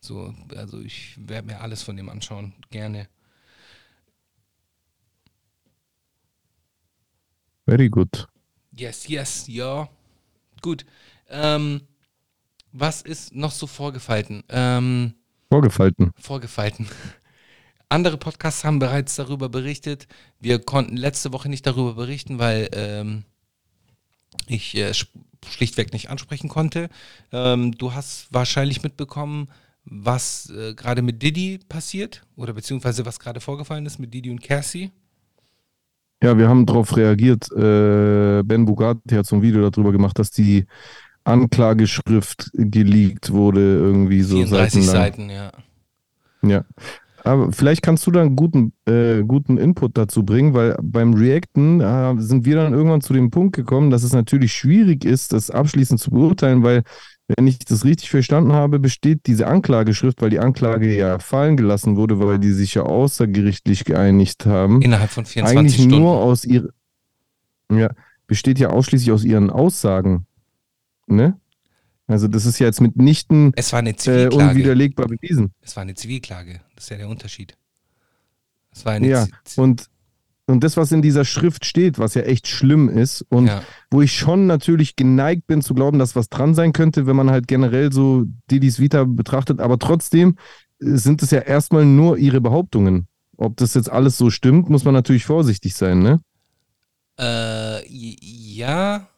So, 0.00 0.34
also 0.56 0.80
ich 0.80 1.16
werde 1.18 1.48
mir 1.48 1.60
alles 1.60 1.82
von 1.82 1.96
dem 1.96 2.08
anschauen. 2.08 2.52
Gerne. 2.70 3.08
Very 7.66 7.88
good. 7.88 8.28
Yes, 8.72 9.08
yes, 9.08 9.44
ja. 9.48 9.88
Gut. 10.60 10.84
Ähm, 11.28 11.82
was 12.72 13.02
ist 13.02 13.34
noch 13.34 13.52
so 13.52 13.66
vorgefalten? 13.66 14.42
Ähm, 14.48 15.14
Vorgefalten. 15.50 16.12
vorgefalten. 16.18 16.88
Andere 17.88 18.16
Podcasts 18.16 18.64
haben 18.64 18.78
bereits 18.78 19.16
darüber 19.16 19.48
berichtet. 19.48 20.06
Wir 20.40 20.58
konnten 20.60 20.96
letzte 20.96 21.32
Woche 21.32 21.48
nicht 21.48 21.66
darüber 21.66 21.94
berichten, 21.94 22.38
weil 22.38 22.70
ähm, 22.72 23.24
ich 24.46 24.76
äh, 24.76 24.90
sch- 24.90 25.08
schlichtweg 25.46 25.92
nicht 25.92 26.10
ansprechen 26.10 26.48
konnte. 26.48 26.88
Ähm, 27.32 27.72
du 27.72 27.94
hast 27.94 28.28
wahrscheinlich 28.32 28.82
mitbekommen, 28.82 29.48
was 29.84 30.50
äh, 30.50 30.74
gerade 30.74 31.02
mit 31.02 31.22
Diddy 31.22 31.58
passiert 31.68 32.22
oder 32.36 32.52
beziehungsweise 32.52 33.04
was 33.06 33.18
gerade 33.18 33.40
vorgefallen 33.40 33.86
ist 33.86 33.98
mit 33.98 34.14
Diddy 34.14 34.30
und 34.30 34.42
Cassie. 34.42 34.90
Ja, 36.22 36.38
wir 36.38 36.48
haben 36.48 36.66
darauf 36.66 36.96
reagiert. 36.96 37.50
Äh, 37.50 38.42
ben 38.44 38.64
Bugatti 38.64 39.16
hat 39.16 39.26
so 39.26 39.36
ein 39.36 39.42
Video 39.42 39.68
darüber 39.68 39.90
gemacht, 39.90 40.18
dass 40.18 40.30
die 40.30 40.66
Anklageschrift 41.24 42.50
geleakt 42.54 43.32
wurde, 43.32 43.60
irgendwie 43.60 44.22
so 44.22 44.36
34 44.36 44.84
seitenlang. 44.84 44.86
Seiten, 44.86 45.30
ja. 45.30 45.52
Ja. 46.42 46.64
Aber 47.24 47.52
vielleicht 47.52 47.82
kannst 47.82 48.06
du 48.06 48.10
da 48.10 48.20
einen 48.20 48.34
guten, 48.34 48.72
äh, 48.86 49.22
guten 49.22 49.56
Input 49.56 49.96
dazu 49.96 50.24
bringen, 50.24 50.54
weil 50.54 50.76
beim 50.82 51.14
Reacten 51.14 51.80
äh, 51.80 52.14
sind 52.18 52.44
wir 52.44 52.56
dann 52.56 52.72
irgendwann 52.72 53.00
zu 53.00 53.12
dem 53.12 53.30
Punkt 53.30 53.54
gekommen, 53.54 53.90
dass 53.90 54.02
es 54.02 54.12
natürlich 54.12 54.52
schwierig 54.52 55.04
ist, 55.04 55.32
das 55.32 55.50
abschließend 55.50 56.00
zu 56.00 56.10
beurteilen, 56.10 56.62
weil, 56.64 56.82
wenn 57.28 57.46
ich 57.46 57.60
das 57.60 57.84
richtig 57.84 58.10
verstanden 58.10 58.52
habe, 58.52 58.80
besteht 58.80 59.26
diese 59.26 59.46
Anklageschrift, 59.46 60.20
weil 60.20 60.30
die 60.30 60.40
Anklage 60.40 60.96
ja 60.96 61.20
fallen 61.20 61.56
gelassen 61.56 61.96
wurde, 61.96 62.18
weil 62.18 62.40
die 62.40 62.52
sich 62.52 62.74
ja 62.74 62.82
außergerichtlich 62.82 63.84
geeinigt 63.84 64.44
haben, 64.44 64.82
Innerhalb 64.82 65.10
von 65.10 65.24
24 65.24 65.58
eigentlich 65.58 65.74
Stunden. 65.76 65.98
nur 66.00 66.16
aus 66.16 66.44
ihr, 66.44 66.70
ja, 67.70 67.90
besteht 68.26 68.58
ja 68.58 68.70
ausschließlich 68.70 69.12
aus 69.12 69.24
ihren 69.24 69.50
Aussagen. 69.50 70.26
Ne? 71.06 71.38
Also 72.06 72.28
das 72.28 72.46
ist 72.46 72.58
ja 72.58 72.66
jetzt 72.66 72.80
mitnichten 72.80 73.52
es 73.56 73.72
war 73.72 73.78
eine 73.78 73.90
äh, 73.90 73.96
Zivilklage. 73.96 74.50
unwiderlegbar 74.50 75.06
bewiesen. 75.06 75.52
es 75.60 75.76
war 75.76 75.82
eine 75.82 75.94
Zivilklage. 75.94 76.60
Das 76.74 76.84
ist 76.84 76.90
ja 76.90 76.96
der 76.98 77.08
Unterschied. 77.08 77.56
Es 78.72 78.84
war 78.84 78.92
eine 78.92 79.08
Ja, 79.08 79.26
Z- 79.44 79.58
und, 79.58 79.86
und 80.46 80.64
das, 80.64 80.76
was 80.76 80.92
in 80.92 81.00
dieser 81.02 81.24
Schrift 81.24 81.64
steht, 81.64 81.98
was 81.98 82.14
ja 82.14 82.22
echt 82.22 82.48
schlimm 82.48 82.88
ist 82.88 83.22
und 83.28 83.46
ja. 83.46 83.62
wo 83.90 84.02
ich 84.02 84.12
schon 84.12 84.46
natürlich 84.46 84.96
geneigt 84.96 85.46
bin 85.46 85.62
zu 85.62 85.74
glauben, 85.74 85.98
dass 85.98 86.16
was 86.16 86.28
dran 86.28 86.54
sein 86.54 86.72
könnte, 86.72 87.06
wenn 87.06 87.16
man 87.16 87.30
halt 87.30 87.46
generell 87.48 87.92
so 87.92 88.24
Didis 88.50 88.80
Vita 88.80 89.04
betrachtet, 89.04 89.60
aber 89.60 89.78
trotzdem 89.78 90.36
äh, 90.80 90.96
sind 90.96 91.22
es 91.22 91.30
ja 91.30 91.40
erstmal 91.40 91.84
nur 91.84 92.18
ihre 92.18 92.40
Behauptungen. 92.40 93.06
Ob 93.36 93.56
das 93.56 93.74
jetzt 93.74 93.90
alles 93.90 94.18
so 94.18 94.30
stimmt, 94.30 94.68
muss 94.68 94.84
man 94.84 94.94
natürlich 94.94 95.24
vorsichtig 95.24 95.74
sein, 95.74 96.00
ne? 96.00 96.20
Äh, 97.18 97.86
ja, 97.88 99.08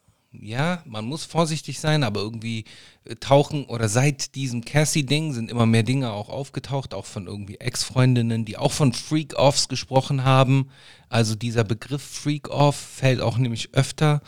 ja, 0.41 0.81
man 0.85 1.05
muss 1.05 1.25
vorsichtig 1.25 1.79
sein, 1.79 2.03
aber 2.03 2.21
irgendwie 2.21 2.65
äh, 3.05 3.15
tauchen 3.15 3.65
oder 3.65 3.87
seit 3.89 4.35
diesem 4.35 4.63
Cassie-Ding 4.63 5.33
sind 5.33 5.49
immer 5.51 5.65
mehr 5.65 5.83
Dinge 5.83 6.11
auch 6.11 6.29
aufgetaucht, 6.29 6.93
auch 6.93 7.05
von 7.05 7.27
irgendwie 7.27 7.55
Ex-Freundinnen, 7.59 8.45
die 8.45 8.57
auch 8.57 8.71
von 8.71 8.93
Freak-Offs 8.93 9.67
gesprochen 9.67 10.23
haben. 10.23 10.69
Also 11.09 11.35
dieser 11.35 11.63
Begriff 11.63 12.01
Freak-Off 12.03 12.75
fällt 12.75 13.21
auch 13.21 13.37
nämlich 13.37 13.69
öfter. 13.73 14.21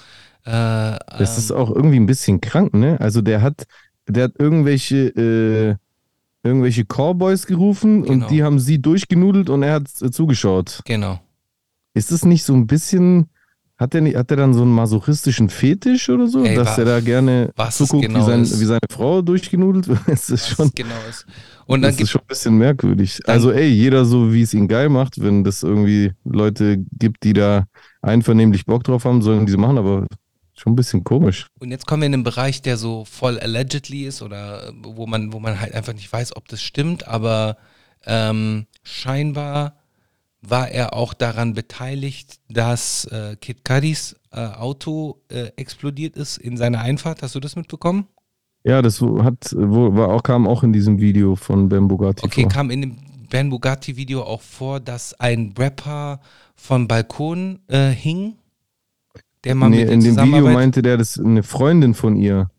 Äh, 0.46 0.50
Das 0.52 1.34
ähm, 1.34 1.38
ist 1.40 1.52
auch 1.52 1.70
irgendwie 1.70 2.00
ein 2.00 2.06
bisschen 2.06 2.40
krank, 2.42 2.74
ne? 2.74 3.00
Also 3.00 3.22
der 3.22 3.42
hat, 3.42 3.66
der 4.08 4.26
hat 4.26 4.34
irgendwelche, 4.40 5.08
äh, 5.10 5.76
irgendwelche 6.48 6.86
Cowboys 6.86 7.46
gerufen 7.46 8.04
Genau. 8.04 8.26
und 8.26 8.32
die 8.32 8.44
haben 8.44 8.60
sie 8.60 8.82
durchgenudelt 8.82 9.50
und 9.50 9.64
er 9.64 9.74
hat 9.74 9.90
äh, 10.02 10.12
zugeschaut. 10.12 10.82
Genau. 10.86 11.20
Ist 11.94 12.12
es 12.12 12.24
nicht 12.26 12.44
so 12.44 12.54
ein 12.54 12.68
bisschen, 12.68 13.30
hat 13.78 13.94
der, 13.94 14.02
nicht- 14.02 14.16
hat 14.16 14.30
der 14.30 14.38
dann 14.38 14.54
so 14.54 14.62
einen 14.64 14.72
masochistischen 14.74 15.50
Fetisch 15.50 16.10
oder 16.10 16.28
so, 16.28 16.44
Ey, 16.44 16.56
dass 16.56 16.78
wa- 16.78 16.82
er 16.82 16.86
da 16.86 17.00
gerne 17.00 17.54
zuguckt, 17.72 18.08
genau 18.08 18.20
wie, 18.20 18.24
sein, 18.24 18.42
wie 18.60 18.66
seine 18.66 18.80
Frau 18.90 19.22
durchgenudelt 19.22 19.88
wird? 19.88 20.00
Es 20.08 20.30
ist 20.30 20.50
Was 20.52 20.58
schon, 20.58 20.72
genau 20.76 20.96
ist. 21.10 21.26
Und 21.68 21.82
dann 21.82 21.92
das 21.92 22.02
ist 22.02 22.10
schon 22.10 22.22
ein 22.22 22.28
bisschen 22.28 22.58
merkwürdig. 22.58 23.20
Also 23.28 23.52
ey, 23.52 23.68
jeder 23.68 24.06
so, 24.06 24.34
wie 24.34 24.42
es 24.42 24.54
ihn 24.54 24.68
geil 24.68 24.90
macht, 24.90 25.22
wenn 25.22 25.44
das 25.44 25.64
irgendwie 25.64 26.14
Leute 26.24 26.78
gibt, 26.98 27.24
die 27.24 27.34
da 27.34 27.66
einvernehmlich 28.02 28.66
Bock 28.66 28.84
drauf 28.84 29.06
haben, 29.06 29.22
sollen 29.22 29.46
diese 29.46 29.58
machen, 29.58 29.78
aber 29.78 30.08
schon 30.56 30.74
ein 30.74 30.76
bisschen 30.76 31.04
komisch. 31.04 31.48
Und 31.60 31.70
jetzt 31.72 31.86
kommen 31.86 32.02
wir 32.02 32.08
in 32.08 32.14
einen 32.16 32.24
Bereich, 32.24 32.62
der 32.62 32.78
so 32.78 33.06
voll 33.06 33.38
allegedly 33.40 34.06
ist 34.06 34.22
oder 34.24 34.70
äh, 34.70 34.72
wo 34.82 35.06
man, 35.06 35.34
wo 35.34 35.40
man 35.40 35.60
halt 35.60 35.74
einfach 35.74 35.94
nicht 35.94 36.12
weiß, 36.12 36.36
ob 36.36 36.48
das 36.48 36.62
stimmt, 36.64 37.08
aber 37.08 37.58
ähm, 38.06 38.66
scheinbar 38.84 39.76
war 40.42 40.70
er 40.70 40.94
auch 40.94 41.14
daran 41.14 41.54
beteiligt, 41.54 42.40
dass 42.50 43.06
äh, 43.06 43.36
Kid 43.40 43.66
Cudis 43.66 44.16
äh, 44.32 44.40
Auto 44.40 45.22
äh, 45.30 45.52
explodiert 45.56 46.16
ist 46.16 46.38
in 46.38 46.58
seiner 46.58 46.82
Einfahrt. 46.82 47.22
Hast 47.22 47.36
du 47.36 47.40
das 47.40 47.56
mitbekommen? 47.56 48.08
Ja, 48.64 48.82
das 48.82 49.02
hat, 49.02 49.56
wo, 49.58 49.96
war 49.96 50.10
auch, 50.10 50.24
kam 50.24 50.48
auch 50.48 50.64
in 50.64 50.74
diesem 50.74 51.00
Video 51.00 51.36
von 51.36 51.70
Ben 51.70 51.88
Bugatti 51.88 52.26
Okay, 52.26 52.42
vor. 52.42 52.52
kam 52.52 52.70
in 52.70 52.82
dem 52.82 52.98
Ben 53.30 53.50
Bugatti 53.50 53.96
Video 53.96 54.24
auch 54.24 54.42
vor, 54.42 54.80
dass 54.80 55.14
ein 55.20 55.54
Rapper 55.58 56.20
vom 56.56 56.88
Balkon 56.88 57.60
äh, 57.68 57.90
hing, 57.90 58.36
der 59.44 59.56
mal 59.56 59.70
Nee, 59.70 59.86
mit 59.86 59.94
in 59.94 60.02
dem 60.02 60.18
Video 60.18 60.50
meinte 60.50 60.82
der, 60.82 60.98
das 60.98 61.20
eine 61.20 61.44
Freundin 61.44 61.94
von 61.94 62.16
ihr, 62.16 62.50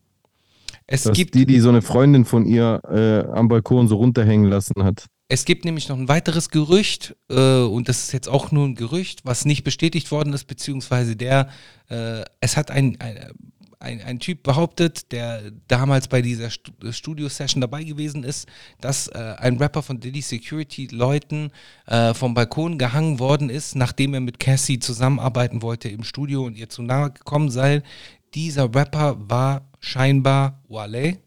es 0.87 1.03
dass 1.03 1.15
gibt 1.15 1.35
die, 1.35 1.45
die 1.45 1.59
so 1.59 1.69
eine 1.69 1.81
Freundin 1.81 2.25
von 2.25 2.45
ihr 2.45 2.81
äh, 2.89 3.31
am 3.31 3.47
Balkon 3.47 3.87
so 3.87 3.97
runterhängen 3.97 4.49
lassen 4.49 4.83
hat. 4.83 5.05
Es 5.31 5.45
gibt 5.45 5.63
nämlich 5.63 5.87
noch 5.89 5.97
ein 5.97 6.07
weiteres 6.07 6.49
Gerücht, 6.49 7.15
äh, 7.29 7.61
und 7.61 7.87
das 7.87 7.99
ist 7.99 8.13
jetzt 8.13 8.27
auch 8.27 8.51
nur 8.51 8.65
ein 8.65 8.73
Gerücht, 8.73 9.21
was 9.25 9.45
nicht 9.45 9.63
bestätigt 9.63 10.09
worden 10.11 10.33
ist, 10.33 10.45
beziehungsweise 10.45 11.15
der, 11.15 11.49
äh, 11.87 12.23
es 12.41 12.57
hat 12.57 12.71
ein, 12.71 12.99
ein, 12.99 13.31
ein, 13.79 14.01
ein 14.01 14.19
Typ 14.19 14.41
behauptet, 14.41 15.11
der 15.11 15.51
damals 15.67 16.07
bei 16.07 16.23
dieser 16.23 16.49
Stu- 16.49 16.71
Studio-Session 16.91 17.61
dabei 17.61 17.83
gewesen 17.83 18.23
ist, 18.23 18.47
dass 18.81 19.07
äh, 19.07 19.35
ein 19.37 19.57
Rapper 19.57 19.83
von 19.83 19.99
Diddy 19.99 20.21
Security-Leuten 20.21 21.51
äh, 21.85 22.15
vom 22.15 22.33
Balkon 22.33 22.79
gehangen 22.79 23.19
worden 23.19 23.51
ist, 23.51 23.75
nachdem 23.75 24.15
er 24.15 24.21
mit 24.21 24.39
Cassie 24.39 24.79
zusammenarbeiten 24.79 25.61
wollte 25.61 25.89
im 25.89 26.03
Studio 26.03 26.43
und 26.43 26.57
ihr 26.57 26.69
zu 26.69 26.81
nahe 26.81 27.11
gekommen 27.11 27.51
sei. 27.51 27.83
Dieser 28.33 28.63
Rapper 28.73 29.15
war 29.29 29.69
scheinbar 29.79 30.63
Wale. 30.67 31.19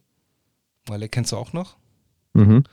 Wale 0.86 1.08
kennst 1.08 1.30
du 1.30 1.36
auch 1.36 1.52
noch? 1.52 1.76
Mhm. 2.34 2.64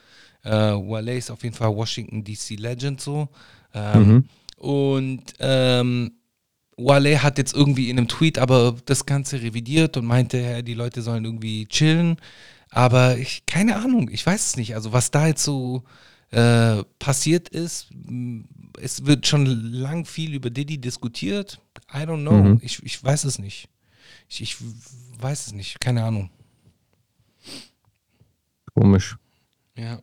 Äh, 0.44 0.52
Wale 0.52 1.18
ist 1.18 1.32
auf 1.32 1.44
jeden 1.44 1.56
Fall 1.56 1.76
Washington 1.76 2.24
DC 2.24 2.52
Legend 2.58 3.02
so. 3.02 3.30
Ähm, 3.74 4.08
Mhm. 4.08 4.26
Und 4.58 5.24
ähm, 5.40 6.12
Wale 6.78 7.22
hat 7.24 7.38
jetzt 7.38 7.54
irgendwie 7.54 7.90
in 7.90 7.98
einem 7.98 8.08
Tweet 8.08 8.38
aber 8.40 8.76
das 8.86 9.06
Ganze 9.06 9.42
revidiert 9.42 9.96
und 9.98 10.06
meinte, 10.06 10.64
die 10.64 10.74
Leute 10.74 11.02
sollen 11.02 11.26
irgendwie 11.26 11.66
chillen. 11.68 12.18
Aber 12.70 13.18
ich, 13.18 13.46
keine 13.46 13.78
Ahnung, 13.78 14.10
ich 14.12 14.26
weiß 14.26 14.46
es 14.48 14.56
nicht. 14.58 14.76
Also 14.76 14.92
was 14.94 15.12
da 15.12 15.28
jetzt 15.28 15.44
so 15.44 15.84
äh, 16.32 16.84
passiert 17.00 17.50
ist, 17.50 17.88
m, 17.92 18.46
es 18.80 19.06
wird 19.06 19.28
schon 19.28 19.46
lang 19.46 20.06
viel 20.06 20.34
über 20.34 20.50
Diddy 20.50 20.78
diskutiert. 20.78 21.60
I 21.94 22.00
don't 22.00 22.22
know. 22.22 22.44
Mhm. 22.44 22.60
Ich, 22.62 22.84
ich 22.84 23.04
weiß 23.04 23.24
es 23.24 23.40
nicht. 23.40 23.68
Ich, 24.28 24.42
ich 24.42 24.58
weiß 25.20 25.48
es 25.48 25.54
nicht. 25.54 25.80
Keine 25.82 26.04
Ahnung. 26.04 26.30
Komisch. 28.74 29.18
Ja. 29.76 30.00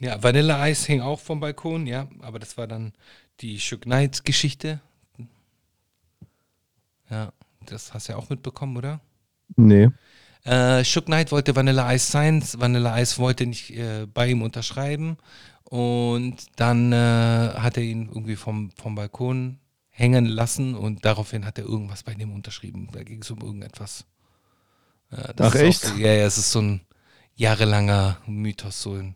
Ja, 0.00 0.22
Vanilla 0.22 0.68
Ice 0.68 0.86
hing 0.86 1.00
auch 1.00 1.20
vom 1.20 1.40
Balkon, 1.40 1.86
ja, 1.86 2.08
aber 2.20 2.38
das 2.38 2.56
war 2.58 2.66
dann 2.66 2.92
die 3.40 3.60
Shook 3.60 3.82
Knight 3.82 4.24
Geschichte. 4.24 4.80
Ja, 7.10 7.32
das 7.66 7.94
hast 7.94 8.08
du 8.08 8.12
ja 8.12 8.18
auch 8.18 8.28
mitbekommen, 8.30 8.76
oder? 8.76 9.00
Nee. 9.56 9.88
Äh, 10.44 10.84
Shook 10.84 11.06
Knight 11.06 11.32
wollte 11.32 11.56
Vanilla 11.56 11.92
Ice 11.94 12.10
sein, 12.10 12.42
Vanilla 12.58 13.00
Ice 13.00 13.18
wollte 13.18 13.46
nicht 13.46 13.70
äh, 13.70 14.06
bei 14.06 14.28
ihm 14.28 14.42
unterschreiben 14.42 15.16
und 15.64 16.36
dann 16.56 16.92
äh, 16.92 16.96
hat 16.96 17.76
er 17.76 17.82
ihn 17.82 18.08
irgendwie 18.08 18.36
vom, 18.36 18.70
vom 18.72 18.94
Balkon 18.94 19.58
hängen 19.90 20.26
lassen 20.26 20.74
und 20.74 21.04
daraufhin 21.04 21.46
hat 21.46 21.58
er 21.58 21.64
irgendwas 21.64 22.02
bei 22.02 22.14
dem 22.14 22.32
unterschrieben. 22.32 22.88
Da 22.92 23.02
ging 23.04 23.22
es 23.22 23.30
um 23.30 23.40
irgendetwas. 23.40 24.04
Das 25.36 25.52
Ach, 25.52 25.54
ist 25.54 25.62
auch 25.62 25.68
echt? 25.68 25.80
So, 25.82 25.94
ja, 25.96 26.12
ja, 26.12 26.24
es 26.26 26.38
ist 26.38 26.50
so 26.50 26.60
ein 26.60 26.80
jahrelanger 27.36 28.18
Mythos, 28.26 28.82
so 28.82 28.94
ein 28.94 29.14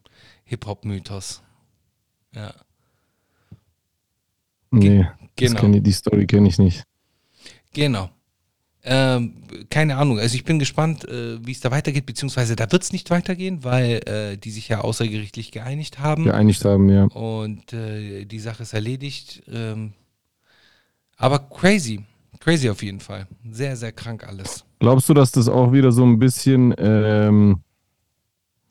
Hip-Hop-Mythos. 0.48 1.42
Ja, 2.34 2.54
Nee. 4.70 5.06
Das 5.36 5.54
genau. 5.54 5.76
ich, 5.76 5.82
die 5.82 5.92
Story 5.92 6.26
kenne 6.26 6.48
ich 6.48 6.58
nicht. 6.58 6.84
genau. 7.72 8.10
Ähm, 8.84 9.34
keine 9.70 9.96
Ahnung. 9.96 10.18
Also 10.18 10.34
ich 10.36 10.44
bin 10.44 10.58
gespannt, 10.58 11.06
äh, 11.06 11.44
wie 11.44 11.52
es 11.52 11.60
da 11.60 11.70
weitergeht, 11.70 12.06
beziehungsweise 12.06 12.56
da 12.56 12.70
wird 12.70 12.82
es 12.82 12.92
nicht 12.92 13.10
weitergehen, 13.10 13.64
weil 13.64 14.00
äh, 14.06 14.36
die 14.36 14.50
sich 14.50 14.68
ja 14.68 14.80
außergerichtlich 14.80 15.50
geeinigt 15.50 15.98
haben. 15.98 16.24
Geeinigt 16.24 16.64
haben, 16.64 16.88
ja. 16.88 17.04
Und 17.04 17.72
äh, 17.72 18.24
die 18.24 18.38
Sache 18.38 18.62
ist 18.62 18.72
erledigt. 18.72 19.42
Ähm, 19.52 19.92
aber 21.16 21.40
crazy. 21.40 22.04
Crazy 22.40 22.70
auf 22.70 22.82
jeden 22.82 23.00
Fall. 23.00 23.26
Sehr, 23.50 23.76
sehr 23.76 23.92
krank 23.92 24.26
alles. 24.26 24.64
Glaubst 24.78 25.08
du, 25.08 25.14
dass 25.14 25.32
das 25.32 25.48
auch 25.48 25.72
wieder 25.72 25.90
so 25.90 26.04
ein 26.04 26.18
bisschen 26.18 26.72
ähm, 26.78 27.60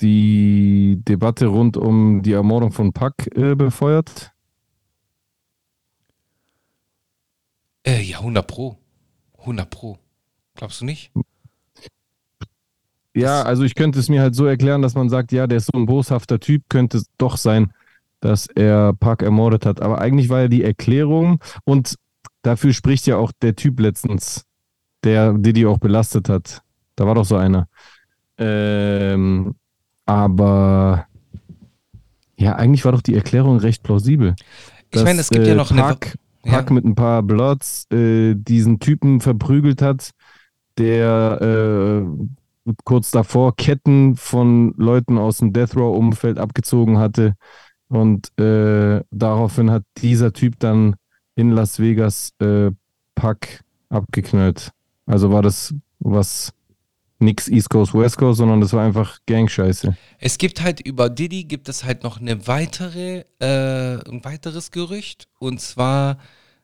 die 0.01 1.01
Debatte 1.07 1.47
rund 1.47 1.77
um 1.77 2.21
die 2.21 2.33
Ermordung 2.33 2.71
von 2.71 2.93
Pack 2.93 3.27
äh, 3.35 3.55
befeuert? 3.55 4.31
Äh, 7.83 8.01
ja, 8.01 8.19
100 8.19 8.45
Pro. 8.45 8.77
100 9.39 9.69
Pro. 9.69 9.97
Glaubst 10.55 10.81
du 10.81 10.85
nicht? 10.85 11.11
Ja, 13.13 13.41
also 13.41 13.63
ich 13.63 13.75
könnte 13.75 13.97
es 13.97 14.09
mir 14.09 14.21
halt 14.21 14.35
so 14.35 14.45
erklären, 14.45 14.81
dass 14.81 14.93
man 14.93 15.09
sagt, 15.09 15.31
ja, 15.31 15.47
der 15.47 15.57
ist 15.57 15.69
so 15.73 15.79
ein 15.79 15.85
boshafter 15.85 16.39
Typ, 16.39 16.63
könnte 16.69 16.97
es 16.97 17.05
doch 17.17 17.37
sein, 17.37 17.73
dass 18.19 18.47
er 18.47 18.93
Park 18.93 19.23
ermordet 19.23 19.65
hat. 19.65 19.81
Aber 19.81 19.99
eigentlich 19.99 20.29
war 20.29 20.41
ja 20.41 20.47
die 20.47 20.63
Erklärung 20.63 21.39
und 21.63 21.95
dafür 22.41 22.73
spricht 22.73 23.07
ja 23.07 23.17
auch 23.17 23.31
der 23.41 23.55
Typ 23.55 23.79
letztens, 23.79 24.45
der 25.03 25.33
Diddy 25.33 25.65
auch 25.65 25.79
belastet 25.79 26.29
hat. 26.29 26.61
Da 26.95 27.07
war 27.07 27.15
doch 27.15 27.25
so 27.25 27.37
einer. 27.37 27.67
Ähm, 28.37 29.55
aber 30.07 31.05
ja, 32.37 32.55
eigentlich 32.55 32.83
war 32.85 32.91
doch 32.91 33.01
die 33.01 33.15
Erklärung 33.15 33.57
recht 33.57 33.83
plausibel. 33.83 34.35
Ich 34.91 35.03
meine, 35.03 35.19
es 35.21 35.29
gibt 35.29 35.45
ja 35.45 35.53
noch 35.55 35.69
eine- 35.71 35.81
Park, 35.81 36.15
Ja. 36.43 36.53
Park 36.53 36.71
mit 36.71 36.85
ein 36.85 36.95
paar 36.95 37.21
Bloods 37.23 37.85
äh, 37.91 38.33
diesen 38.35 38.79
Typen 38.79 39.21
verprügelt 39.21 39.81
hat, 39.81 40.11
der 40.77 42.05
äh, 42.05 42.71
kurz 42.85 43.11
davor 43.11 43.55
Ketten 43.55 44.15
von 44.15 44.73
Leuten 44.77 45.17
aus 45.17 45.37
dem 45.39 45.51
Death 45.53 45.75
Row-Umfeld 45.75 46.37
abgezogen 46.37 46.97
hatte. 46.97 47.35
Und 47.89 48.37
äh, 48.39 49.01
daraufhin 49.11 49.71
hat 49.71 49.83
dieser 49.97 50.33
Typ 50.33 50.59
dann 50.59 50.95
in 51.35 51.51
Las 51.51 51.79
Vegas 51.79 52.31
äh, 52.39 52.71
Pack 53.15 53.61
abgeknallt. 53.89 54.71
Also 55.05 55.31
war 55.31 55.41
das 55.41 55.73
was 55.99 56.53
nix 57.19 57.47
East 57.47 57.69
Coast, 57.69 57.93
West 57.93 58.17
Coast, 58.17 58.37
sondern 58.37 58.61
das 58.61 58.73
war 58.73 58.83
einfach 58.85 59.19
Gangscheiße. 59.25 59.95
Es 60.19 60.37
gibt 60.37 60.61
halt 60.61 60.79
über 60.79 61.09
Diddy 61.09 61.45
gibt 61.45 61.69
es 61.69 61.83
halt 61.83 62.03
noch 62.03 62.19
eine 62.19 62.47
weitere, 62.47 63.25
äh, 63.39 64.09
ein 64.09 64.23
weiteres 64.23 64.71
Gerücht. 64.71 65.27
Und 65.39 65.59
zwar 65.61 66.17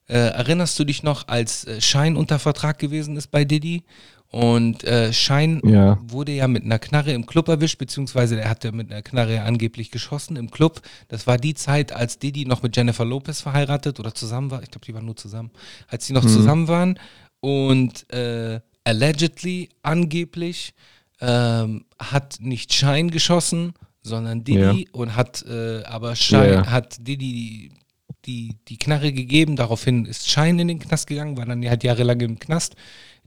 äh, 0.08 0.14
erinnerst 0.16 0.78
du 0.78 0.84
dich 0.84 1.02
noch, 1.04 1.28
als 1.28 1.66
äh, 1.66 1.82
Schein 1.82 2.16
unter 2.16 2.38
Vertrag 2.40 2.78
gewesen 2.78 3.16
ist 3.18 3.28
bei 3.32 3.46
Diddy? 3.46 3.84
Und 4.28 4.84
äh, 4.84 5.14
Schein 5.14 5.62
Ja. 5.64 6.00
wurde 6.04 6.32
ja 6.32 6.48
mit 6.48 6.64
einer 6.64 6.80
Knarre 6.80 7.14
im 7.14 7.28
Club 7.28 7.48
erwischt, 7.50 7.78
beziehungsweise 7.78 8.42
er 8.42 8.50
hatte 8.50 8.72
mit 8.72 8.92
einer 8.92 9.04
Knarre 9.04 9.44
angeblich 9.44 9.92
geschossen 9.92 10.38
im 10.38 10.50
Club. 10.50 10.82
Das 11.08 11.28
war 11.28 11.38
die 11.38 11.54
Zeit, 11.54 11.94
als 11.94 12.18
Diddy 12.18 12.46
noch 12.46 12.64
mit 12.64 12.76
Jennifer 12.76 13.06
Lopez 13.06 13.42
verheiratet 13.42 14.00
oder 14.00 14.16
zusammen 14.16 14.50
war. 14.50 14.64
Ich 14.64 14.72
glaube, 14.72 14.86
die 14.88 14.94
waren 14.96 15.06
nur 15.06 15.16
zusammen. 15.16 15.52
Als 15.88 16.08
sie 16.08 16.14
noch 16.14 16.26
zusammen 16.26 16.68
waren 16.68 17.00
und 17.42 18.12
äh, 18.12 18.60
allegedly, 18.84 19.70
angeblich, 19.82 20.74
ähm, 21.22 21.86
hat 22.00 22.38
nicht 22.40 22.74
Schein 22.74 23.10
geschossen, 23.12 23.74
sondern 24.02 24.44
Diddy 24.44 24.90
und 24.92 25.16
hat 25.16 25.44
äh, 25.48 25.84
aber 25.84 26.16
Schein, 26.16 26.50
Ja, 26.50 26.54
ja. 26.64 26.72
hat 26.72 26.98
Diddy 27.08 27.72
die, 28.26 28.58
die 28.68 28.78
Knarre 28.78 29.12
gegeben. 29.14 29.56
Daraufhin 29.56 30.06
ist 30.06 30.30
Schein 30.30 30.60
in 30.60 30.68
den 30.68 30.80
Knast 30.80 31.08
gegangen, 31.08 31.38
war 31.38 31.46
dann 31.46 31.66
halt 31.68 31.84
jahrelang 31.84 32.20
im 32.22 32.40
Knast. 32.40 32.76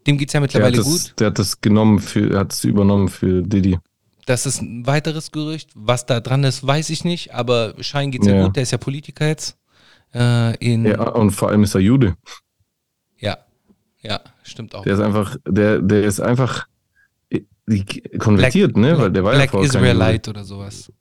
Dem 0.06 0.18
geht 0.18 0.28
es 0.28 0.34
ja 0.34 0.40
Der 0.40 0.42
mittlerweile 0.42 0.76
das, 0.76 0.84
gut. 0.86 1.14
der 1.20 1.28
hat 1.28 1.38
das 1.38 1.60
genommen 1.60 1.98
für, 1.98 2.38
hat 2.38 2.52
es 2.52 2.64
übernommen 2.64 3.08
für 3.08 3.42
Diddy. 3.42 3.78
Das 4.26 4.44
ist 4.46 4.60
ein 4.60 4.86
weiteres 4.86 5.30
Gerücht. 5.32 5.70
Was 5.74 6.04
da 6.06 6.20
dran 6.20 6.44
ist, 6.44 6.66
weiß 6.66 6.90
ich 6.90 7.04
nicht, 7.04 7.32
aber 7.34 7.74
Schein 7.80 8.10
geht's 8.10 8.26
ja, 8.26 8.34
Ja. 8.36 8.44
gut. 8.46 8.56
Der 8.56 8.62
ist 8.64 8.72
ja 8.72 8.78
Politiker 8.78 9.26
jetzt. 9.26 9.56
Äh, 10.14 10.56
in, 10.58 10.84
Ja, 10.84 11.00
und 11.10 11.30
vor 11.30 11.48
allem 11.48 11.62
ist 11.64 11.74
er 11.74 11.80
Jude. 11.80 12.16
ja, 13.18 13.38
ja, 14.00 14.20
stimmt 14.46 14.74
auch. 14.74 14.82
Der 14.82 14.94
ist 14.94 15.00
einfach, 15.00 15.36
der, 15.46 15.80
der 15.80 16.04
ist 16.04 16.20
einfach 16.20 16.66
konvertiert, 18.18 18.76
ne? 18.76 18.96
Weil 18.98 19.10
der 19.12 19.24
war 19.24 19.34
Black 19.34 19.52
ja 19.52 19.60
Israelite 19.60 20.30
oder 20.30 20.44
sowas. 20.44 20.92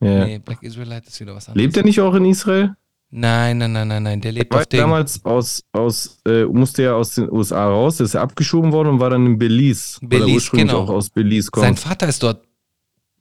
Ja. 0.00 0.24
Nee, 0.24 0.38
Black 0.38 0.62
Israelite 0.62 1.08
ist 1.08 1.20
wieder 1.20 1.34
was 1.34 1.48
anderes. 1.48 1.62
Lebt 1.62 1.76
er 1.76 1.84
nicht 1.84 2.00
auch 2.00 2.14
in 2.14 2.24
Israel? 2.24 2.74
Nein, 3.10 3.58
nein, 3.58 3.72
nein, 3.72 3.88
nein, 3.88 4.02
nein. 4.04 4.20
Der 4.20 4.32
lebt 4.32 4.52
War 4.52 4.60
auf 4.60 4.66
Ding. 4.66 4.80
damals 4.80 5.24
aus, 5.24 5.62
aus 5.72 6.20
äh, 6.26 6.44
musste 6.44 6.84
ja 6.84 6.94
aus 6.94 7.16
den 7.16 7.30
USA 7.30 7.66
raus, 7.68 7.98
ist 8.00 8.14
er 8.14 8.22
abgeschoben 8.22 8.72
worden 8.72 8.88
und 8.88 9.00
war 9.00 9.10
dann 9.10 9.26
in 9.26 9.38
Belize. 9.38 9.98
Belize, 10.00 10.34
ursprünglich 10.34 10.68
genau. 10.70 10.84
auch 10.84 10.90
aus 10.90 11.10
Belize 11.10 11.50
kommt. 11.50 11.66
Sein 11.66 11.76
Vater 11.76 12.08
ist 12.08 12.22
dort 12.22 12.44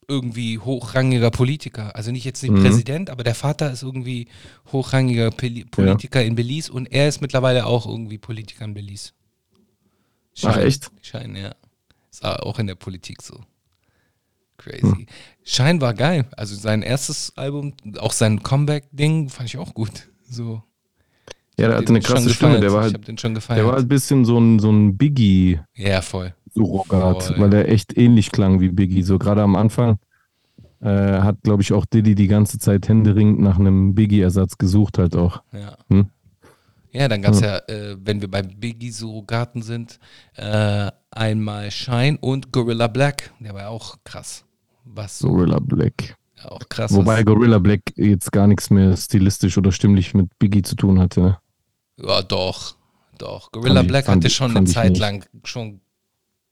irgendwie 0.07 0.57
hochrangiger 0.59 1.31
Politiker. 1.31 1.95
Also 1.95 2.11
nicht 2.11 2.23
jetzt 2.23 2.41
nicht 2.43 2.51
Mhm. 2.51 2.61
Präsident, 2.63 3.09
aber 3.09 3.23
der 3.23 3.35
Vater 3.35 3.71
ist 3.71 3.83
irgendwie 3.83 4.27
hochrangiger 4.71 5.29
Peli- 5.31 5.65
Politiker 5.65 6.23
in 6.23 6.35
Belize 6.35 6.71
und 6.71 6.85
er 6.91 7.07
ist 7.09 7.21
mittlerweile 7.21 7.65
auch 7.65 7.87
irgendwie 7.87 8.17
Politiker 8.19 8.65
in 8.65 8.73
Belize. 8.75 9.11
Ach, 10.45 10.57
echt? 10.57 10.91
Schein, 11.01 11.35
ja. 11.35 11.55
Ist 12.11 12.25
auch 12.25 12.59
in 12.59 12.67
der 12.67 12.75
Politik 12.75 13.21
so. 13.21 13.39
Crazy. 14.57 14.81
Hm. 14.81 15.05
Schein 15.43 15.81
war 15.81 15.93
geil. 15.93 16.25
Also 16.35 16.55
sein 16.55 16.81
erstes 16.81 17.33
Album, 17.37 17.73
auch 17.97 18.13
sein 18.13 18.43
Comeback-Ding, 18.43 19.29
fand 19.29 19.49
ich 19.49 19.57
auch 19.57 19.73
gut. 19.73 20.09
So. 20.29 20.61
ja, 21.57 21.69
der 21.69 21.77
hatte 21.77 21.89
eine 21.89 22.01
krasse 22.01 22.29
Stimme. 22.29 22.59
Der 22.59 22.71
war 22.71 22.81
ich 22.81 22.85
halt, 22.85 22.95
hab 22.95 23.05
den 23.05 23.17
schon 23.17 23.33
der 23.33 23.47
war 23.47 23.73
halt 23.73 23.85
ein 23.85 23.87
bisschen 23.87 24.25
so 24.25 24.37
ein, 24.37 24.59
so 24.59 24.69
ein 24.71 24.97
Biggie. 24.97 25.59
ja, 25.75 26.01
voll. 26.01 26.33
Surrogat, 26.53 27.23
Voll, 27.23 27.39
weil 27.39 27.53
ja. 27.53 27.59
er 27.59 27.69
echt 27.69 27.97
ähnlich 27.97 28.31
klang 28.31 28.59
wie 28.59 28.69
Biggie. 28.69 29.03
So 29.03 29.19
gerade 29.19 29.41
am 29.43 29.55
Anfang 29.55 29.99
äh, 30.81 30.87
hat, 30.87 31.41
glaube 31.43 31.61
ich, 31.61 31.73
auch 31.73 31.85
Diddy 31.85 32.15
die 32.15 32.27
ganze 32.27 32.59
Zeit 32.59 32.87
händeringend 32.87 33.39
nach 33.39 33.59
einem 33.59 33.95
Biggie-Ersatz 33.95 34.57
gesucht, 34.57 34.97
halt 34.97 35.15
auch. 35.15 35.43
Ja. 35.51 35.77
Hm? 35.89 36.09
Ja, 36.91 37.07
dann 37.07 37.21
gab 37.21 37.33
es 37.33 37.41
ja, 37.41 37.57
äh, 37.67 37.95
wenn 38.03 38.19
wir 38.21 38.29
bei 38.31 38.41
Biggie 38.41 38.91
Surrogaten 38.91 39.61
sind, 39.61 39.99
äh, 40.35 40.89
einmal 41.11 41.69
Shine 41.71 42.17
und 42.19 42.51
Gorilla 42.51 42.87
Black. 42.87 43.31
Der 43.39 43.53
war 43.53 43.61
ja 43.61 43.67
auch 43.69 43.97
krass. 44.03 44.43
Was 44.85 45.19
Gorilla 45.19 45.59
Black. 45.59 46.17
auch 46.45 46.67
krass 46.67 46.91
Wobei 46.93 47.21
Gorilla 47.23 47.59
Black 47.59 47.81
jetzt 47.95 48.31
gar 48.31 48.47
nichts 48.47 48.69
mehr 48.71 48.95
stilistisch 48.97 49.57
oder 49.57 49.71
stimmlich 49.71 50.13
mit 50.15 50.37
Biggie 50.39 50.63
zu 50.63 50.75
tun 50.75 50.99
hatte. 50.99 51.19
Ne? 51.21 51.39
Ja, 51.97 52.21
doch. 52.23 52.75
Doch. 53.19 53.51
Gorilla 53.51 53.75
Fand 53.75 53.85
ich- 53.85 53.87
Black 53.89 54.05
fand 54.05 54.15
hatte 54.23 54.27
ich- 54.27 54.35
schon 54.35 54.45
eine 54.51 54.53
fand 54.55 54.67
ich 54.69 54.73
Zeit 54.73 54.89
nicht. 54.91 54.99
lang 54.99 55.25
schon. 55.43 55.81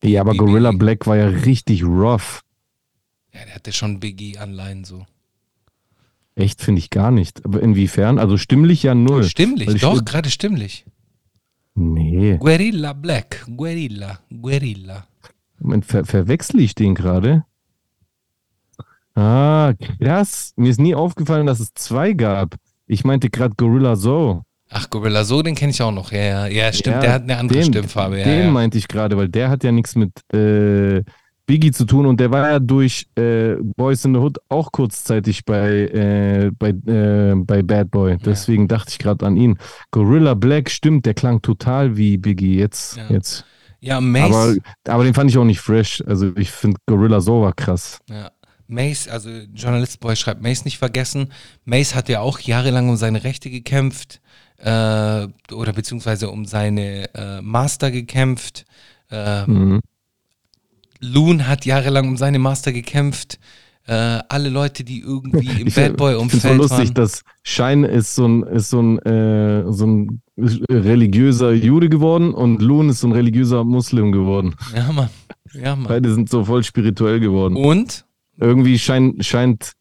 Ja, 0.03 0.21
aber 0.21 0.31
Biggie. 0.33 0.45
Gorilla 0.45 0.71
Black 0.71 1.07
war 1.07 1.15
ja 1.17 1.27
richtig 1.27 1.83
rough. 1.83 2.41
Ja, 3.33 3.43
der 3.45 3.55
hatte 3.55 3.71
schon 3.73 3.99
Biggie-Anleihen 3.99 4.83
so. 4.83 5.05
Echt, 6.37 6.61
finde 6.61 6.77
ich 6.79 6.91
gar 6.91 7.09
nicht. 7.09 7.43
Aber 7.45 7.63
inwiefern? 7.63 8.19
Also 8.19 8.37
stimmlich 8.37 8.83
ja 8.83 8.93
null. 8.93 9.23
Stimmlich, 9.23 9.69
ich 9.69 9.81
doch, 9.81 10.05
gerade 10.05 10.29
stimmlich. 10.29 10.85
Nee. 11.73 12.37
Guerilla 12.37 12.93
Black. 12.93 13.43
Guerilla. 13.57 14.19
Guerilla. 14.29 15.07
Moment, 15.59 15.85
ver 15.85 16.05
verwechsel 16.05 16.59
ich 16.59 16.75
den 16.75 16.93
gerade? 16.93 17.43
Ah, 19.15 19.73
krass. 19.99 20.53
Mir 20.57 20.69
ist 20.69 20.79
nie 20.79 20.93
aufgefallen, 20.93 21.47
dass 21.47 21.59
es 21.59 21.73
zwei 21.73 22.13
gab. 22.13 22.55
Ich 22.85 23.03
meinte 23.03 23.31
gerade 23.31 23.55
Gorilla 23.57 23.95
Zoe. 23.95 24.43
Ach, 24.69 24.89
Gorilla 24.91 25.23
So, 25.23 25.41
den 25.41 25.55
kenne 25.55 25.71
ich 25.71 25.81
auch 25.81 25.91
noch. 25.91 26.11
Ja, 26.11 26.19
ja, 26.19 26.47
ja, 26.47 26.71
stimmt. 26.71 26.97
Ja, 26.97 27.01
der 27.01 27.13
hat 27.13 27.23
eine 27.23 27.37
andere 27.37 27.59
den, 27.59 27.67
Stimmfarbe. 27.67 28.19
Ja, 28.19 28.25
den 28.25 28.45
ja. 28.45 28.51
meinte 28.51 28.77
ich 28.77 28.87
gerade, 28.87 29.17
weil 29.17 29.29
der 29.29 29.49
hat 29.49 29.63
ja 29.63 29.71
nichts 29.71 29.95
mit 29.95 30.11
äh, 30.35 31.03
Biggie 31.47 31.71
zu 31.71 31.85
tun 31.85 32.05
und 32.05 32.19
der 32.19 32.29
war 32.29 32.51
ja 32.51 32.59
durch 32.59 33.07
äh, 33.15 33.55
Boys 33.55 34.03
in 34.05 34.13
the 34.13 34.19
Hood 34.19 34.37
auch 34.49 34.71
kurzzeitig 34.71 35.45
bei, 35.45 35.87
äh, 35.87 36.51
bei, 36.51 36.69
äh, 36.69 37.33
bei 37.35 37.63
Bad 37.63 37.89
Boy. 37.89 38.17
Deswegen 38.17 38.67
dachte 38.67 38.91
ich 38.91 38.99
gerade 38.99 39.25
an 39.25 39.37
ihn. 39.37 39.57
Gorilla 39.91 40.33
Black, 40.33 40.69
stimmt, 40.69 41.05
der 41.05 41.13
klang 41.13 41.41
total 41.41 41.95
wie 41.97 42.17
Biggie 42.17 42.59
jetzt. 42.59 42.97
Ja. 42.97 43.05
jetzt. 43.09 43.45
ja, 43.79 44.01
Mace. 44.01 44.23
Aber, 44.25 44.55
aber 44.93 45.03
den 45.05 45.13
fand 45.13 45.31
ich 45.31 45.37
auch 45.37 45.45
nicht 45.45 45.61
fresh. 45.61 46.03
Also 46.05 46.35
ich 46.35 46.51
finde 46.51 46.77
Gorilla 46.85 47.21
so 47.21 47.41
war 47.41 47.53
krass. 47.53 47.99
Ja. 48.09 48.29
Mace, 48.67 49.07
also 49.07 49.29
Journalist 49.53 50.01
Boy 50.01 50.17
schreibt, 50.17 50.41
Mace 50.43 50.65
nicht 50.65 50.77
vergessen. 50.77 51.31
Mace 51.63 51.95
hat 51.95 52.09
ja 52.09 52.19
auch 52.19 52.39
jahrelang 52.39 52.89
um 52.89 52.97
seine 52.97 53.23
Rechte 53.23 53.49
gekämpft 53.49 54.19
äh, 54.57 54.65
oder 55.53 55.71
beziehungsweise 55.73 56.29
um 56.29 56.43
seine 56.43 57.13
äh, 57.15 57.41
Master 57.41 57.89
gekämpft. 57.89 58.65
Äh, 59.09 59.45
Mhm. 59.47 59.79
Loon 60.99 61.47
hat 61.47 61.65
jahrelang 61.65 62.07
um 62.07 62.17
seine 62.17 62.39
Master 62.39 62.71
gekämpft. 62.71 63.39
Äh, 63.85 64.19
alle 64.27 64.49
Leute, 64.49 64.83
die 64.83 64.99
irgendwie 64.99 65.61
im 65.61 65.67
Ich 65.67 65.75
Bad 65.75 65.95
Boy 65.95 66.15
finde 66.15 66.35
es 66.35 66.41
voll 66.41 66.51
Umfeld 66.51 66.57
lustig, 66.57 66.87
waren. 66.89 66.93
dass 66.95 67.21
Schein 67.43 67.83
ist 67.85 68.15
so 68.15 68.27
ein, 68.27 68.43
ist 68.43 68.69
so 68.69 68.81
ein, 68.81 68.99
äh, 68.99 69.71
so 69.71 69.85
ein 69.85 70.21
religiöser 70.37 71.53
Jude 71.53 71.87
geworden 71.87 72.33
und 72.33 72.61
Loon 72.61 72.89
ist 72.89 72.99
so 72.99 73.07
ein 73.07 73.13
religiöser 73.13 73.63
Muslim 73.63 74.11
geworden. 74.11 74.55
Ja, 74.75 74.91
Mann. 74.91 75.09
Ja, 75.53 75.75
Mann. 75.75 75.87
Beide 75.87 76.13
sind 76.13 76.29
so 76.29 76.43
voll 76.43 76.63
spirituell 76.63 77.21
geworden. 77.21 77.55
Und 77.55 78.05
Irgendwie 78.37 78.77
scheint, 78.77 79.25
scheint 79.25 79.73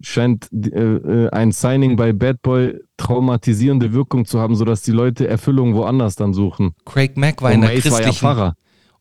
scheint 0.00 0.48
äh, 0.52 0.68
äh, 0.68 1.30
ein 1.30 1.52
Signing 1.52 1.96
bei 1.96 2.12
Bad 2.12 2.42
Boy 2.42 2.78
traumatisierende 2.96 3.92
Wirkung 3.92 4.24
zu 4.24 4.40
haben, 4.40 4.54
sodass 4.54 4.82
die 4.82 4.92
Leute 4.92 5.26
Erfüllung 5.28 5.74
woanders 5.74 6.16
dann 6.16 6.34
suchen. 6.34 6.74
Craig 6.84 7.16
Mack 7.16 7.42
war 7.42 7.52
in 7.52 7.62
der 7.62 7.70
Mace 7.70 7.84
war 7.90 8.00
ja 8.00 8.06
christlichen 8.06 8.18
Pfarrer. 8.18 8.54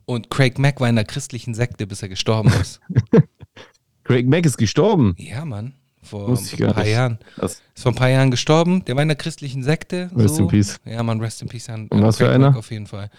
Und 0.06 0.30
Craig 0.30 0.60
Mack 0.60 0.80
war 0.80 0.89
in 0.89 0.95
der 0.95 1.06
christlichen 1.06 1.54
Sekte, 1.54 1.88
bis 1.88 2.01
er 2.01 2.10
gestorben 2.10 2.51
ist. 2.62 2.80
Craig 4.04 4.28
Mack 4.28 4.45
ist 4.45 4.58
gestorben. 4.58 5.16
ja, 5.18 5.45
Mann. 5.45 5.74
Vor 6.04 6.28
ein 6.28 6.74
paar. 6.74 6.86
Jahren. 6.86 7.18
Das, 7.38 7.54
Ist 7.54 7.82
vor 7.84 7.93
ein 7.93 7.95
paar 7.95 8.10
Jahren 8.10 8.30
gestorben. 8.30 8.84
Der 8.86 8.95
war 8.95 9.04
in 9.04 9.08
der 9.08 9.18
christlichen 9.18 9.64
Sekte. 9.64 10.12
Rest 10.14 10.36
so. 10.36 10.43
in 10.43 10.47
peace. 10.49 10.80
Ja, 10.84 11.01
Mann, 11.01 11.22
rest 11.22 11.41
in 11.41 11.47
peace 11.47 11.70
an 11.70 11.88
Und 11.88 12.01
was 12.01 12.18
für 12.18 12.26
Craig 12.26 12.36
einer? 12.36 12.49
Mack 12.49 12.58
auf 12.58 12.72
jeden 12.72 12.88
Fall. 12.88 13.10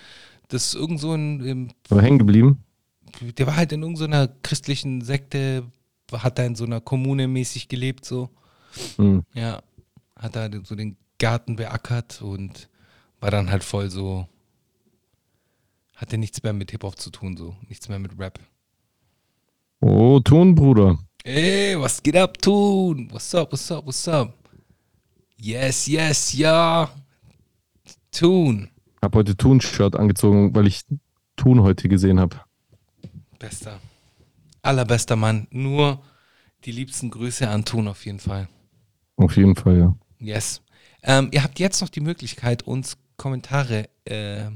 Das 0.49 0.67
ist 0.67 0.75
irgend 0.75 1.01
so 1.01 1.15
ein, 1.15 1.41
im 1.41 1.69
war 1.89 2.03
hängen 2.03 2.19
geblieben. 2.19 2.63
der 3.39 3.47
war 3.47 3.57
halt 3.57 3.73
in 3.73 3.83
irgendeiner 3.83 4.29
christlichen 4.43 5.01
Sekte, 5.01 5.65
hat 6.13 6.39
da 6.39 6.45
in 6.45 6.55
so 6.55 6.65
einer 6.65 6.83
Kommune 6.83 7.27
mäßig 7.27 7.69
gelebt, 7.69 8.05
so. 8.05 8.29
Hm. 8.97 9.23
Ja, 9.33 9.63
hat 10.17 10.37
da 10.37 10.49
so 10.63 10.75
den 10.75 10.97
Garten 11.19 11.57
beackert 11.57 12.21
und 12.21 12.69
war 13.21 13.31
dann 13.31 13.51
halt 13.51 13.65
voll 13.65 13.89
so, 13.89 14.29
hatte 15.95 16.19
nichts 16.19 16.43
mehr 16.43 16.53
mit 16.53 16.71
Hip-Hop 16.71 16.99
zu 16.99 17.11
tun, 17.11 17.37
so. 17.37 17.57
Nichts 17.69 17.89
mehr 17.89 17.99
mit 17.99 18.19
Rap. 18.19 18.39
Oh, 19.81 20.21
Ton, 20.21 20.55
Bruder. 20.55 20.99
Ey, 21.25 21.79
was 21.79 22.03
geht 22.03 22.17
ab, 22.17 22.41
Tun? 22.41 23.09
What's 23.11 23.35
up, 23.35 23.53
what's 23.53 23.71
up, 23.71 23.87
what's 23.87 24.09
up? 24.09 24.33
Yes, 25.37 25.87
yes, 25.87 26.33
ja. 26.33 26.91
Tun. 28.11 28.71
Hab 29.03 29.15
heute 29.15 29.37
Tun-Shirt 29.37 29.97
angezogen, 29.97 30.55
weil 30.55 30.67
ich 30.67 30.83
Tun 31.37 31.63
heute 31.63 31.89
gesehen 31.89 32.21
habe. 32.21 32.41
Bester. 33.39 33.81
Allerbester 34.63 35.17
Mann. 35.17 35.47
Nur 35.51 36.03
die 36.65 36.73
liebsten 36.73 37.11
Grüße 37.11 37.49
an 37.49 37.65
Tun 37.65 37.89
auf 37.89 38.07
jeden 38.07 38.21
Fall. 38.21 38.49
Auf 39.17 39.37
jeden 39.37 39.55
Fall, 39.55 39.79
ja. 39.79 39.97
Yes. 40.19 40.63
Ähm, 41.03 41.29
ihr 41.33 41.43
habt 41.43 41.59
jetzt 41.59 41.83
noch 41.83 41.91
die 41.91 42.01
Möglichkeit, 42.01 42.63
uns 42.63 42.97
Kommentare 43.17 43.89
äh, 44.07 44.47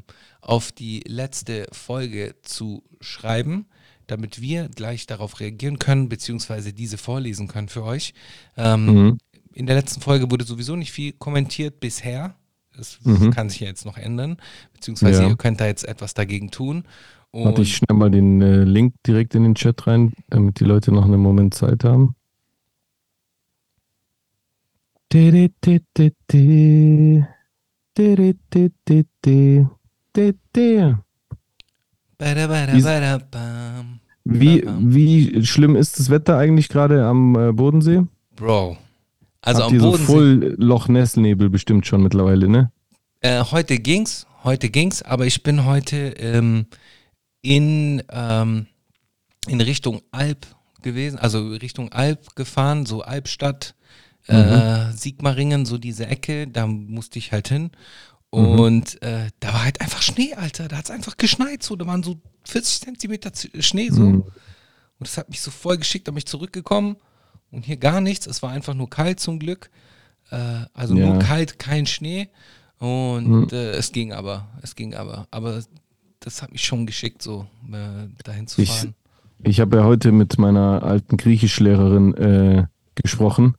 auf 0.41 0.73
die 0.73 1.01
letzte 1.07 1.67
Folge 1.73 2.35
zu 2.43 2.83
schreiben, 3.01 3.67
damit 4.07 4.41
wir 4.41 4.69
gleich 4.69 5.07
darauf 5.07 5.41
reagieren 5.41 5.79
können, 5.79 6.09
beziehungsweise 6.09 6.73
diese 6.73 6.97
vorlesen 6.99 7.49
können 7.49 7.69
für 7.69 7.83
euch. 7.85 8.15
Ähm, 8.57 8.87
Mhm. 8.87 9.19
In 9.55 9.67
der 9.67 9.75
letzten 9.77 10.01
Folge 10.01 10.31
wurde 10.31 10.45
sowieso 10.45 10.77
nicht 10.77 10.93
viel 10.93 11.13
kommentiert 11.13 11.81
bisher. 11.81 12.37
Das 12.77 12.99
Mhm. 13.03 13.31
kann 13.33 13.51
sich 13.51 13.59
ja 13.61 13.67
jetzt 13.67 13.85
noch 13.85 13.99
ändern, 13.99 14.37
beziehungsweise 14.73 15.23
Ja. 15.23 15.29
ihr 15.29 15.37
könnt 15.37 15.61
da 15.61 15.67
jetzt 15.67 15.83
etwas 15.85 16.15
dagegen 16.15 16.51
tun. 16.53 16.85
Warte, 17.33 17.63
ich 17.63 17.77
schnell 17.77 17.97
mal 17.99 18.11
den 18.11 18.41
äh, 18.41 18.63
Link 18.65 18.95
direkt 19.07 19.35
in 19.35 19.43
den 19.43 19.55
Chat 19.57 19.87
rein, 19.89 20.13
damit 20.31 20.61
die 20.61 20.65
Leute 20.65 20.93
noch 20.93 21.05
einen 21.05 21.21
Moment 21.21 21.55
Zeit 21.55 21.83
haben. 21.85 22.15
Bada, 25.11 25.49
Wie- 25.49 25.51
bada, 25.59 26.11
bam. 26.23 27.27
Wie, 27.97 28.35
Bam. 29.23 29.78
Wie 34.81 35.45
schlimm 35.47 35.77
ist 35.77 35.99
das 35.99 36.11
Wetter 36.11 36.37
eigentlich 36.37 36.69
gerade 36.69 37.05
am 37.05 37.35
äh, 37.37 37.53
Bodensee? 37.53 38.03
Bro. 38.37 38.77
Also 39.41 39.63
Habt 39.63 39.71
am 39.71 39.75
ihr 39.75 39.81
so 39.81 39.91
Bodensee. 39.93 40.13
voll 40.13 40.55
Loch 40.59 40.89
Ness 40.89 41.17
Nebel 41.17 41.49
bestimmt 41.49 41.87
schon 41.87 42.03
mittlerweile, 42.03 42.49
ne? 42.49 42.71
Äh, 43.21 43.43
heute 43.45 43.79
ging's, 43.79 44.27
heute 44.45 44.69
ging's, 44.69 45.03
aber 45.03 45.27
ich 45.27 45.43
bin 45.43 45.65
heute 45.65 45.97
ähm, 46.19 46.67
in, 47.43 48.03
ähm, 48.11 48.67
in 49.49 49.61
Richtung 49.61 50.03
Alp 50.11 50.47
gewesen, 50.83 51.19
also 51.19 51.49
Richtung 51.49 51.91
Alp 51.93 52.37
gefahren, 52.37 52.87
so 52.87 53.03
Albstadt, 53.03 53.75
äh, 54.27 54.93
Sigmaringen, 54.93 55.65
so 55.65 55.79
diese 55.79 56.07
Ecke, 56.07 56.47
da 56.47 56.67
musste 56.67 57.19
ich 57.19 57.33
halt 57.33 57.49
hin. 57.49 57.71
Und 58.31 59.01
äh, 59.03 59.29
da 59.41 59.53
war 59.55 59.65
halt 59.65 59.81
einfach 59.81 60.03
Schnee, 60.03 60.35
Alter. 60.35 60.69
Da 60.69 60.77
hat's 60.77 60.91
einfach 60.91 61.17
geschneit, 61.17 61.63
so. 61.63 61.77
Da 61.77 61.87
waren 61.87 62.03
so 62.03 62.21
40 62.45 62.81
Zentimeter 62.83 63.31
Schnee, 63.61 63.89
so. 63.91 64.03
Mhm. 64.03 64.21
Und 64.23 65.07
das 65.09 65.17
hat 65.17 65.29
mich 65.31 65.41
so 65.41 65.51
voll 65.51 65.79
geschickt, 65.79 66.09
da 66.09 66.13
bin 66.13 66.19
ich 66.19 66.27
zurückgekommen. 66.27 66.97
Und 67.51 67.65
hier 67.65 67.77
gar 67.79 68.01
nichts. 68.01 68.27
Es 68.27 68.43
war 68.43 68.51
einfach 68.51 68.75
nur 68.75 68.91
kalt 68.91 69.21
zum 69.21 69.39
Glück. 69.39 69.71
Äh, 70.31 70.37
also 70.75 70.95
Ja. 70.95 71.07
nur 71.07 71.19
kalt, 71.21 71.59
kein 71.59 71.87
Schnee. 71.87 72.29
Und 72.79 73.29
Mhm. 73.29 73.49
äh, 73.53 73.71
es 73.71 73.93
ging 73.93 74.13
aber, 74.13 74.49
es 74.63 74.75
ging 74.75 74.95
aber. 74.95 75.27
Aber 75.31 75.63
das 76.21 76.43
hat 76.43 76.53
mich 76.53 76.65
schon 76.65 76.85
geschickt, 76.87 77.23
so 77.23 77.47
äh, 77.73 78.09
dahin 78.25 78.47
zu 78.47 78.61
Ich- 78.61 78.69
fahren. 78.71 78.95
Ich 79.45 79.61
habe 79.61 79.77
ja 79.79 79.85
heute 79.85 80.11
mit 80.13 80.37
meiner 80.39 80.83
alten 80.83 81.17
Griechischlehrerin 81.17 82.15
äh, 82.15 82.67
gesprochen 82.97 83.55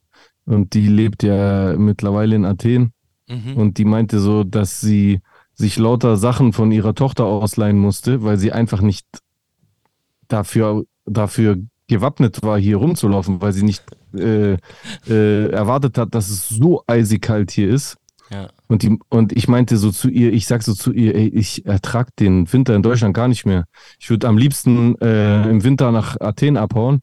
und 0.46 0.74
die 0.74 0.88
lebt 0.88 1.24
ja 1.24 1.74
mittlerweile 1.78 2.36
in 2.36 2.44
Athen 2.44 2.92
Mhm. 3.30 3.56
und 3.56 3.78
die 3.78 3.86
meinte 3.86 4.20
so, 4.20 4.44
dass 4.44 4.82
sie 4.82 5.22
sich 5.54 5.78
lauter 5.78 6.18
Sachen 6.18 6.54
von 6.54 6.72
ihrer 6.72 6.96
Tochter 6.96 7.26
ausleihen 7.26 7.78
musste, 7.78 8.24
weil 8.24 8.38
sie 8.38 8.52
einfach 8.52 8.82
nicht 8.82 9.06
dafür, 10.28 10.84
dafür 11.06 11.58
gewappnet 11.88 12.44
war, 12.44 12.58
hier 12.58 12.78
rumzulaufen, 12.78 13.42
weil 13.42 13.52
sie 13.52 13.64
nicht 13.64 13.84
äh, 14.16 14.58
äh, 15.08 15.52
erwartet 15.52 15.98
hat, 15.98 16.16
dass 16.16 16.30
es 16.30 16.48
so 16.48 16.84
eisig 16.88 17.22
kalt 17.22 17.52
hier 17.52 17.70
ist. 17.70 17.98
ja. 18.32 18.48
Und, 18.68 18.84
die, 18.84 19.00
und 19.10 19.36
ich 19.36 19.48
meinte 19.48 19.78
so 19.78 19.92
zu 19.92 20.10
ihr, 20.10 20.32
ich 20.32 20.46
sag 20.46 20.62
so 20.64 20.74
zu 20.74 20.94
ihr, 20.94 21.16
ey, 21.16 21.28
ich 21.28 21.66
ertrag 21.66 22.16
den 22.16 22.52
Winter 22.54 22.76
in 22.76 22.84
Deutschland 22.84 23.16
gar 23.16 23.28
nicht 23.28 23.46
mehr. 23.46 23.66
Ich 24.00 24.10
würde 24.10 24.28
am 24.28 24.38
liebsten 24.38 24.96
äh, 25.02 25.50
im 25.50 25.64
Winter 25.64 25.92
nach 25.92 26.20
Athen 26.22 26.56
abhauen. 26.56 27.02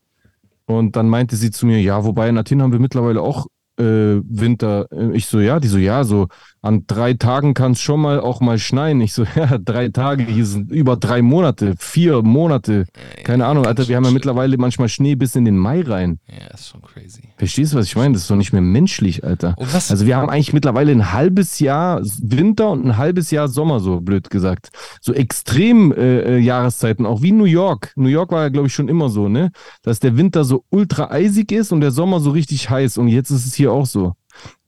Und 0.66 0.96
dann 0.96 1.08
meinte 1.08 1.36
sie 1.36 1.50
zu 1.50 1.66
mir, 1.66 1.80
ja, 1.80 2.04
wobei 2.04 2.28
in 2.28 2.38
Athen 2.38 2.62
haben 2.62 2.72
wir 2.72 2.78
mittlerweile 2.78 3.20
auch 3.20 3.46
äh, 3.78 4.20
Winter. 4.24 4.86
Äh, 4.92 5.16
Ich 5.16 5.26
so, 5.26 5.40
ja, 5.40 5.60
die 5.60 5.68
so, 5.68 5.78
ja, 5.78 6.04
so 6.04 6.28
an 6.62 6.84
drei 6.86 7.14
Tagen 7.14 7.54
kann 7.54 7.72
es 7.72 7.80
schon 7.80 8.00
mal 8.00 8.20
auch 8.20 8.40
mal 8.40 8.58
schneien. 8.58 9.00
Ich 9.00 9.12
so, 9.12 9.24
ja, 9.36 9.58
drei 9.58 9.88
Tage, 9.88 10.24
hier 10.24 10.46
sind 10.46 10.70
über 10.70 10.96
drei 10.96 11.22
Monate, 11.22 11.74
vier 11.78 12.22
Monate. 12.22 12.86
Keine 13.24 13.46
Ahnung, 13.46 13.66
Alter, 13.66 13.88
wir 13.88 13.96
haben 13.96 14.04
ja 14.04 14.10
mittlerweile 14.10 14.56
manchmal 14.58 14.88
Schnee 14.88 15.14
bis 15.14 15.36
in 15.36 15.44
den 15.44 15.56
Mai 15.56 15.82
rein. 15.82 16.18
Ja, 16.28 16.52
ist 16.54 16.68
schon 16.68 16.82
crazy. 16.82 17.22
Verstehst 17.36 17.72
du, 17.72 17.78
was 17.78 17.86
ich 17.86 17.96
meine? 17.96 18.14
Das 18.14 18.22
ist 18.22 18.30
doch 18.30 18.36
nicht 18.36 18.52
mehr 18.52 18.62
menschlich, 18.62 19.24
Alter. 19.24 19.54
Was? 19.58 19.90
Also 19.90 20.06
wir 20.06 20.16
haben 20.16 20.28
eigentlich 20.28 20.52
mittlerweile 20.52 20.92
ein 20.92 21.12
halbes 21.12 21.58
Jahr 21.60 22.00
Winter 22.20 22.70
und 22.70 22.84
ein 22.84 22.96
halbes 22.96 23.30
Jahr 23.30 23.48
Sommer, 23.48 23.80
so 23.80 24.00
blöd 24.00 24.30
gesagt. 24.30 24.70
So 25.00 25.12
extrem 25.12 25.92
äh, 25.92 26.36
äh, 26.36 26.38
Jahreszeiten, 26.38 27.06
auch 27.06 27.22
wie 27.22 27.32
New 27.32 27.44
York. 27.44 27.92
New 27.96 28.08
York 28.08 28.32
war 28.32 28.42
ja, 28.42 28.48
glaube 28.48 28.68
ich, 28.68 28.74
schon 28.74 28.88
immer 28.88 29.08
so, 29.08 29.28
ne? 29.28 29.52
Dass 29.82 30.00
der 30.00 30.16
Winter 30.16 30.44
so 30.44 30.64
ultra 30.70 31.10
eisig 31.10 31.52
ist 31.52 31.72
und 31.72 31.80
der 31.80 31.90
Sommer 31.90 32.20
so 32.20 32.30
richtig 32.30 32.70
heiß. 32.70 32.98
Und 32.98 33.08
jetzt 33.08 33.30
ist 33.30 33.46
es 33.46 33.54
hier 33.54 33.72
auch 33.72 33.86
so. 33.86 34.14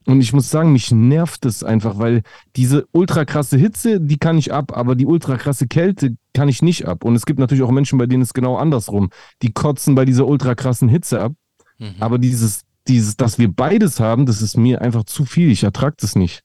Und 0.05 0.21
ich 0.21 0.33
muss 0.33 0.49
sagen, 0.49 0.71
mich 0.71 0.91
nervt 0.91 1.45
es 1.45 1.63
einfach, 1.63 1.99
weil 1.99 2.23
diese 2.55 2.87
ultra 2.91 3.25
krasse 3.25 3.57
Hitze, 3.57 3.99
die 3.99 4.17
kann 4.17 4.37
ich 4.37 4.51
ab, 4.51 4.75
aber 4.75 4.95
die 4.95 5.05
ultra 5.05 5.37
krasse 5.37 5.67
Kälte 5.67 6.15
kann 6.33 6.49
ich 6.49 6.61
nicht 6.61 6.87
ab. 6.87 7.03
Und 7.03 7.15
es 7.15 7.25
gibt 7.25 7.39
natürlich 7.39 7.63
auch 7.63 7.71
Menschen, 7.71 7.99
bei 7.99 8.07
denen 8.07 8.23
es 8.23 8.33
genau 8.33 8.57
andersrum. 8.57 9.09
Die 9.41 9.51
kotzen 9.51 9.95
bei 9.95 10.05
dieser 10.05 10.25
ultra 10.25 10.55
krassen 10.55 10.89
Hitze 10.89 11.21
ab. 11.21 11.33
Mhm. 11.77 11.95
Aber 11.99 12.17
dieses, 12.17 12.61
dieses, 12.87 13.17
dass 13.17 13.37
wir 13.37 13.53
beides 13.53 13.99
haben, 13.99 14.25
das 14.25 14.41
ist 14.41 14.57
mir 14.57 14.81
einfach 14.81 15.03
zu 15.03 15.25
viel. 15.25 15.51
Ich 15.51 15.63
ertrage 15.63 15.95
das 15.99 16.15
nicht. 16.15 16.41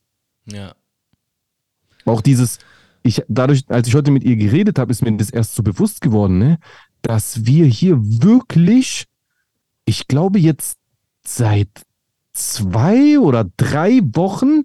Ja. 0.46 0.74
Auch 2.04 2.20
dieses, 2.20 2.58
ich, 3.02 3.22
dadurch, 3.28 3.64
als 3.68 3.88
ich 3.88 3.94
heute 3.94 4.10
mit 4.10 4.24
ihr 4.24 4.36
geredet 4.36 4.78
habe, 4.78 4.90
ist 4.90 5.02
mir 5.02 5.16
das 5.16 5.30
erst 5.30 5.54
so 5.54 5.62
bewusst 5.62 6.00
geworden, 6.00 6.38
ne, 6.38 6.58
dass 7.02 7.46
wir 7.46 7.66
hier 7.66 7.98
wirklich, 8.00 9.06
ich 9.84 10.08
glaube 10.08 10.38
jetzt 10.38 10.76
seit 11.26 11.68
zwei 12.34 13.18
oder 13.18 13.46
drei 13.56 14.00
Wochen 14.12 14.62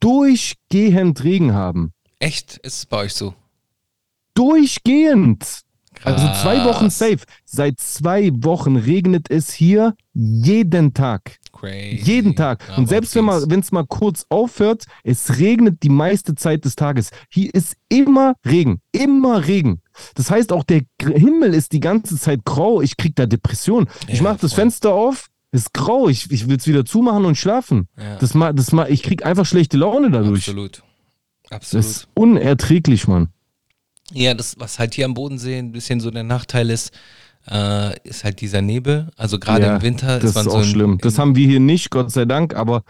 durchgehend 0.00 1.22
Regen 1.24 1.54
haben. 1.54 1.92
Echt? 2.18 2.58
Ist 2.58 2.78
es 2.78 2.86
bei 2.86 2.98
euch 2.98 3.14
so? 3.14 3.34
Durchgehend. 4.34 5.62
Also 6.02 6.26
zwei 6.42 6.64
Wochen 6.64 6.86
Krass. 6.86 6.98
safe. 6.98 7.18
Seit 7.44 7.80
zwei 7.80 8.30
Wochen 8.42 8.76
regnet 8.76 9.30
es 9.30 9.52
hier 9.52 9.94
jeden 10.12 10.92
Tag. 10.92 11.38
Crazy. 11.52 12.00
Jeden 12.02 12.34
Tag. 12.34 12.64
Ja, 12.68 12.76
und 12.76 12.88
selbst 12.88 13.14
wenn 13.14 13.60
es 13.60 13.70
mal 13.72 13.86
kurz 13.86 14.26
aufhört, 14.28 14.86
es 15.04 15.38
regnet 15.38 15.82
die 15.82 15.88
meiste 15.88 16.34
Zeit 16.34 16.64
des 16.64 16.74
Tages. 16.74 17.10
Hier 17.30 17.54
ist 17.54 17.76
immer 17.88 18.34
Regen. 18.44 18.80
Immer 18.92 19.46
Regen. 19.46 19.80
Das 20.16 20.30
heißt, 20.30 20.52
auch 20.52 20.64
der 20.64 20.82
Himmel 21.00 21.54
ist 21.54 21.72
die 21.72 21.80
ganze 21.80 22.18
Zeit 22.18 22.44
grau. 22.44 22.82
Ich 22.82 22.96
krieg 22.96 23.14
da 23.14 23.26
Depression. 23.26 23.86
ich 24.08 24.16
Ja, 24.16 24.24
mach 24.24 24.36
das 24.38 24.52
voll. 24.52 24.62
Fenster 24.62 24.92
auf, 24.92 25.28
ist 25.54 25.72
grau. 25.72 26.08
Ich, 26.08 26.30
ich 26.30 26.48
will 26.48 26.56
es 26.56 26.66
wieder 26.66 26.84
zumachen 26.84 27.24
und 27.24 27.36
schlafen. 27.36 27.88
Ja. 27.96 28.16
Das 28.16 28.34
ma, 28.34 28.52
das 28.52 28.72
ma, 28.72 28.86
ich 28.88 29.02
krieg 29.02 29.24
einfach 29.24 29.46
schlechte 29.46 29.76
Laune 29.76 30.10
dadurch. 30.10 30.48
Absolut. 30.48 30.82
Das 31.44 31.52
Absolut. 31.52 31.86
ist 31.86 32.08
unerträglich, 32.14 33.06
Mann. 33.06 33.28
Ja, 34.12 34.34
das, 34.34 34.56
was 34.58 34.78
halt 34.78 34.94
hier 34.94 35.04
am 35.04 35.14
Bodensee 35.14 35.58
ein 35.58 35.72
bisschen 35.72 36.00
so 36.00 36.10
der 36.10 36.24
Nachteil 36.24 36.70
ist, 36.70 36.92
äh, 37.50 37.98
ist 38.00 38.24
halt 38.24 38.40
dieser 38.40 38.62
Nebel. 38.62 39.10
Also 39.16 39.38
gerade 39.38 39.66
Ja, 39.66 39.76
im 39.76 39.82
Winter 39.82 40.18
Das 40.18 40.30
ist 40.30 40.34
man 40.34 40.46
ist 40.46 40.52
so 40.52 40.58
auch 40.58 40.62
in, 40.62 40.68
schlimm. 40.68 40.98
Das 41.00 41.18
haben 41.18 41.36
wir 41.36 41.46
hier 41.46 41.60
nicht, 41.60 41.90
Gott 41.90 42.10
sei 42.10 42.24
Dank, 42.24 42.54
aber 42.54 42.82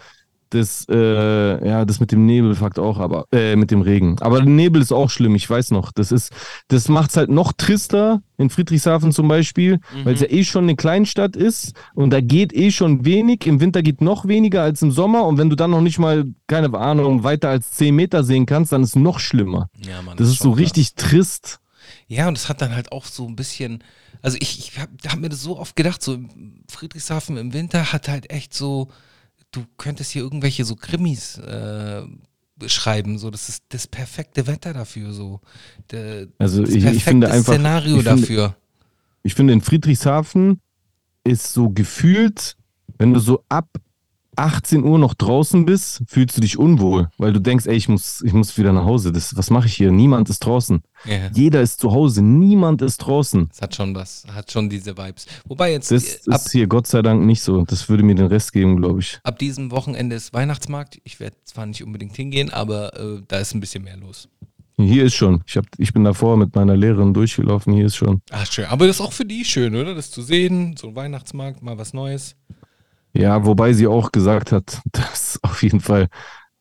Das, 0.51 0.87
äh, 0.89 1.67
ja, 1.69 1.85
das 1.85 1.99
mit 2.01 2.13
dem 2.13 2.27
Nebel 2.27 2.55
fuckt 2.55 2.79
auch, 2.79 2.99
aber 2.99 3.27
äh, 3.33 3.57
mit 3.57 3.71
dem 3.71 3.81
Regen. 3.81 4.17
Aber 4.21 4.41
der 4.41 4.49
Nebel 4.49 4.81
ist 4.83 4.93
auch 4.93 5.11
schlimm, 5.11 5.35
ich 5.35 5.49
weiß 5.51 5.73
noch. 5.73 5.91
Das 5.93 6.13
ist, 6.13 6.33
das 6.69 6.89
macht 6.89 7.11
es 7.11 7.17
halt 7.17 7.31
noch 7.31 7.53
trister 7.53 8.23
in 8.37 8.51
Friedrichshafen 8.51 9.11
zum 9.11 9.27
Beispiel, 9.29 9.81
weil 10.05 10.15
es 10.15 10.21
ja 10.21 10.29
eh 10.29 10.45
schon 10.45 10.65
eine 10.65 10.77
Kleinstadt 10.77 11.35
ist 11.35 11.73
und 11.95 12.11
da 12.11 12.21
geht 12.21 12.53
eh 12.53 12.71
schon 12.71 13.05
wenig. 13.05 13.47
Im 13.47 13.61
Winter 13.61 13.83
geht 13.83 14.01
noch 14.01 14.27
weniger 14.29 14.63
als 14.63 14.83
im 14.83 14.91
Sommer 14.93 15.27
und 15.27 15.39
wenn 15.39 15.51
du 15.51 15.57
dann 15.57 15.71
noch 15.73 15.81
nicht 15.81 15.99
mal, 15.99 16.25
keine 16.47 16.73
Ahnung, 16.79 17.25
weiter 17.25 17.49
als 17.49 17.73
10 17.73 17.95
Meter 17.95 18.23
sehen 18.23 18.47
kannst, 18.47 18.73
dann 18.73 18.83
ist 18.83 18.91
es 18.91 18.97
noch 18.97 19.19
schlimmer. 19.19 19.69
Ja, 19.85 20.03
Mann, 20.03 20.17
Das 20.17 20.29
ist 20.29 20.39
so 20.39 20.45
schon 20.45 20.53
krass. 20.53 20.61
richtig 20.63 20.95
trist. 20.95 21.61
Ja, 22.07 22.29
und 22.29 22.37
es 22.39 22.49
hat 22.49 22.61
dann 22.63 22.75
halt 22.75 22.93
auch 22.93 23.07
so 23.07 23.27
ein 23.27 23.35
bisschen, 23.37 23.83
also 24.23 24.37
ich, 24.41 24.59
ich 24.59 24.79
habe 24.79 24.91
hab 25.07 25.19
mir 25.19 25.29
das 25.31 25.43
so 25.43 25.59
oft 25.59 25.75
gedacht, 25.77 26.03
so 26.03 26.19
Friedrichshafen 26.71 27.37
im 27.37 27.53
Winter 27.53 27.93
hat 27.93 28.09
halt 28.09 28.31
echt 28.31 28.55
so, 28.55 28.89
du 29.55 29.65
könntest 29.77 30.11
hier 30.13 30.23
irgendwelche 30.23 30.65
so 30.65 30.77
Krimis 30.77 31.39
äh, 31.39 32.03
schreiben, 32.67 33.19
so 33.19 33.31
das 33.31 33.49
ist 33.49 33.65
das 33.71 33.87
perfekte 33.87 34.47
Wetter 34.47 34.73
dafür, 34.73 35.13
so. 35.13 35.41
Der, 35.91 36.27
Also 36.39 36.63
das 36.63 36.71
ich- 36.71 36.85
ich 36.85 37.05
finde 37.05 37.31
einfach- 37.31 37.53
Szenario 37.55 37.99
ich 37.99 38.05
finde- 38.05 38.21
dafür. 38.21 38.57
Ich 39.23 39.35
finde, 39.35 39.53
in 39.55 39.61
Friedrichshafen 39.61 40.61
ist 41.25 41.53
so 41.53 41.71
gefühlt, 41.71 42.57
wenn 42.99 43.15
du 43.15 43.21
so 43.21 43.43
ab 43.49 43.69
18 44.37 44.85
Uhr 44.85 44.99
noch 44.99 45.15
draußen 45.15 45.65
bist, 45.65 46.03
fühlst 46.07 46.37
du 46.37 46.41
dich 46.41 46.59
unwohl, 46.59 47.09
weil 47.19 47.33
du 47.33 47.41
denkst, 47.41 47.67
ey, 47.67 47.75
ich 47.77 47.89
muss, 47.89 48.23
ich 48.23 48.33
muss 48.33 48.57
wieder 48.59 48.73
nach 48.73 48.85
Hause. 48.85 49.13
Das, 49.13 49.37
was 49.37 49.51
mache 49.51 49.67
ich 49.67 49.75
hier? 49.75 49.91
Niemand 49.91 50.29
ist 50.31 50.41
draußen. 50.41 50.83
Ja. 51.05 51.31
Jeder 51.35 51.61
ist 51.61 51.81
zu 51.81 51.93
Hause, 51.93 52.23
niemand 52.23 52.81
ist 52.83 52.99
draußen. 52.99 53.49
Das 53.49 53.61
hat 53.63 53.75
schon 53.75 53.95
was, 53.95 54.25
hat 54.33 54.51
schon 54.51 54.71
diese 54.71 54.97
Vibes. 54.97 55.27
Wobei 55.47 55.73
jetzt 55.73 55.91
Das 55.91 56.27
äh, 56.27 56.31
ab, 56.31 56.41
ist 56.41 56.53
hier 56.53 56.67
Gott 56.67 56.87
sei 56.87 57.03
Dank 57.03 57.25
nicht 57.25 57.43
so. 57.43 57.63
Das 57.65 57.89
würde 57.89 58.03
mir 58.03 58.15
den 58.15 58.27
Rest 58.27 58.53
geben, 58.53 58.77
glaube 58.79 59.01
ich. 59.01 59.19
ab 59.23 59.39
diesem 59.39 59.71
Wochenende 59.71 60.17
ist 60.17 60.33
Weihnachtsmarkt. 60.33 60.99
Ich 61.05 61.21
werde 61.21 61.37
zwar 61.45 61.67
nicht 61.67 61.83
unbedingt 61.85 62.17
hingehen, 62.17 62.51
aber 62.51 62.99
äh, 62.99 63.23
da 63.29 63.39
ist 63.39 63.55
ein 63.55 63.61
bisschen 63.61 63.85
mehr 63.85 63.97
los. 63.97 64.29
Hier 64.77 65.05
ist 65.05 65.15
schon. 65.15 65.41
Ich, 65.47 65.57
hab, 65.57 65.67
ich 65.79 65.93
bin 65.93 66.03
davor 66.03 66.37
mit 66.37 66.57
meiner 66.57 66.77
Lehrerin 66.77 67.15
durchgelaufen. 67.15 67.73
Hier 67.75 67.87
ist 67.87 67.95
schon. 67.95 68.23
Ach 68.33 68.51
schön, 68.51 68.65
aber 68.65 68.89
das 68.89 68.97
ist 68.97 69.03
auch 69.03 69.13
für 69.13 69.25
die 69.25 69.45
schön, 69.45 69.77
oder? 69.77 69.95
Das 69.95 70.11
zu 70.11 70.21
sehen, 70.21 70.75
so 70.77 70.89
ein 70.89 70.97
Weihnachtsmarkt, 70.97 71.63
mal 71.63 71.79
was 71.79 71.93
Neues. 71.95 72.35
Ja, 73.15 73.47
wobei 73.47 73.73
sie 73.73 73.87
auch 73.87 74.13
gesagt 74.13 74.53
hat, 74.53 74.81
dass 74.93 75.39
auf 75.43 75.63
jeden 75.63 75.81
Fall 75.81 76.09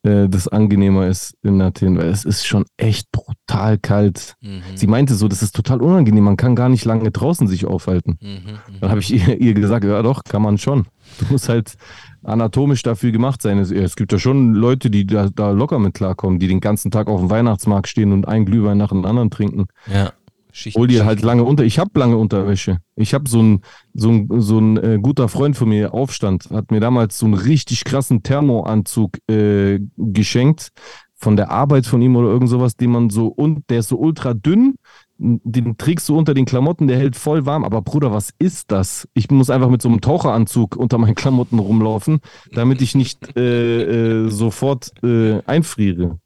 äh, 0.04 0.28
das 0.30 0.47
angenehmer 0.47 1.08
ist 1.08 1.36
in 1.41 1.62
Athen, 1.62 1.97
weil 1.97 2.10
es 2.10 2.26
ist 2.26 2.45
schon 2.45 2.66
echt 2.78 3.12
brutal 3.12 3.78
kalt. 3.78 4.36
Mhm. 4.41 4.62
Sie 4.76 4.88
meinte 4.88 5.16
so, 5.16 5.28
das 5.28 5.41
ist 5.41 5.56
total 5.56 5.82
unangenehm, 5.82 6.26
man 6.26 6.38
kann 6.38 6.56
gar 6.56 6.70
nicht 6.70 6.86
lange 6.86 7.10
draußen 7.10 7.47
sich 7.47 7.66
aufhalten. 7.66 8.18
Mhm, 8.22 8.30
mhm. 8.30 8.80
Dann 8.82 8.89
habe 8.89 8.99
ich 8.99 9.14
ihr, 9.14 9.38
ihr 9.41 9.54
gesagt, 9.54 9.86
ja 9.86 10.01
doch, 10.01 10.24
kann 10.24 10.41
man 10.41 10.58
schon. 10.58 10.86
Du 11.20 11.26
musst 11.32 11.49
halt 11.49 11.76
anatomisch 12.24 12.84
dafür 12.84 13.12
gemacht 13.12 13.41
sein. 13.41 13.58
Es, 13.60 13.72
es 13.72 13.95
gibt 13.95 14.12
ja 14.12 14.20
schon 14.20 14.54
Leute, 14.54 14.89
die 14.89 15.06
da, 15.06 15.30
da 15.34 15.51
locker 15.51 15.80
mit 15.80 15.93
klarkommen, 15.93 16.39
die 16.39 16.47
den 16.47 16.60
ganzen 16.60 16.91
Tag 16.91 17.08
auf 17.08 17.20
dem 17.20 17.30
Weihnachtsmarkt 17.30 17.88
stehen 17.88 18.12
und 18.12 18.28
einen 18.28 18.45
Glühwein 18.45 18.78
nach 18.78 18.89
dem 18.89 19.06
anderen 19.06 19.30
trinken. 19.30 19.66
Ja. 19.91 20.12
Schicht, 20.56 20.78
Hol 20.78 20.86
dir 20.88 21.04
halt 21.04 21.24
lange 21.24 21.43
unter. 21.43 21.64
Ich 21.64 21.80
habe 21.80 21.99
lange 21.99 22.16
Unterwäsche. 22.16 22.78
Ich 22.95 23.16
habe 23.16 23.28
so 23.28 23.41
ein, 23.41 23.62
so 23.95 24.12
ein, 24.12 24.30
so 24.38 24.60
ein 24.60 24.78
äh, 24.78 24.99
guter 25.01 25.28
Freund 25.28 25.58
von 25.58 25.68
mir, 25.68 25.95
Aufstand, 25.95 26.51
hat 26.51 26.70
mir 26.70 26.80
damals 26.80 27.18
so 27.18 27.26
einen 27.26 27.34
richtig 27.34 27.84
krassen 27.84 28.22
Thermoanzug 28.22 29.18
äh, 29.28 29.80
geschenkt 29.97 30.70
von 31.16 31.36
der 31.38 31.49
Arbeit 31.49 31.88
von 31.88 32.04
ihm 32.04 32.16
oder 32.16 32.28
irgend 32.28 32.49
sowas, 32.49 32.76
den 32.76 32.91
man 32.91 33.10
so 33.10 33.28
und 33.28 33.68
der 33.70 33.80
ist 33.80 33.88
so 33.88 33.97
ultra 33.97 34.36
dünn. 34.36 34.76
Den 35.18 35.78
trägst 35.78 36.08
du 36.10 36.18
unter 36.18 36.36
den 36.36 36.45
Klamotten, 36.45 36.88
der 36.88 36.97
hält 36.97 37.16
voll 37.16 37.45
warm. 37.47 37.64
Aber 37.64 37.82
Bruder, 37.82 38.12
was 38.12 38.32
ist 38.38 38.72
das? 38.72 39.08
Ich 39.16 39.32
muss 39.32 39.49
einfach 39.49 39.70
mit 39.70 39.82
so 39.82 39.89
einem 39.89 40.01
Taucheranzug 40.01 40.76
unter 40.76 40.99
meinen 40.99 41.16
Klamotten 41.16 41.58
rumlaufen, 41.58 42.20
damit 42.51 42.82
ich 42.82 42.93
nicht 42.93 43.36
äh, 43.38 44.26
äh, 44.26 44.30
sofort 44.30 44.91
äh, 45.04 45.41
einfriere. 45.45 46.20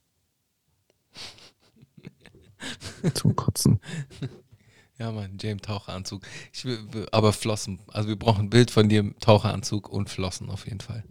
Zum 3.13 3.35
Kotzen. 3.35 3.79
Ja, 4.99 5.11
Mann, 5.11 5.37
James 5.39 5.61
Taucheranzug. 5.61 6.23
Ich 6.51 6.65
will, 6.65 6.79
aber 7.11 7.31
Flossen. 7.31 7.77
Also 7.89 8.09
wir 8.09 8.15
brauchen 8.15 8.45
ein 8.45 8.49
Bild 8.49 8.71
von 8.71 8.89
dir 8.89 9.01
im 9.01 9.13
Taucheranzug 9.19 9.89
und 9.89 10.09
Flossen 10.09 10.49
auf 10.49 10.65
jeden 10.65 10.79
Fall. 10.79 11.03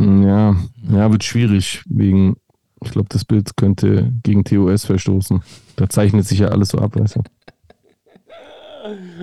Ja, 0.00 0.56
ja, 0.90 1.12
wird 1.12 1.24
schwierig 1.24 1.82
wegen, 1.84 2.36
ich 2.82 2.92
glaube, 2.92 3.10
das 3.10 3.26
Bild 3.26 3.54
könnte 3.58 4.10
gegen 4.22 4.44
TOS 4.44 4.86
verstoßen. 4.86 5.42
Da 5.76 5.90
zeichnet 5.90 6.26
sich 6.26 6.38
ja 6.38 6.48
alles 6.48 6.70
so 6.70 6.78
ab, 6.78 6.98
weißt 6.98 7.16
du. 7.16 7.22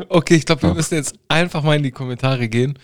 Okay, 0.10 0.36
ich 0.36 0.46
glaube, 0.46 0.62
wir 0.64 0.70
Ja. 0.70 0.76
müssen 0.76 0.96
jetzt 0.96 1.16
einfach 1.28 1.64
mal 1.64 1.76
in 1.78 1.84
die 1.84 1.92
Kommentare 1.92 2.48
gehen. 2.48 2.78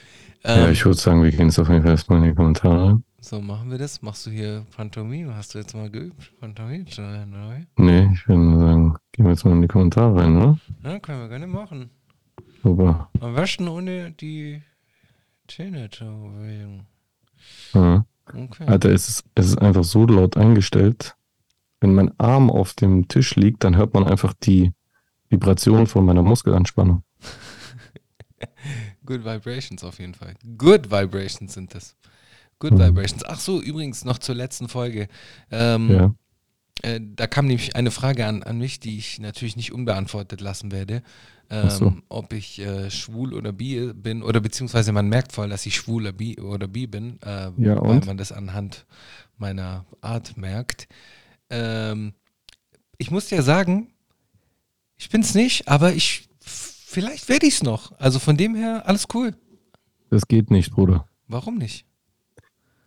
Ja, 0.43 0.65
Ähm, 0.65 0.71
ich 0.71 0.83
würde 0.85 0.97
sagen, 0.99 1.21
wir 1.23 1.31
gehen 1.31 1.47
jetzt 1.49 1.59
auf 1.59 1.69
jeden 1.69 1.81
Fall 1.83 1.91
erstmal 1.91 2.19
in 2.19 2.25
die 2.29 2.33
Kommentare. 2.35 3.01
So, 3.27 3.41
machen 3.41 3.69
wir 3.69 3.77
das. 3.77 4.01
Machst 4.01 4.25
du 4.25 4.29
hier 4.29 4.65
Pantomime? 4.73 5.35
Hast 5.35 5.53
du 5.53 5.59
jetzt 5.59 5.75
mal 5.75 5.89
geübt? 5.89 6.31
Pantomime? 6.39 6.85
zu 6.85 7.01
lernen, 7.01 7.33
oder? 7.33 7.61
Nee, 7.75 8.09
ich 8.13 8.25
würde 8.25 8.57
sagen, 8.57 8.95
gehen 9.11 9.25
wir 9.25 9.31
jetzt 9.31 9.43
mal 9.43 9.51
in 9.51 9.61
die 9.61 9.67
Kommentare 9.67 10.15
rein, 10.15 10.37
oder? 10.37 10.57
Ja, 10.83 10.97
können 10.99 11.19
wir 11.19 11.27
gerne 11.27 11.47
machen. 11.47 11.89
Super. 12.63 13.09
Am 13.19 13.35
besten 13.35 13.67
ohne 13.67 14.11
die 14.11 14.61
Zähne 15.45 15.89
zu 15.89 16.05
bewegen. 16.05 16.87
Ja. 17.73 18.05
Okay. 18.33 18.65
Alter, 18.65 18.91
es 18.91 19.09
ist, 19.09 19.25
es 19.35 19.47
ist 19.47 19.57
einfach 19.57 19.83
so 19.83 20.05
laut 20.05 20.37
eingestellt. 20.37 21.17
Wenn 21.81 21.95
mein 21.95 22.17
Arm 22.17 22.49
auf 22.49 22.75
dem 22.75 23.09
Tisch 23.09 23.35
liegt, 23.35 23.65
dann 23.65 23.75
hört 23.75 23.93
man 23.93 24.05
einfach 24.05 24.33
die 24.41 24.71
Vibration 25.27 25.85
von 25.85 26.05
meiner 26.05 26.23
Muskelanspannung. 26.23 27.03
Good 29.05 29.25
Vibrations 29.25 29.83
auf 29.83 29.99
jeden 29.99 30.13
Fall. 30.13 30.35
Good 30.57 30.89
Vibrations 30.89 31.53
sind 31.53 31.75
das. 31.75 31.97
Good 32.59 32.73
Mhm. 32.73 32.79
Vibrations. 32.79 33.23
Ach 33.25 33.39
so, 33.39 33.61
übrigens 33.61 34.03
noch 34.05 34.17
zur 34.17 34.35
letzten 34.35 34.67
Folge. 34.67 35.07
Ähm, 35.51 35.89
Ja. 35.91 36.15
äh, 36.81 36.99
da 37.01 37.27
kam 37.27 37.45
nämlich 37.47 37.75
eine 37.75 37.91
Frage 37.91 38.25
an, 38.25 38.43
an 38.43 38.57
mich, 38.57 38.79
die 38.79 38.97
ich 38.97 39.19
natürlich 39.19 39.55
nicht 39.55 39.71
unbeantwortet 39.71 40.41
lassen 40.41 40.71
werde. 40.71 41.03
Ähm, 41.49 41.69
so. 41.69 41.93
Ob 42.09 42.33
ich 42.33 42.59
äh, 42.59 42.89
schwul 42.91 43.33
oder 43.33 43.53
bi 43.53 43.93
bin 43.93 44.21
oder 44.21 44.41
beziehungsweise 44.41 44.91
man 44.91 45.07
merkt 45.07 45.31
voll, 45.31 45.47
dass 45.49 45.65
ich 45.65 45.75
schwul 45.75 46.01
oder 46.03 46.11
bi, 46.11 46.37
oder 46.39 46.67
bi 46.67 46.87
bin, 46.87 47.19
äh, 47.21 47.51
Ja, 47.57 47.81
weil 47.81 48.01
man 48.05 48.17
das 48.17 48.31
anhand 48.33 48.85
meiner 49.37 49.85
Art 50.01 50.35
merkt. 50.35 50.87
Ähm, 51.49 52.13
ich 52.97 53.11
muss 53.11 53.27
dir 53.27 53.41
sagen, 53.43 53.93
ich 54.97 55.09
bin's 55.09 55.35
nicht, 55.35 55.67
aber 55.69 55.93
ich 55.93 56.27
vielleicht 56.39 57.29
werde 57.29 57.45
ich's 57.45 57.63
noch. 57.63 57.97
Also 57.99 58.19
von 58.19 58.35
dem 58.35 58.55
her 58.55 58.83
alles 58.87 59.05
cool. 59.13 59.33
Das 60.09 60.27
geht 60.27 60.51
nicht, 60.51 60.71
Bruder. 60.71 61.07
Warum 61.27 61.57
nicht? 61.59 61.85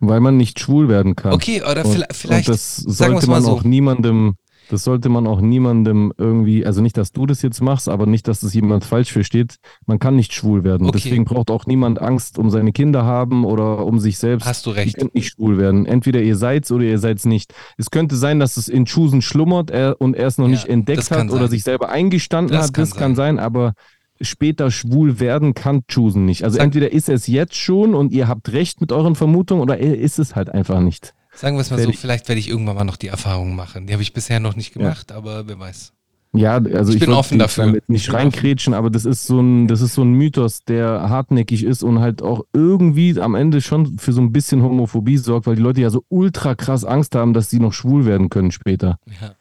Weil 0.03 0.19
man 0.19 0.35
nicht 0.35 0.59
schwul 0.59 0.89
werden 0.89 1.15
kann. 1.15 1.31
Okay, 1.31 1.61
oder 1.61 1.85
Und, 1.85 2.05
vielleicht, 2.11 2.49
und 2.49 2.53
das 2.55 2.75
sollte 2.77 3.29
man 3.29 3.43
so. 3.43 3.51
auch 3.51 3.63
niemandem, 3.63 4.33
das 4.71 4.83
sollte 4.83 5.09
man 5.09 5.27
auch 5.27 5.41
niemandem 5.41 6.11
irgendwie, 6.17 6.65
also 6.65 6.81
nicht, 6.81 6.97
dass 6.97 7.11
du 7.11 7.25
das 7.27 7.41
jetzt 7.43 7.61
machst, 7.61 7.87
aber 7.87 8.05
nicht, 8.07 8.27
dass 8.27 8.39
das 8.39 8.53
jemand 8.53 8.83
falsch 8.83 9.11
versteht. 9.11 9.57
Man 9.85 9.99
kann 9.99 10.15
nicht 10.15 10.33
schwul 10.33 10.63
werden. 10.63 10.87
Okay. 10.87 10.99
Deswegen 11.03 11.25
braucht 11.25 11.51
auch 11.51 11.65
niemand 11.67 12.01
Angst 12.01 12.39
um 12.39 12.49
seine 12.49 12.71
Kinder 12.71 13.03
haben 13.05 13.45
oder 13.45 13.85
um 13.85 13.99
sich 13.99 14.17
selbst. 14.17 14.45
Hast 14.47 14.65
du 14.65 14.71
Ihr 14.71 14.77
recht. 14.77 14.97
könnt 14.97 15.13
nicht 15.13 15.33
schwul 15.33 15.57
werden. 15.59 15.85
Entweder 15.85 16.21
ihr 16.21 16.35
seid's 16.35 16.71
oder 16.71 16.85
ihr 16.85 16.97
seid's 16.99 17.25
nicht. 17.25 17.53
Es 17.77 17.91
könnte 17.91 18.15
sein, 18.15 18.39
dass 18.39 18.57
es 18.57 18.69
in 18.69 18.85
Chusen 18.85 19.21
schlummert 19.21 19.69
er, 19.69 19.99
und 20.01 20.15
er 20.15 20.25
es 20.27 20.37
noch 20.39 20.45
Ja, 20.45 20.51
nicht 20.51 20.65
entdeckt 20.67 21.11
hat 21.11 21.29
oder 21.29 21.41
sein. 21.41 21.49
sich 21.49 21.63
selber 21.63 21.89
eingestanden 21.89 22.55
Das 22.55 22.67
hat. 22.67 22.73
kann 22.73 22.83
das 22.85 22.95
kann 22.95 23.15
sein, 23.15 23.37
aber 23.39 23.73
später 24.21 24.71
schwul 24.71 25.19
werden 25.19 25.53
kann 25.53 25.85
Chusen 25.87 26.25
nicht. 26.25 26.43
Also 26.43 26.57
Sag- 26.57 26.65
entweder 26.65 26.91
ist 26.91 27.09
es 27.09 27.27
jetzt 27.27 27.55
schon 27.55 27.93
und 27.95 28.11
ihr 28.11 28.27
habt 28.27 28.51
recht 28.53 28.81
mit 28.81 28.91
euren 28.91 29.15
Vermutungen 29.15 29.61
oder 29.61 29.77
er 29.77 29.97
ist 29.97 30.19
es 30.19 30.35
halt 30.35 30.49
einfach 30.49 30.79
nicht. 30.79 31.13
Sagen 31.33 31.55
wir 31.55 31.61
es 31.61 31.69
mal 31.71 31.77
so, 31.77 31.83
Fertig. 31.83 31.99
vielleicht 31.99 32.27
werde 32.27 32.39
ich 32.39 32.49
irgendwann 32.49 32.75
mal 32.75 32.83
noch 32.83 32.97
die 32.97 33.07
Erfahrung 33.07 33.55
machen. 33.55 33.87
Die 33.87 33.93
habe 33.93 34.03
ich 34.03 34.13
bisher 34.13 34.39
noch 34.39 34.55
nicht 34.55 34.73
gemacht, 34.73 35.11
aber 35.11 35.47
wer 35.47 35.57
weiß. 35.59 35.93
Ja, 36.33 36.53
also 36.55 36.89
Ich 36.91 36.95
ich, 36.95 36.99
bin 37.01 37.09
wollte 37.09 37.19
offen 37.19 37.39
dafür. 37.39 37.75
Ich 37.75 37.87
nicht 37.89 38.13
reinkrätschen, 38.13 38.73
aber 38.73 38.89
das 38.89 39.03
ist 39.03 39.25
so 39.27 39.41
ein, 39.41 39.67
das 39.67 39.81
ist 39.81 39.95
so 39.95 40.01
ein 40.03 40.13
Mythos, 40.13 40.63
der 40.63 41.09
hartnäckig 41.09 41.63
ist 41.63 41.83
und 41.83 41.99
halt 41.99 42.21
auch 42.21 42.43
irgendwie 42.53 43.19
am 43.19 43.35
Ende 43.35 43.59
schon 43.61 43.97
für 43.97 44.13
so 44.13 44.21
ein 44.21 44.31
bisschen 44.31 44.61
Homophobie 44.61 45.17
sorgt, 45.17 45.45
weil 45.47 45.55
die 45.57 45.61
Leute 45.61 45.81
ja 45.81 45.89
so 45.89 46.05
ultra 46.07 46.55
krass 46.55 46.85
Angst 46.85 47.15
haben, 47.15 47.33
dass 47.33 47.49
sie 47.49 47.59
noch 47.59 47.73
schwul 47.73 48.05
werden 48.05 48.29
können 48.29 48.51
später. 48.51 48.97
Ja. 49.21 49.35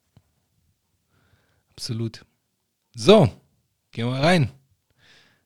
Absolut. 1.72 2.24
So, 2.94 3.28
gehen 3.92 4.06
wir 4.08 4.14
rein. 4.14 4.50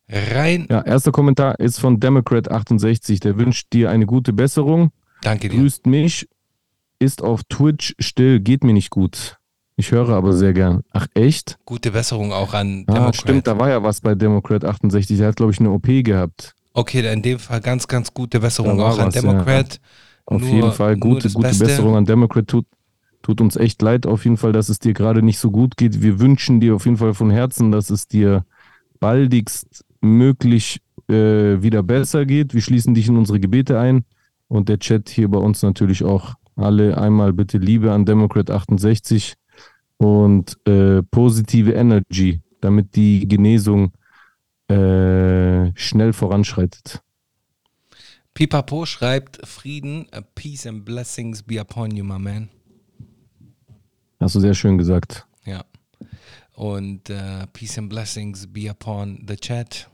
Rein. 0.08 0.66
Ja, 0.70 0.82
erster 0.82 1.12
Kommentar 1.12 1.58
ist 1.60 1.80
von 1.80 1.98
Democrat68, 2.00 3.20
der 3.20 3.38
wünscht 3.38 3.72
dir 3.72 3.90
eine 3.90 4.06
gute 4.06 4.32
Besserung, 4.32 4.90
Danke 5.22 5.48
dir. 5.48 5.58
grüßt 5.58 5.86
mich, 5.86 6.28
ist 6.98 7.22
auf 7.22 7.42
Twitch 7.44 7.94
still, 7.98 8.40
geht 8.40 8.64
mir 8.64 8.72
nicht 8.74 8.90
gut. 8.90 9.38
Ich 9.76 9.90
höre 9.90 10.10
aber 10.10 10.32
sehr 10.34 10.52
gern. 10.52 10.82
Ach 10.92 11.06
echt? 11.14 11.58
Gute 11.64 11.90
Besserung 11.90 12.32
auch 12.32 12.54
an 12.54 12.84
Ah, 12.86 12.92
Democrat. 12.92 13.16
stimmt, 13.16 13.46
da 13.46 13.58
war 13.58 13.68
ja 13.70 13.82
was 13.82 14.00
bei 14.00 14.14
Democrat 14.14 14.64
68. 14.64 15.18
Der 15.18 15.28
hat, 15.28 15.36
glaube 15.36 15.52
ich, 15.52 15.58
eine 15.58 15.70
OP 15.70 16.02
gehabt. 16.04 16.54
Okay, 16.74 17.02
dann 17.02 17.14
in 17.14 17.22
dem 17.22 17.38
Fall 17.40 17.60
ganz, 17.60 17.88
ganz 17.88 18.12
gute 18.14 18.38
Besserung 18.40 18.80
auch 18.80 18.98
an 18.98 19.06
was, 19.08 19.14
ja. 19.16 19.20
Democrat. 19.22 19.80
Auf 20.26 20.40
Nur- 20.42 20.50
jeden 20.50 20.72
Fall 20.72 20.96
gute, 20.96 21.28
gute 21.30 21.48
Beste. 21.48 21.64
Besserung 21.64 21.96
an 21.96 22.04
Democrat. 22.04 22.46
Tut, 22.46 22.66
tut 23.22 23.40
uns 23.40 23.56
echt 23.56 23.82
leid, 23.82 24.06
auf 24.06 24.24
jeden 24.24 24.36
Fall, 24.36 24.52
dass 24.52 24.68
es 24.68 24.78
dir 24.78 24.92
gerade 24.92 25.22
nicht 25.22 25.38
so 25.38 25.50
gut 25.50 25.76
geht. 25.76 26.02
Wir 26.02 26.20
wünschen 26.20 26.60
dir 26.60 26.76
auf 26.76 26.84
jeden 26.84 26.96
Fall 26.98 27.14
von 27.14 27.30
Herzen, 27.30 27.72
dass 27.72 27.90
es 27.90 28.06
dir 28.06 28.44
baldigst 29.00 29.84
möglich 30.04 30.80
äh, 31.08 31.62
wieder 31.62 31.82
besser 31.82 32.26
geht. 32.26 32.54
Wir 32.54 32.62
schließen 32.62 32.94
dich 32.94 33.08
in 33.08 33.16
unsere 33.16 33.40
Gebete 33.40 33.78
ein 33.78 34.04
und 34.48 34.68
der 34.68 34.78
Chat 34.78 35.08
hier 35.08 35.28
bei 35.28 35.38
uns 35.38 35.62
natürlich 35.62 36.04
auch. 36.04 36.34
Alle 36.56 36.96
einmal 36.96 37.32
bitte 37.32 37.58
Liebe 37.58 37.92
an 37.92 38.04
Democrat 38.04 38.50
68 38.50 39.34
und 39.96 40.56
äh, 40.66 41.02
positive 41.02 41.72
Energy, 41.72 42.40
damit 42.60 42.94
die 42.94 43.26
Genesung 43.26 43.92
äh, 44.68 45.72
schnell 45.74 46.12
voranschreitet. 46.12 47.00
Pipapo 48.34 48.84
schreibt 48.86 49.46
Frieden, 49.46 50.06
Peace 50.34 50.66
and 50.66 50.84
Blessings 50.84 51.42
be 51.42 51.60
upon 51.60 51.92
you, 51.92 52.04
my 52.04 52.18
man. 52.18 52.48
Hast 54.20 54.34
du 54.34 54.40
sehr 54.40 54.54
schön 54.54 54.78
gesagt. 54.78 55.26
Ja. 55.44 55.64
Und 56.54 57.10
uh, 57.10 57.46
Peace 57.52 57.78
and 57.78 57.88
Blessings 57.88 58.46
be 58.46 58.68
upon 58.70 59.24
the 59.28 59.36
chat. 59.36 59.88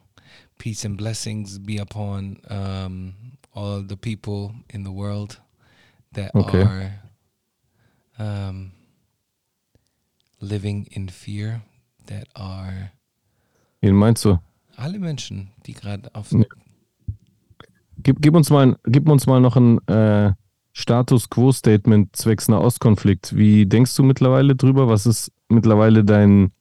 Peace 0.61 0.85
and 0.87 0.97
Blessings 0.99 1.59
be 1.59 1.79
upon 1.81 2.37
um, 2.51 3.15
all 3.55 3.83
the 3.83 3.97
people 3.97 4.53
in 4.69 4.85
the 4.85 4.91
world 4.93 5.41
that 6.13 6.31
Okay. 6.35 6.63
are 6.63 6.93
um, 8.19 8.73
living 10.41 10.87
in 10.93 11.09
fear, 11.09 11.63
that 12.07 12.29
are 12.35 12.91
Wen 13.81 13.95
meinst 13.95 14.25
du? 14.27 14.39
alle 14.77 14.99
Menschen, 14.99 15.49
die 15.67 15.73
gerade 15.73 16.15
auf 16.15 16.31
Ja. 16.33 16.45
Gib, 18.03 18.21
gib, 18.23 18.35
uns 18.35 18.51
mal, 18.51 18.77
gib 18.87 19.09
uns 19.09 19.27
mal 19.27 19.41
noch 19.41 19.57
ein 19.57 19.79
äh, 19.89 20.33
Status 20.73 21.29
Quo-Statement 21.29 22.15
zwecks 22.17 22.49
Nahostkonflikt. 22.49 23.35
Wie 23.37 23.67
denkst 23.67 23.95
du 23.97 24.03
mittlerweile 24.03 24.57
drüber? 24.57 24.89
Was 24.89 25.05
ist 25.07 25.33
mittlerweile 25.49 26.05
dein, 26.05 26.53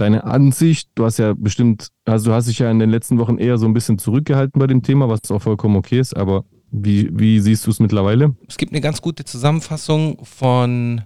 deine 0.00 0.24
Ansicht? 0.24 0.90
Du 0.94 1.04
hast 1.04 1.18
ja 1.18 1.34
bestimmt, 1.36 1.88
also 2.04 2.30
du 2.30 2.34
hast 2.34 2.48
dich 2.48 2.58
ja 2.58 2.70
in 2.70 2.78
den 2.78 2.90
letzten 2.90 3.18
Wochen 3.18 3.38
eher 3.38 3.58
so 3.58 3.66
ein 3.66 3.74
bisschen 3.74 3.98
zurückgehalten 3.98 4.58
bei 4.58 4.66
dem 4.66 4.82
Thema, 4.82 5.08
was 5.08 5.30
auch 5.30 5.42
vollkommen 5.42 5.76
okay 5.76 6.00
ist, 6.00 6.16
aber 6.16 6.44
wie, 6.70 7.10
wie 7.12 7.40
siehst 7.40 7.66
du 7.66 7.70
es 7.70 7.80
mittlerweile? 7.80 8.36
Es 8.48 8.56
gibt 8.56 8.72
eine 8.72 8.80
ganz 8.80 9.02
gute 9.02 9.24
Zusammenfassung 9.24 10.24
von 10.24 11.02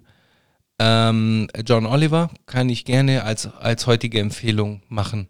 ähm, 0.78 1.48
John 1.64 1.86
Oliver, 1.86 2.30
kann 2.46 2.68
ich 2.68 2.84
gerne 2.84 3.24
als, 3.24 3.46
als 3.46 3.86
heutige 3.86 4.20
Empfehlung 4.20 4.82
machen. 4.88 5.28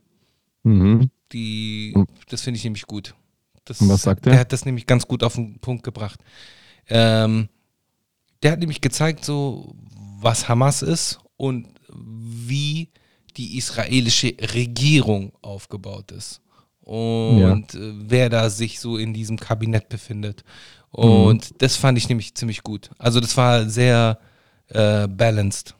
Mhm. 0.62 1.11
Die, 1.33 1.95
das 2.29 2.43
finde 2.43 2.59
ich 2.59 2.65
nämlich 2.65 2.87
gut. 2.87 3.15
Das, 3.65 3.81
Und 3.81 3.89
was 3.89 4.03
sagt 4.03 4.27
er? 4.27 4.31
er? 4.31 4.33
Der 4.33 4.41
hat 4.41 4.53
das 4.53 4.65
nämlich 4.65 4.87
ganz 4.87 5.07
gut 5.07 5.23
auf 5.23 5.35
den 5.35 5.59
Punkt 5.61 5.85
gebracht. 5.85 6.21
Ähm, 6.89 7.49
der 8.43 8.53
hat 8.53 8.59
nämlich 8.59 8.81
gezeigt, 8.81 9.25
so 9.25 9.75
was 10.21 10.49
Hamas 10.49 10.83
ist 10.83 11.19
und 11.37 11.69
wie 11.89 12.91
die 13.37 13.59
israelische 13.59 14.35
Regierung 14.55 15.32
aufgebaut 15.43 16.12
ist. 16.12 16.41
Und 16.82 17.74
äh, 17.74 17.93
wer 17.97 18.28
da 18.28 18.51
sich 18.51 18.80
so 18.80 18.99
in 18.99 19.14
diesem 19.14 19.39
Kabinett 19.39 19.89
befindet. 19.89 20.45
Und 20.91 21.61
das 21.61 21.76
fand 21.76 21.99
ich 21.99 22.09
nämlich 22.09 22.35
ziemlich 22.35 22.62
gut. 22.62 22.91
Also 22.99 23.18
das 23.18 23.37
war 23.37 23.68
sehr 23.68 24.18
äh, 24.68 25.09
balanced. 25.09 25.74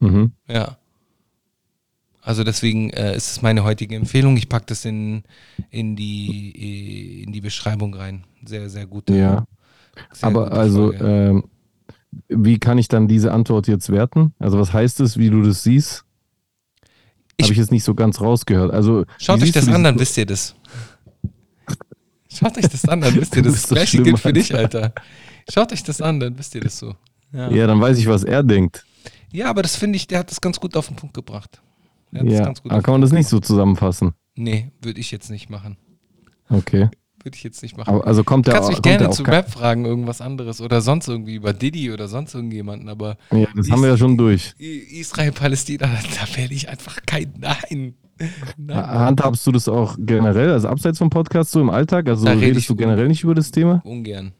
Mhm. 0.00 0.32
Ja. 0.48 0.78
Also 2.22 2.42
deswegen 2.42 2.90
äh, 2.90 3.14
ist 3.14 3.30
es 3.30 3.42
meine 3.42 3.62
heutige 3.62 3.94
Empfehlung. 3.94 4.36
Ich 4.36 4.48
packe 4.48 4.66
das 4.66 4.84
in, 4.84 5.22
in, 5.70 5.94
die, 5.94 7.20
äh, 7.20 7.22
in 7.22 7.32
die 7.32 7.40
Beschreibung 7.40 7.94
rein. 7.94 8.24
Sehr, 8.44 8.68
sehr 8.68 8.86
gut. 8.86 9.10
Ja. 9.10 9.46
Sehr 10.12 10.28
Aber 10.28 10.50
also, 10.50 10.92
ähm, 10.92 11.44
wie 12.28 12.58
kann 12.58 12.78
ich 12.78 12.88
dann 12.88 13.06
diese 13.06 13.32
Antwort 13.32 13.68
jetzt 13.68 13.90
werten? 13.90 14.34
Also, 14.38 14.58
was 14.58 14.72
heißt 14.72 15.00
es, 15.00 15.18
wie 15.18 15.30
du 15.30 15.42
das 15.42 15.62
siehst? 15.62 16.05
Habe 17.42 17.52
ich 17.52 17.58
jetzt 17.58 17.70
nicht 17.72 17.84
so 17.84 17.94
ganz 17.94 18.20
rausgehört. 18.20 18.72
Also, 18.72 19.04
Schaut 19.18 19.42
euch 19.42 19.52
das 19.52 19.68
an, 19.68 19.84
dann 19.84 19.98
wisst 19.98 20.16
ihr 20.16 20.26
das. 20.26 20.54
Schaut 22.32 22.56
euch 22.58 22.68
das 22.68 22.86
an, 22.88 23.00
dann 23.00 23.14
wisst 23.20 23.36
ihr 23.36 23.42
Du 23.42 23.50
das. 23.50 23.62
Das 23.62 23.70
gleiche 23.70 24.02
gilt 24.02 24.18
für 24.18 24.32
dich, 24.32 24.54
Alter. 24.54 24.92
Schaut 25.50 25.72
euch 25.72 25.82
das 25.82 26.00
an, 26.00 26.20
dann 26.20 26.38
wisst 26.38 26.54
ihr 26.54 26.60
das 26.60 26.78
so. 26.78 26.94
Ja, 27.32 27.50
Ja, 27.50 27.66
dann 27.66 27.80
weiß 27.80 27.98
ich, 27.98 28.06
was 28.06 28.24
er 28.24 28.42
denkt. 28.42 28.84
ja 29.32 29.48
aber 29.50 29.62
das 29.62 29.76
finde 29.76 29.96
ich, 29.96 30.06
der 30.06 30.20
hat 30.20 30.30
das 30.30 30.40
ganz 30.40 30.58
gut 30.60 30.76
auf 30.76 30.86
den 30.88 30.96
Punkt 30.96 31.14
gebracht. 31.14 31.60
Der 32.12 32.20
hat 32.20 32.26
das 32.28 32.34
Ja, 32.38 32.44
ganz 32.44 32.62
gut 32.62 32.72
aber 32.72 32.82
kann 32.82 32.92
man 32.92 33.00
das 33.00 33.12
nicht 33.12 33.28
so 33.28 33.40
zusammenfassen? 33.40 34.12
Nee, 34.34 34.70
würde 34.82 35.00
ich 35.00 35.10
jetzt 35.10 35.30
nicht 35.30 35.50
machen. 35.50 35.76
Okay. 36.48 36.88
Würde 37.26 37.34
ich 37.36 37.42
jetzt 37.42 37.60
nicht 37.64 37.76
machen. 37.76 37.92
Aber, 37.92 38.06
also 38.06 38.22
kommt 38.22 38.46
Du 38.46 38.52
der 38.52 38.60
kannst 38.60 38.70
mich 38.70 38.82
gerne 38.82 39.10
zu 39.10 39.24
Rap 39.24 39.50
fragen, 39.50 39.84
irgendwas 39.84 40.20
anderes 40.20 40.60
oder 40.60 40.80
sonst 40.80 41.08
irgendwie 41.08 41.34
über 41.34 41.52
Diddy 41.52 41.90
oder 41.90 42.06
sonst 42.06 42.34
irgendjemanden, 42.34 42.88
aber 42.88 43.16
Ja, 43.32 43.48
das 43.52 43.68
haben 43.68 43.82
wir 43.82 43.88
ja 43.88 43.96
schon 43.96 44.16
durch. 44.16 44.54
Israel, 44.58 45.32
Palästina, 45.32 45.86
da 46.20 46.36
werde 46.36 46.54
ich 46.54 46.68
einfach 46.68 46.98
kein 47.04 47.34
Nein. 47.36 47.94
Nein. 48.56 48.76
Handhabst 48.76 49.44
du 49.44 49.50
das 49.50 49.66
auch 49.66 49.96
generell, 49.98 50.52
also 50.52 50.68
abseits 50.68 50.98
vom 50.98 51.10
Podcast, 51.10 51.50
so 51.50 51.60
im 51.60 51.68
Alltag? 51.68 52.08
Also 52.08 52.26
Da 52.26 52.30
redest 52.30 52.68
du 52.70 52.76
generell 52.76 53.08
nicht 53.08 53.24
über 53.24 53.34
das 53.34 53.50
Thema? 53.50 53.82
Ungern. 53.84 54.30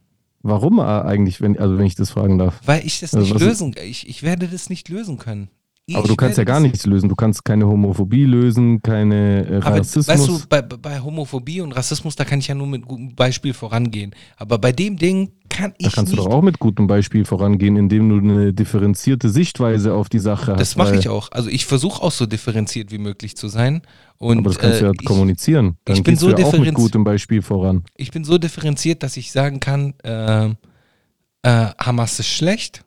Warum 0.43 0.78
äh, 0.78 0.82
eigentlich, 0.82 1.41
wenn, 1.41 1.59
also 1.59 1.76
wenn 1.78 1.87
ich 1.87 1.97
das 1.97 2.11
fragen 2.11 2.39
darf? 2.39 2.61
Weil 2.64 2.87
ich 2.87 3.01
das 3.01 3.14
Also 3.14 3.34
nicht 3.34 3.43
lösen, 3.45 3.74
ich, 3.84 4.09
ich 4.09 4.22
werde 4.22 4.47
das 4.47 4.70
nicht 4.70 4.89
lösen 4.91 5.18
können. 5.18 5.49
Aber 5.95 6.03
Ich 6.03 6.09
du 6.11 6.16
kannst 6.16 6.37
ja 6.37 6.43
gar 6.43 6.57
das- 6.57 6.62
nichts 6.64 6.84
lösen. 6.84 7.09
Du 7.09 7.14
kannst 7.14 7.45
keine 7.45 7.64
Homophobie 7.68 8.24
lösen, 8.24 8.82
keine 8.82 9.47
äh, 9.49 9.57
Aber 9.59 9.78
Rassismus. 9.78 10.09
weißt 10.09 10.26
du, 10.28 10.41
bei, 10.49 10.61
bei 10.61 10.99
Homophobie 11.01 11.61
und 11.61 11.70
Rassismus, 11.70 12.16
da 12.16 12.24
kann 12.24 12.41
ich 12.41 12.49
ja 12.49 12.57
nur 12.57 12.66
mit 12.66 12.84
gutem 12.87 13.14
Beispiel 13.14 13.55
vorangehen. 13.55 14.12
Aber 14.37 14.59
bei 14.59 14.72
dem 14.72 14.97
Ding 14.97 15.30
kann 15.49 15.74
ich 15.78 15.87
da 15.87 15.93
kannst 15.95 16.11
nicht. 16.12 16.20
du 16.20 16.28
doch 16.28 16.34
auch 16.34 16.43
mit 16.43 16.59
gutem 16.59 16.89
Beispiel 16.89 17.24
vorangehen, 17.24 17.76
indem 17.76 18.09
du 18.09 18.18
eine 18.18 18.53
differenzierte 18.53 19.28
Sichtweise 19.30 19.95
auf 19.95 20.09
die 20.09 20.18
Sache 20.18 20.53
hast. 20.55 20.61
das 20.61 20.74
mache 20.74 20.97
ich 20.97 21.09
auch. 21.09 21.30
Also 21.30 21.51
ich 21.51 21.66
versuche 21.66 22.03
auch 22.03 22.11
so 22.11 22.26
differenziert 22.26 22.91
wie 22.91 22.99
möglich 22.99 23.37
zu 23.37 23.47
sein. 23.47 23.82
Und, 24.18 24.39
Aber 24.39 24.49
das 24.51 24.59
kannst 24.59 24.80
du 24.80 24.87
äh, 24.87 24.89
ja 24.89 24.93
ich, 24.99 25.07
kommunizieren. 25.07 25.76
Dann 25.84 25.97
ich 25.99 26.03
bin 26.03 26.16
so 26.16 26.30
ja 26.30 26.45
auch 26.45 26.59
mit 26.59 26.74
gutem 26.74 27.05
Beispiel 27.05 27.43
voran. 27.43 27.84
ich 27.97 28.11
bin 28.11 28.24
so 28.24 28.39
differenziert, 28.39 29.05
dass 29.05 29.16
ich 29.16 29.30
sagen 29.30 29.61
kann, 29.61 29.95
äh, 30.03 30.47
äh, 30.47 30.55
Hamas 31.78 32.18
ist 32.18 32.26
schlecht, 32.26 32.84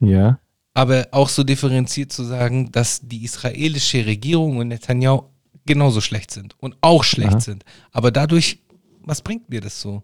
Ja. 0.00 0.38
Aber 0.76 1.08
auch 1.10 1.30
so 1.30 1.42
differenziert 1.42 2.12
zu 2.12 2.22
sagen, 2.22 2.70
dass 2.70 3.00
die 3.00 3.24
israelische 3.24 4.04
Regierung 4.04 4.58
und 4.58 4.68
Netanyahu 4.68 5.22
genauso 5.64 6.02
schlecht 6.02 6.30
sind 6.30 6.54
und 6.60 6.76
auch 6.82 7.02
schlecht 7.02 7.32
Aha. 7.32 7.40
sind. 7.40 7.64
Aber 7.92 8.10
dadurch, 8.10 8.62
was 9.02 9.22
bringt 9.22 9.48
mir 9.48 9.62
das 9.62 9.80
so? 9.80 10.02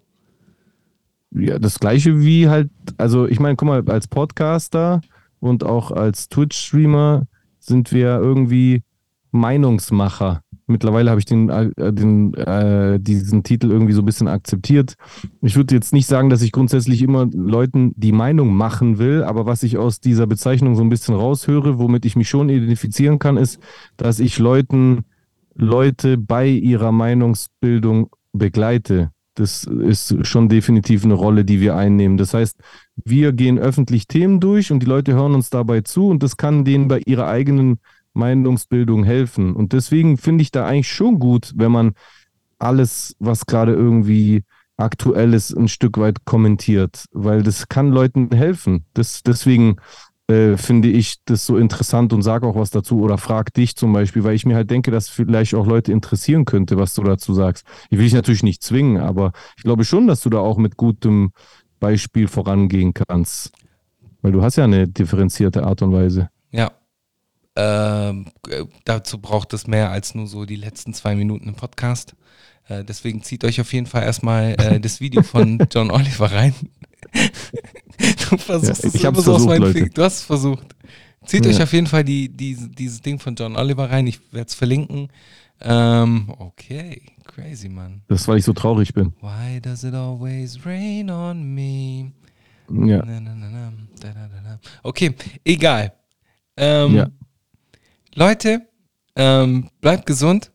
Ja, 1.31 1.59
das 1.59 1.79
gleiche 1.79 2.19
wie 2.21 2.49
halt, 2.49 2.71
also 2.97 3.27
ich 3.27 3.39
meine, 3.39 3.55
guck 3.55 3.69
mal, 3.69 3.87
als 3.91 4.09
Podcaster 4.09 5.03
und 5.41 5.63
auch 5.63 5.91
als 5.91 6.31
Twitch-Streamer 6.31 7.27
sind 7.59 7.93
wir 7.93 8.17
irgendwie 8.17 8.83
Meinungsmacher. 9.31 10.43
Mittlerweile 10.67 11.11
habe 11.11 11.19
ich 11.19 11.25
den, 11.25 11.49
äh, 11.49 11.93
den, 11.93 12.35
äh, 12.35 12.99
diesen 13.01 13.43
Titel 13.43 13.71
irgendwie 13.71 13.93
so 13.93 14.03
ein 14.03 14.07
bisschen 14.07 14.29
akzeptiert. 14.29 14.95
Ich 15.41 15.57
würde 15.57 15.75
jetzt 15.75 15.93
nicht 15.93 16.07
sagen, 16.07 16.31
dass 16.31 16.43
ich 16.43 16.53
grundsätzlich 16.53 17.03
immer 17.03 17.27
Leuten 17.33 17.93
die 17.97 18.13
Meinung 18.13 18.55
machen 18.55 18.99
will, 18.99 19.25
aber 19.25 19.47
was 19.47 19.63
ich 19.63 19.77
aus 19.79 20.01
dieser 20.01 20.27
Bezeichnung 20.27 20.75
so 20.75 20.83
ein 20.83 20.89
bisschen 20.89 21.15
raushöre, 21.15 21.79
womit 21.79 22.05
ich 22.05 22.17
mich 22.17 22.29
schon 22.29 22.49
identifizieren 22.49 23.19
kann, 23.19 23.37
ist, 23.37 23.61
dass 23.97 24.21
ich 24.21 24.39
Leuten, 24.39 25.05
Leute 25.55 26.17
bei 26.17 26.49
ihrer 26.49 26.93
Meinungsbildung 26.93 28.11
begleite. 28.33 29.11
Das 29.35 29.65
ist 29.65 30.27
schon 30.27 30.49
definitiv 30.49 31.05
eine 31.05 31.15
Rolle, 31.15 31.45
die 31.45 31.61
wir 31.61 31.75
einnehmen. 31.75 32.19
Das 32.19 32.35
heißt, 32.35 32.57
wir 33.05 33.33
gehen 33.33 33.59
öffentlich 33.59 34.07
Themen 34.07 34.41
durch 34.41 34.71
und 34.71 34.81
die 34.81 34.87
Leute 34.87 35.15
hören 35.15 35.35
uns 35.35 35.49
dabei 35.49 35.81
zu 35.81 36.09
und 36.09 36.23
das 36.23 36.37
kann 36.37 36.65
denen 36.65 36.89
bei 36.89 37.01
ihrer 37.07 37.29
eigenen 37.29 37.79
Meinungsbildung 38.15 39.05
helfen. 39.05 39.55
Und 39.55 39.73
deswegen 39.73 40.17
finde 40.17 40.43
ich 40.43 40.51
da 40.51 40.67
eigentlich 40.67 40.93
schon 40.93 41.19
gut, 41.19 41.53
wenn 41.57 41.73
man 41.73 41.93
alles, 42.59 43.17
was 43.19 43.47
gerade 43.47 43.73
irgendwie 43.73 44.45
aktuell 44.77 45.35
ist, 45.35 45.53
ein 45.57 45.69
Stück 45.69 45.99
weit 45.99 46.25
kommentiert, 46.25 47.05
weil 47.13 47.43
das 47.43 47.69
kann 47.69 47.91
Leuten 47.91 48.31
helfen. 48.33 48.87
Das, 48.95 49.23
deswegen 49.23 49.77
äh, 50.29 50.57
finde 50.57 50.89
ich 50.89 51.17
das 51.25 51.45
so 51.47 51.57
interessant 51.57 52.13
und 52.13 52.23
sage 52.23 52.47
auch 52.47 52.57
was 52.57 52.71
dazu 52.71 53.01
oder 53.01 53.19
frag 53.19 53.53
dich 53.55 53.77
zum 53.77 53.93
Beispiel, 53.93 54.25
weil 54.25 54.35
ich 54.35 54.47
mir 54.47 54.57
halt 54.57 54.71
denke, 54.71 54.91
dass 54.91 55.09
vielleicht 55.09 55.55
auch 55.55 55.67
Leute 55.67 55.93
interessieren 55.93 56.45
könnte, 56.45 56.77
was 56.77 56.95
du 56.95 57.03
dazu 57.03 57.35
sagst. 57.35 57.67
Ich 57.91 57.99
will 57.99 58.05
dich 58.05 58.15
natürlich 58.15 58.43
nicht 58.43 58.63
zwingen, 58.63 58.99
aber 58.99 59.33
ich 59.57 59.65
glaube 59.65 59.85
schon, 59.85 60.07
dass 60.07 60.23
du 60.23 60.31
da 60.31 60.39
auch 60.39 60.59
mit 60.59 60.77
gutem 60.77 61.33
Beispiel 61.81 62.29
vorangehen 62.29 62.95
kannst. 62.95 63.53
Weil 64.23 64.33
du 64.33 64.43
hast 64.43 64.57
ja 64.57 64.65
eine 64.65 64.87
differenzierte 64.87 65.65
Art 65.65 65.83
und 65.83 65.93
Weise. 65.93 66.29
Ja. 66.51 66.71
Ähm, 67.55 68.27
äh, 68.49 68.65
dazu 68.85 69.19
braucht 69.19 69.53
es 69.53 69.67
mehr 69.67 69.91
als 69.91 70.15
nur 70.15 70.27
so 70.27 70.47
die 70.47 70.57
letzten 70.57 70.95
zwei 70.95 71.15
Minuten 71.15 71.49
im 71.49 71.55
Podcast. 71.55 72.15
Äh, 72.69 72.85
deswegen 72.85 73.23
zieht 73.23 73.45
euch 73.45 73.61
auf 73.61 73.73
jeden 73.73 73.87
Fall 73.87 74.05
erstmal 74.05 74.55
äh, 74.59 74.81
das 74.81 75.01
Video 75.01 75.23
von 75.23 75.59
John 75.71 75.91
Oliver 75.91 76.33
rein. 76.33 76.55
du 78.31 78.37
versuchst 78.39 78.83
Ja, 78.85 78.89
es 78.89 78.95
ich 78.95 79.01
immer 79.05 79.13
hab's 79.17 79.25
so 79.25 79.33
aus 79.35 79.43
versucht, 79.43 79.49
meinen 79.49 79.61
Leute. 79.63 79.73
Fingern. 79.75 79.91
Du 79.95 80.03
hast 80.03 80.15
es 80.19 80.23
versucht. 80.23 80.67
Zieht 81.27 81.45
Ja. 81.45 81.51
euch 81.53 81.63
auf 81.63 81.73
jeden 81.73 81.87
Fall 81.87 82.05
die, 82.05 82.29
die, 82.29 82.57
dieses 82.71 83.01
Ding 83.01 83.19
von 83.19 83.35
John 83.35 83.57
Oliver 83.57 83.91
rein. 83.91 84.07
Ich 84.07 84.21
werde 84.33 84.49
es 84.49 84.55
verlinken. 84.55 85.09
Ähm, 85.61 86.33
okay, 86.39 87.03
crazy, 87.25 87.69
Mann. 87.69 88.03
Das 88.09 88.23
ist, 88.23 88.29
weil 88.29 88.39
ich 88.39 88.45
so 88.45 88.53
traurig 88.53 88.93
bin. 88.95 89.13
Why 89.21 89.61
does 89.61 89.85
it 89.85 89.95
always 89.95 90.59
rain 90.67 91.09
on 91.11 91.55
me? 91.55 92.11
Ja. 92.69 93.05
Na, 93.05 93.21
na, 93.21 93.35
na. 93.35 93.73
Okay, 94.83 95.15
egal. 95.45 95.93
Ähm, 96.57 96.95
Ja. 96.97 97.07
Leute, 98.15 98.67
ähm, 99.17 99.71
bleibt 99.81 100.07
gesund. 100.07 100.51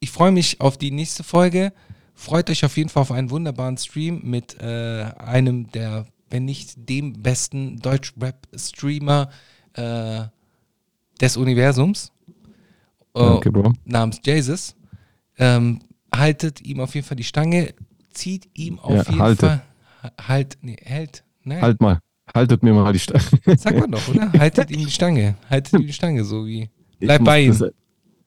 Ich 0.00 0.10
freue 0.10 0.32
mich 0.32 0.60
auf 0.60 0.78
die 0.78 0.90
nächste 0.90 1.22
Folge 1.24 1.72
freut 2.20 2.50
euch 2.50 2.64
auf 2.64 2.76
jeden 2.76 2.90
Fall 2.90 3.00
auf 3.02 3.12
einen 3.12 3.30
wunderbaren 3.30 3.78
Stream 3.78 4.20
mit 4.22 4.60
äh, 4.60 5.04
einem 5.16 5.70
der, 5.72 6.06
wenn 6.28 6.44
nicht 6.44 6.74
dem 6.88 7.14
besten 7.22 7.78
Deutsch-Rap-Streamer 7.80 9.30
äh, 9.72 10.24
des 11.20 11.36
Universums. 11.38 12.12
Äh, 13.14 13.20
Danke, 13.20 13.50
Bro. 13.50 13.72
namens 13.84 14.20
Jesus. 14.24 14.76
Ähm, 15.38 15.80
haltet 16.14 16.60
ihm 16.60 16.80
auf 16.80 16.94
jeden 16.94 17.06
Fall 17.06 17.16
die 17.16 17.24
Stange, 17.24 17.74
zieht 18.12 18.48
ihm 18.52 18.78
auf 18.78 18.92
Ja, 18.92 19.02
jeden 19.04 19.18
halte. 19.18 19.46
Fall. 19.46 19.62
Ha- 20.02 20.28
Halt, 20.28 20.58
nee, 20.60 20.76
hält. 20.82 21.24
Nein, 21.42 21.62
Halt 21.62 21.80
mal. 21.80 22.00
Haltet 22.34 22.62
mir 22.62 22.72
mal 22.72 22.92
die 22.92 22.98
Stange. 22.98 23.24
sag 23.56 23.78
mal 23.78 23.88
doch, 23.88 24.08
oder? 24.08 24.32
Haltet 24.32 24.70
ihm 24.70 24.84
die 24.84 24.90
Stange. 24.90 25.36
Haltet 25.48 25.74
ihm 25.74 25.86
die 25.86 25.92
Stange, 25.92 26.24
so 26.24 26.46
wie. 26.46 26.70
Bleib 26.98 27.24
bei 27.24 27.42
ihm. 27.42 27.70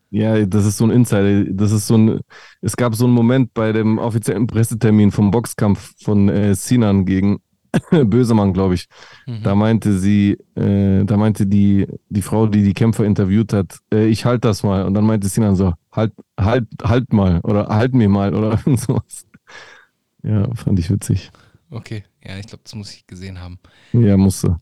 Ja, 0.10 0.46
das 0.46 0.66
ist 0.66 0.78
so 0.78 0.86
ein 0.86 0.92
Insider. 0.92 1.46
Das 1.46 1.72
ist 1.72 1.88
so 1.88 1.98
ein. 1.98 2.20
Es 2.62 2.78
gab 2.78 2.96
so 2.96 3.06
einen 3.06 3.14
Moment 3.14 3.54
bei 3.54 3.72
dem 3.72 3.98
offiziellen 3.98 4.46
Pressetermin 4.46 5.12
vom 5.12 5.32
Boxkampf 5.32 5.94
von 6.04 6.30
äh, 6.30 6.54
Sinan 6.54 7.06
gegen 7.06 7.40
Bösemann, 7.90 8.54
glaube 8.54 8.76
ich. 8.76 8.86
Mhm. 9.26 9.44
Da 9.44 9.56
meinte 9.56 9.98
sie, 9.98 10.38
äh, 10.56 11.04
da 11.04 11.18
meinte 11.18 11.48
die, 11.48 11.88
die 12.10 12.22
Frau, 12.22 12.48
die 12.48 12.64
die 12.64 12.74
Kämpfer 12.74 13.06
interviewt 13.06 13.54
hat, 13.54 13.80
äh, 13.92 14.06
ich 14.06 14.26
halt 14.26 14.46
das 14.46 14.64
mal. 14.64 14.86
Und 14.86 14.94
dann 14.94 15.06
meinte 15.06 15.28
Sinan 15.28 15.56
so, 15.56 15.74
halt, 15.92 16.14
halt, 16.40 16.68
halt 16.84 17.12
mal 17.12 17.40
oder 17.42 17.68
halt 17.68 17.96
mir 17.96 18.10
mal 18.10 18.36
oder 18.36 18.52
irgend 18.66 18.80
sowas. 18.80 19.26
Ja, 20.24 20.48
fand 20.54 20.80
ich 20.80 20.90
witzig. 20.90 21.32
Okay, 21.74 22.04
ja, 22.26 22.38
ich 22.38 22.48
glaube, 22.48 22.64
das 22.64 22.76
muss 22.76 22.94
ich 22.94 23.08
gesehen 23.08 23.40
haben. 23.40 23.60
Ja, 23.94 24.16
musste. 24.18 24.60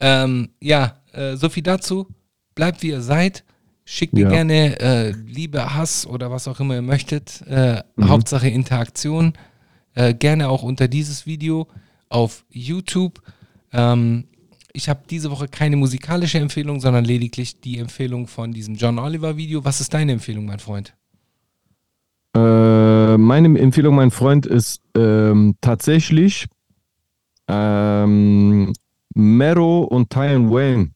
Ähm, 0.00 0.50
ja, 0.60 0.96
äh, 1.12 1.36
so 1.36 1.48
viel 1.48 1.62
dazu. 1.62 2.06
Bleibt 2.54 2.82
wie 2.82 2.88
ihr 2.88 3.00
seid. 3.02 3.44
Schickt 3.84 4.12
mir 4.14 4.22
Ja. 4.22 4.28
gerne 4.30 4.78
äh, 4.80 5.10
Liebe, 5.10 5.74
Hass 5.74 6.06
oder 6.06 6.30
was 6.30 6.48
auch 6.48 6.60
immer 6.60 6.74
ihr 6.76 6.82
möchtet. 6.82 7.42
Äh, 7.46 7.82
Mhm. 7.96 8.08
Hauptsache 8.08 8.48
Interaktion. 8.48 9.34
Äh, 9.94 10.14
gerne 10.14 10.48
auch 10.48 10.62
unter 10.62 10.88
dieses 10.88 11.26
Video 11.26 11.66
auf 12.08 12.44
YouTube. 12.50 13.20
Ähm, 13.72 14.24
ich 14.72 14.88
habe 14.88 15.00
diese 15.10 15.30
Woche 15.30 15.48
keine 15.48 15.76
musikalische 15.76 16.38
Empfehlung, 16.38 16.80
sondern 16.80 17.04
lediglich 17.04 17.60
die 17.60 17.78
Empfehlung 17.78 18.28
von 18.28 18.52
diesem 18.52 18.76
John 18.76 18.98
Oliver 19.00 19.36
Video. 19.36 19.64
Was 19.64 19.80
ist 19.80 19.92
deine 19.92 20.12
Empfehlung, 20.12 20.46
mein 20.46 20.60
Freund? 20.60 20.94
Äh, 22.34 23.16
meine 23.18 23.58
Empfehlung, 23.58 23.96
mein 23.96 24.10
Freund, 24.10 24.46
ist 24.46 24.80
ähm, 24.96 25.56
tatsächlich 25.60 26.46
ähm, 27.48 28.72
Mero 29.14 29.80
und 29.82 30.10
Tyan 30.10 30.50
Wayne. 30.50 30.90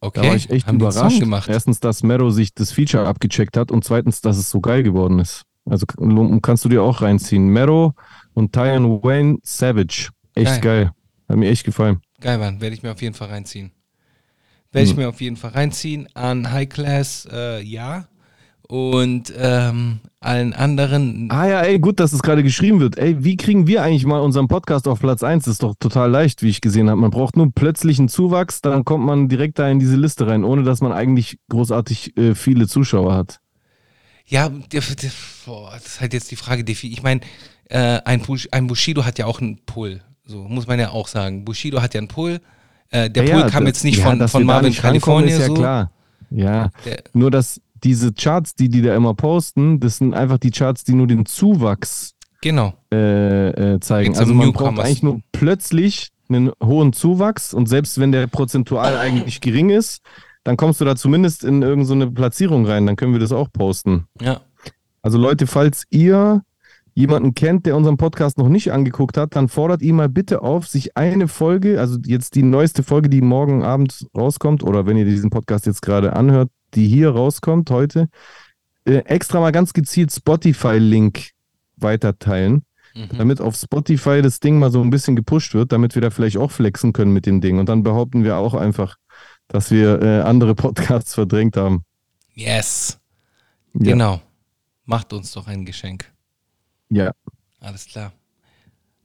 Okay, 0.00 0.20
Da 0.22 0.28
war 0.28 0.36
ich 0.36 0.48
echt 0.50 0.66
haben 0.66 0.76
überrascht. 0.76 1.20
gemacht. 1.20 1.48
Erstens, 1.48 1.80
dass 1.80 2.02
Mero 2.02 2.30
sich 2.30 2.54
das 2.54 2.72
Feature 2.72 3.06
abgecheckt 3.06 3.56
hat 3.56 3.70
und 3.70 3.84
zweitens, 3.84 4.20
dass 4.20 4.38
es 4.38 4.48
so 4.50 4.60
geil 4.60 4.82
geworden 4.82 5.18
ist. 5.18 5.42
Also 5.68 5.84
kannst 5.86 6.64
du 6.64 6.68
dir 6.68 6.82
auch 6.82 7.02
reinziehen. 7.02 7.48
Mero 7.48 7.92
und 8.32 8.52
Tyan 8.52 9.02
Wayne 9.02 9.38
Savage. 9.42 10.08
Echt 10.34 10.62
geil. 10.62 10.92
Hat 11.28 11.36
mir 11.36 11.50
echt 11.50 11.64
gefallen. 11.64 12.00
Geil, 12.20 12.38
Mann. 12.38 12.60
Werde 12.60 12.74
ich 12.74 12.82
mir 12.82 12.92
auf 12.92 13.02
jeden 13.02 13.14
Fall 13.14 13.28
reinziehen. 13.28 13.72
Werde 14.72 14.86
ich 14.88 14.94
Mhm. 14.94 15.02
mir 15.02 15.08
auf 15.08 15.20
jeden 15.20 15.36
Fall 15.36 15.50
reinziehen. 15.50 16.08
An 16.14 16.50
High 16.50 16.68
Class, 16.68 17.28
äh, 17.30 17.60
ja. 17.62 18.06
Und 18.70 19.32
ähm, 19.36 19.98
allen 20.20 20.52
anderen. 20.52 21.28
Ah 21.32 21.44
ja, 21.48 21.60
ey, 21.62 21.80
gut, 21.80 21.98
dass 21.98 22.12
es 22.12 22.22
gerade 22.22 22.44
geschrieben 22.44 22.78
wird. 22.78 22.98
Ey, 22.98 23.24
wie 23.24 23.36
kriegen 23.36 23.66
wir 23.66 23.82
eigentlich 23.82 24.06
mal 24.06 24.20
unseren 24.20 24.46
Podcast 24.46 24.86
auf 24.86 25.00
Platz 25.00 25.24
1? 25.24 25.44
Das 25.46 25.54
ist 25.54 25.62
doch 25.64 25.74
total 25.80 26.08
leicht, 26.08 26.44
wie 26.44 26.50
ich 26.50 26.60
gesehen 26.60 26.88
habe. 26.88 27.00
Man 27.00 27.10
braucht 27.10 27.36
nur 27.36 27.52
plötzlichen 27.52 28.08
Zuwachs, 28.08 28.60
dann 28.60 28.84
kommt 28.84 29.04
man 29.04 29.28
direkt 29.28 29.58
da 29.58 29.68
in 29.68 29.80
diese 29.80 29.96
Liste 29.96 30.28
rein, 30.28 30.44
ohne 30.44 30.62
dass 30.62 30.82
man 30.82 30.92
eigentlich 30.92 31.38
großartig 31.48 32.16
äh, 32.16 32.36
viele 32.36 32.68
Zuschauer 32.68 33.12
hat. 33.12 33.40
Ja, 34.24 34.48
das 34.70 34.90
ist 34.90 36.00
halt 36.00 36.12
jetzt 36.12 36.30
die 36.30 36.36
Frage. 36.36 36.62
Ich 36.70 37.02
meine, 37.02 37.22
äh, 37.68 37.98
ein, 38.04 38.20
Bush, 38.20 38.46
ein 38.52 38.68
Bushido 38.68 39.04
hat 39.04 39.18
ja 39.18 39.26
auch 39.26 39.40
einen 39.40 39.64
Pull. 39.66 40.00
So 40.24 40.44
muss 40.44 40.68
man 40.68 40.78
ja 40.78 40.90
auch 40.90 41.08
sagen. 41.08 41.44
Bushido 41.44 41.82
hat 41.82 41.94
ja 41.94 41.98
einen 41.98 42.06
Pull. 42.06 42.38
Äh, 42.90 43.10
der 43.10 43.24
Ja, 43.24 43.34
Pull 43.40 43.50
kam 43.50 43.64
das- 43.64 43.70
jetzt 43.78 43.84
nicht 43.84 43.98
ja, 43.98 44.04
von, 44.06 44.28
von 44.28 44.44
Marvin 44.44 44.72
California 44.72 45.34
ist 45.34 45.40
ja 45.40 45.46
so. 45.48 45.54
klar. 45.54 45.90
Ja, 46.30 46.70
Der, 46.84 47.02
nur 47.12 47.32
dass 47.32 47.60
diese 47.84 48.12
Charts, 48.12 48.54
die 48.54 48.68
die 48.68 48.82
da 48.82 48.94
immer 48.94 49.14
posten, 49.14 49.80
das 49.80 49.98
sind 49.98 50.14
einfach 50.14 50.38
die 50.38 50.50
Charts, 50.50 50.84
die 50.84 50.94
nur 50.94 51.06
den 51.06 51.26
Zuwachs 51.26 52.14
genau. 52.40 52.74
äh, 52.92 53.74
äh, 53.74 53.80
zeigen. 53.80 54.16
Also 54.16 54.34
man 54.34 54.48
Newcomers. 54.48 54.74
braucht 54.74 54.86
eigentlich 54.86 55.02
nur 55.02 55.20
plötzlich 55.32 56.10
einen 56.28 56.52
hohen 56.62 56.92
Zuwachs 56.92 57.54
und 57.54 57.68
selbst 57.68 57.98
wenn 57.98 58.12
der 58.12 58.26
prozentual 58.26 58.96
eigentlich 58.96 59.40
gering 59.40 59.70
ist, 59.70 60.02
dann 60.44 60.56
kommst 60.56 60.80
du 60.80 60.84
da 60.84 60.96
zumindest 60.96 61.44
in 61.44 61.62
irgendeine 61.62 61.84
so 61.84 61.94
eine 61.94 62.10
Platzierung 62.10 62.66
rein, 62.66 62.86
dann 62.86 62.96
können 62.96 63.12
wir 63.12 63.20
das 63.20 63.32
auch 63.32 63.48
posten. 63.52 64.06
Ja. 64.20 64.40
Also 65.02 65.18
Leute, 65.18 65.46
falls 65.46 65.84
ihr 65.90 66.42
jemanden 66.94 67.34
kennt, 67.34 67.66
der 67.66 67.76
unseren 67.76 67.96
Podcast 67.96 68.38
noch 68.38 68.48
nicht 68.48 68.72
angeguckt 68.72 69.16
hat, 69.16 69.36
dann 69.36 69.48
fordert 69.48 69.82
ihn 69.82 69.96
mal 69.96 70.08
bitte 70.08 70.42
auf, 70.42 70.66
sich 70.66 70.96
eine 70.96 71.28
Folge, 71.28 71.80
also 71.80 71.98
jetzt 72.04 72.34
die 72.34 72.42
neueste 72.42 72.82
Folge, 72.82 73.08
die 73.08 73.22
morgen 73.22 73.62
Abend 73.62 74.06
rauskommt, 74.16 74.62
oder 74.62 74.86
wenn 74.86 74.96
ihr 74.96 75.04
diesen 75.04 75.30
Podcast 75.30 75.66
jetzt 75.66 75.82
gerade 75.82 76.14
anhört, 76.14 76.50
die 76.74 76.88
hier 76.88 77.10
rauskommt 77.10 77.70
heute, 77.70 78.08
äh, 78.84 78.98
extra 79.04 79.40
mal 79.40 79.52
ganz 79.52 79.72
gezielt 79.72 80.12
Spotify-Link 80.12 81.30
weiterteilen, 81.76 82.64
Mhm. 82.94 83.08
damit 83.18 83.40
auf 83.40 83.54
Spotify 83.56 84.20
das 84.20 84.40
Ding 84.40 84.58
mal 84.58 84.70
so 84.72 84.82
ein 84.82 84.90
bisschen 84.90 85.14
gepusht 85.14 85.54
wird, 85.54 85.70
damit 85.70 85.94
wir 85.94 86.02
da 86.02 86.10
vielleicht 86.10 86.36
auch 86.38 86.50
flexen 86.50 86.92
können 86.92 87.12
mit 87.12 87.24
dem 87.24 87.40
Ding. 87.40 87.58
Und 87.58 87.68
dann 87.68 87.82
behaupten 87.84 88.24
wir 88.24 88.36
auch 88.36 88.54
einfach, 88.54 88.96
dass 89.48 89.70
wir 89.70 90.02
äh, 90.02 90.20
andere 90.22 90.54
Podcasts 90.96 91.14
verdrängt 91.14 91.56
haben. 91.56 91.84
Yes. 92.34 92.98
Ja. 93.74 93.92
Genau. 93.92 94.20
Macht 94.86 95.12
uns 95.12 95.30
doch 95.32 95.46
ein 95.46 95.64
Geschenk. 95.64 96.10
Ja. 96.88 97.12
Alles 97.60 97.86
klar. 97.86 98.12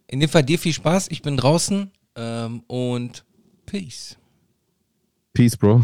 In 0.07 0.19
dem 0.19 0.29
Fall 0.29 0.43
dir 0.43 0.57
viel 0.57 0.73
Spaß. 0.73 1.09
Ich 1.09 1.21
bin 1.21 1.37
draußen 1.37 1.91
ähm, 2.15 2.63
und 2.67 3.23
Peace. 3.67 4.17
Peace, 5.33 5.57
Bro. 5.57 5.83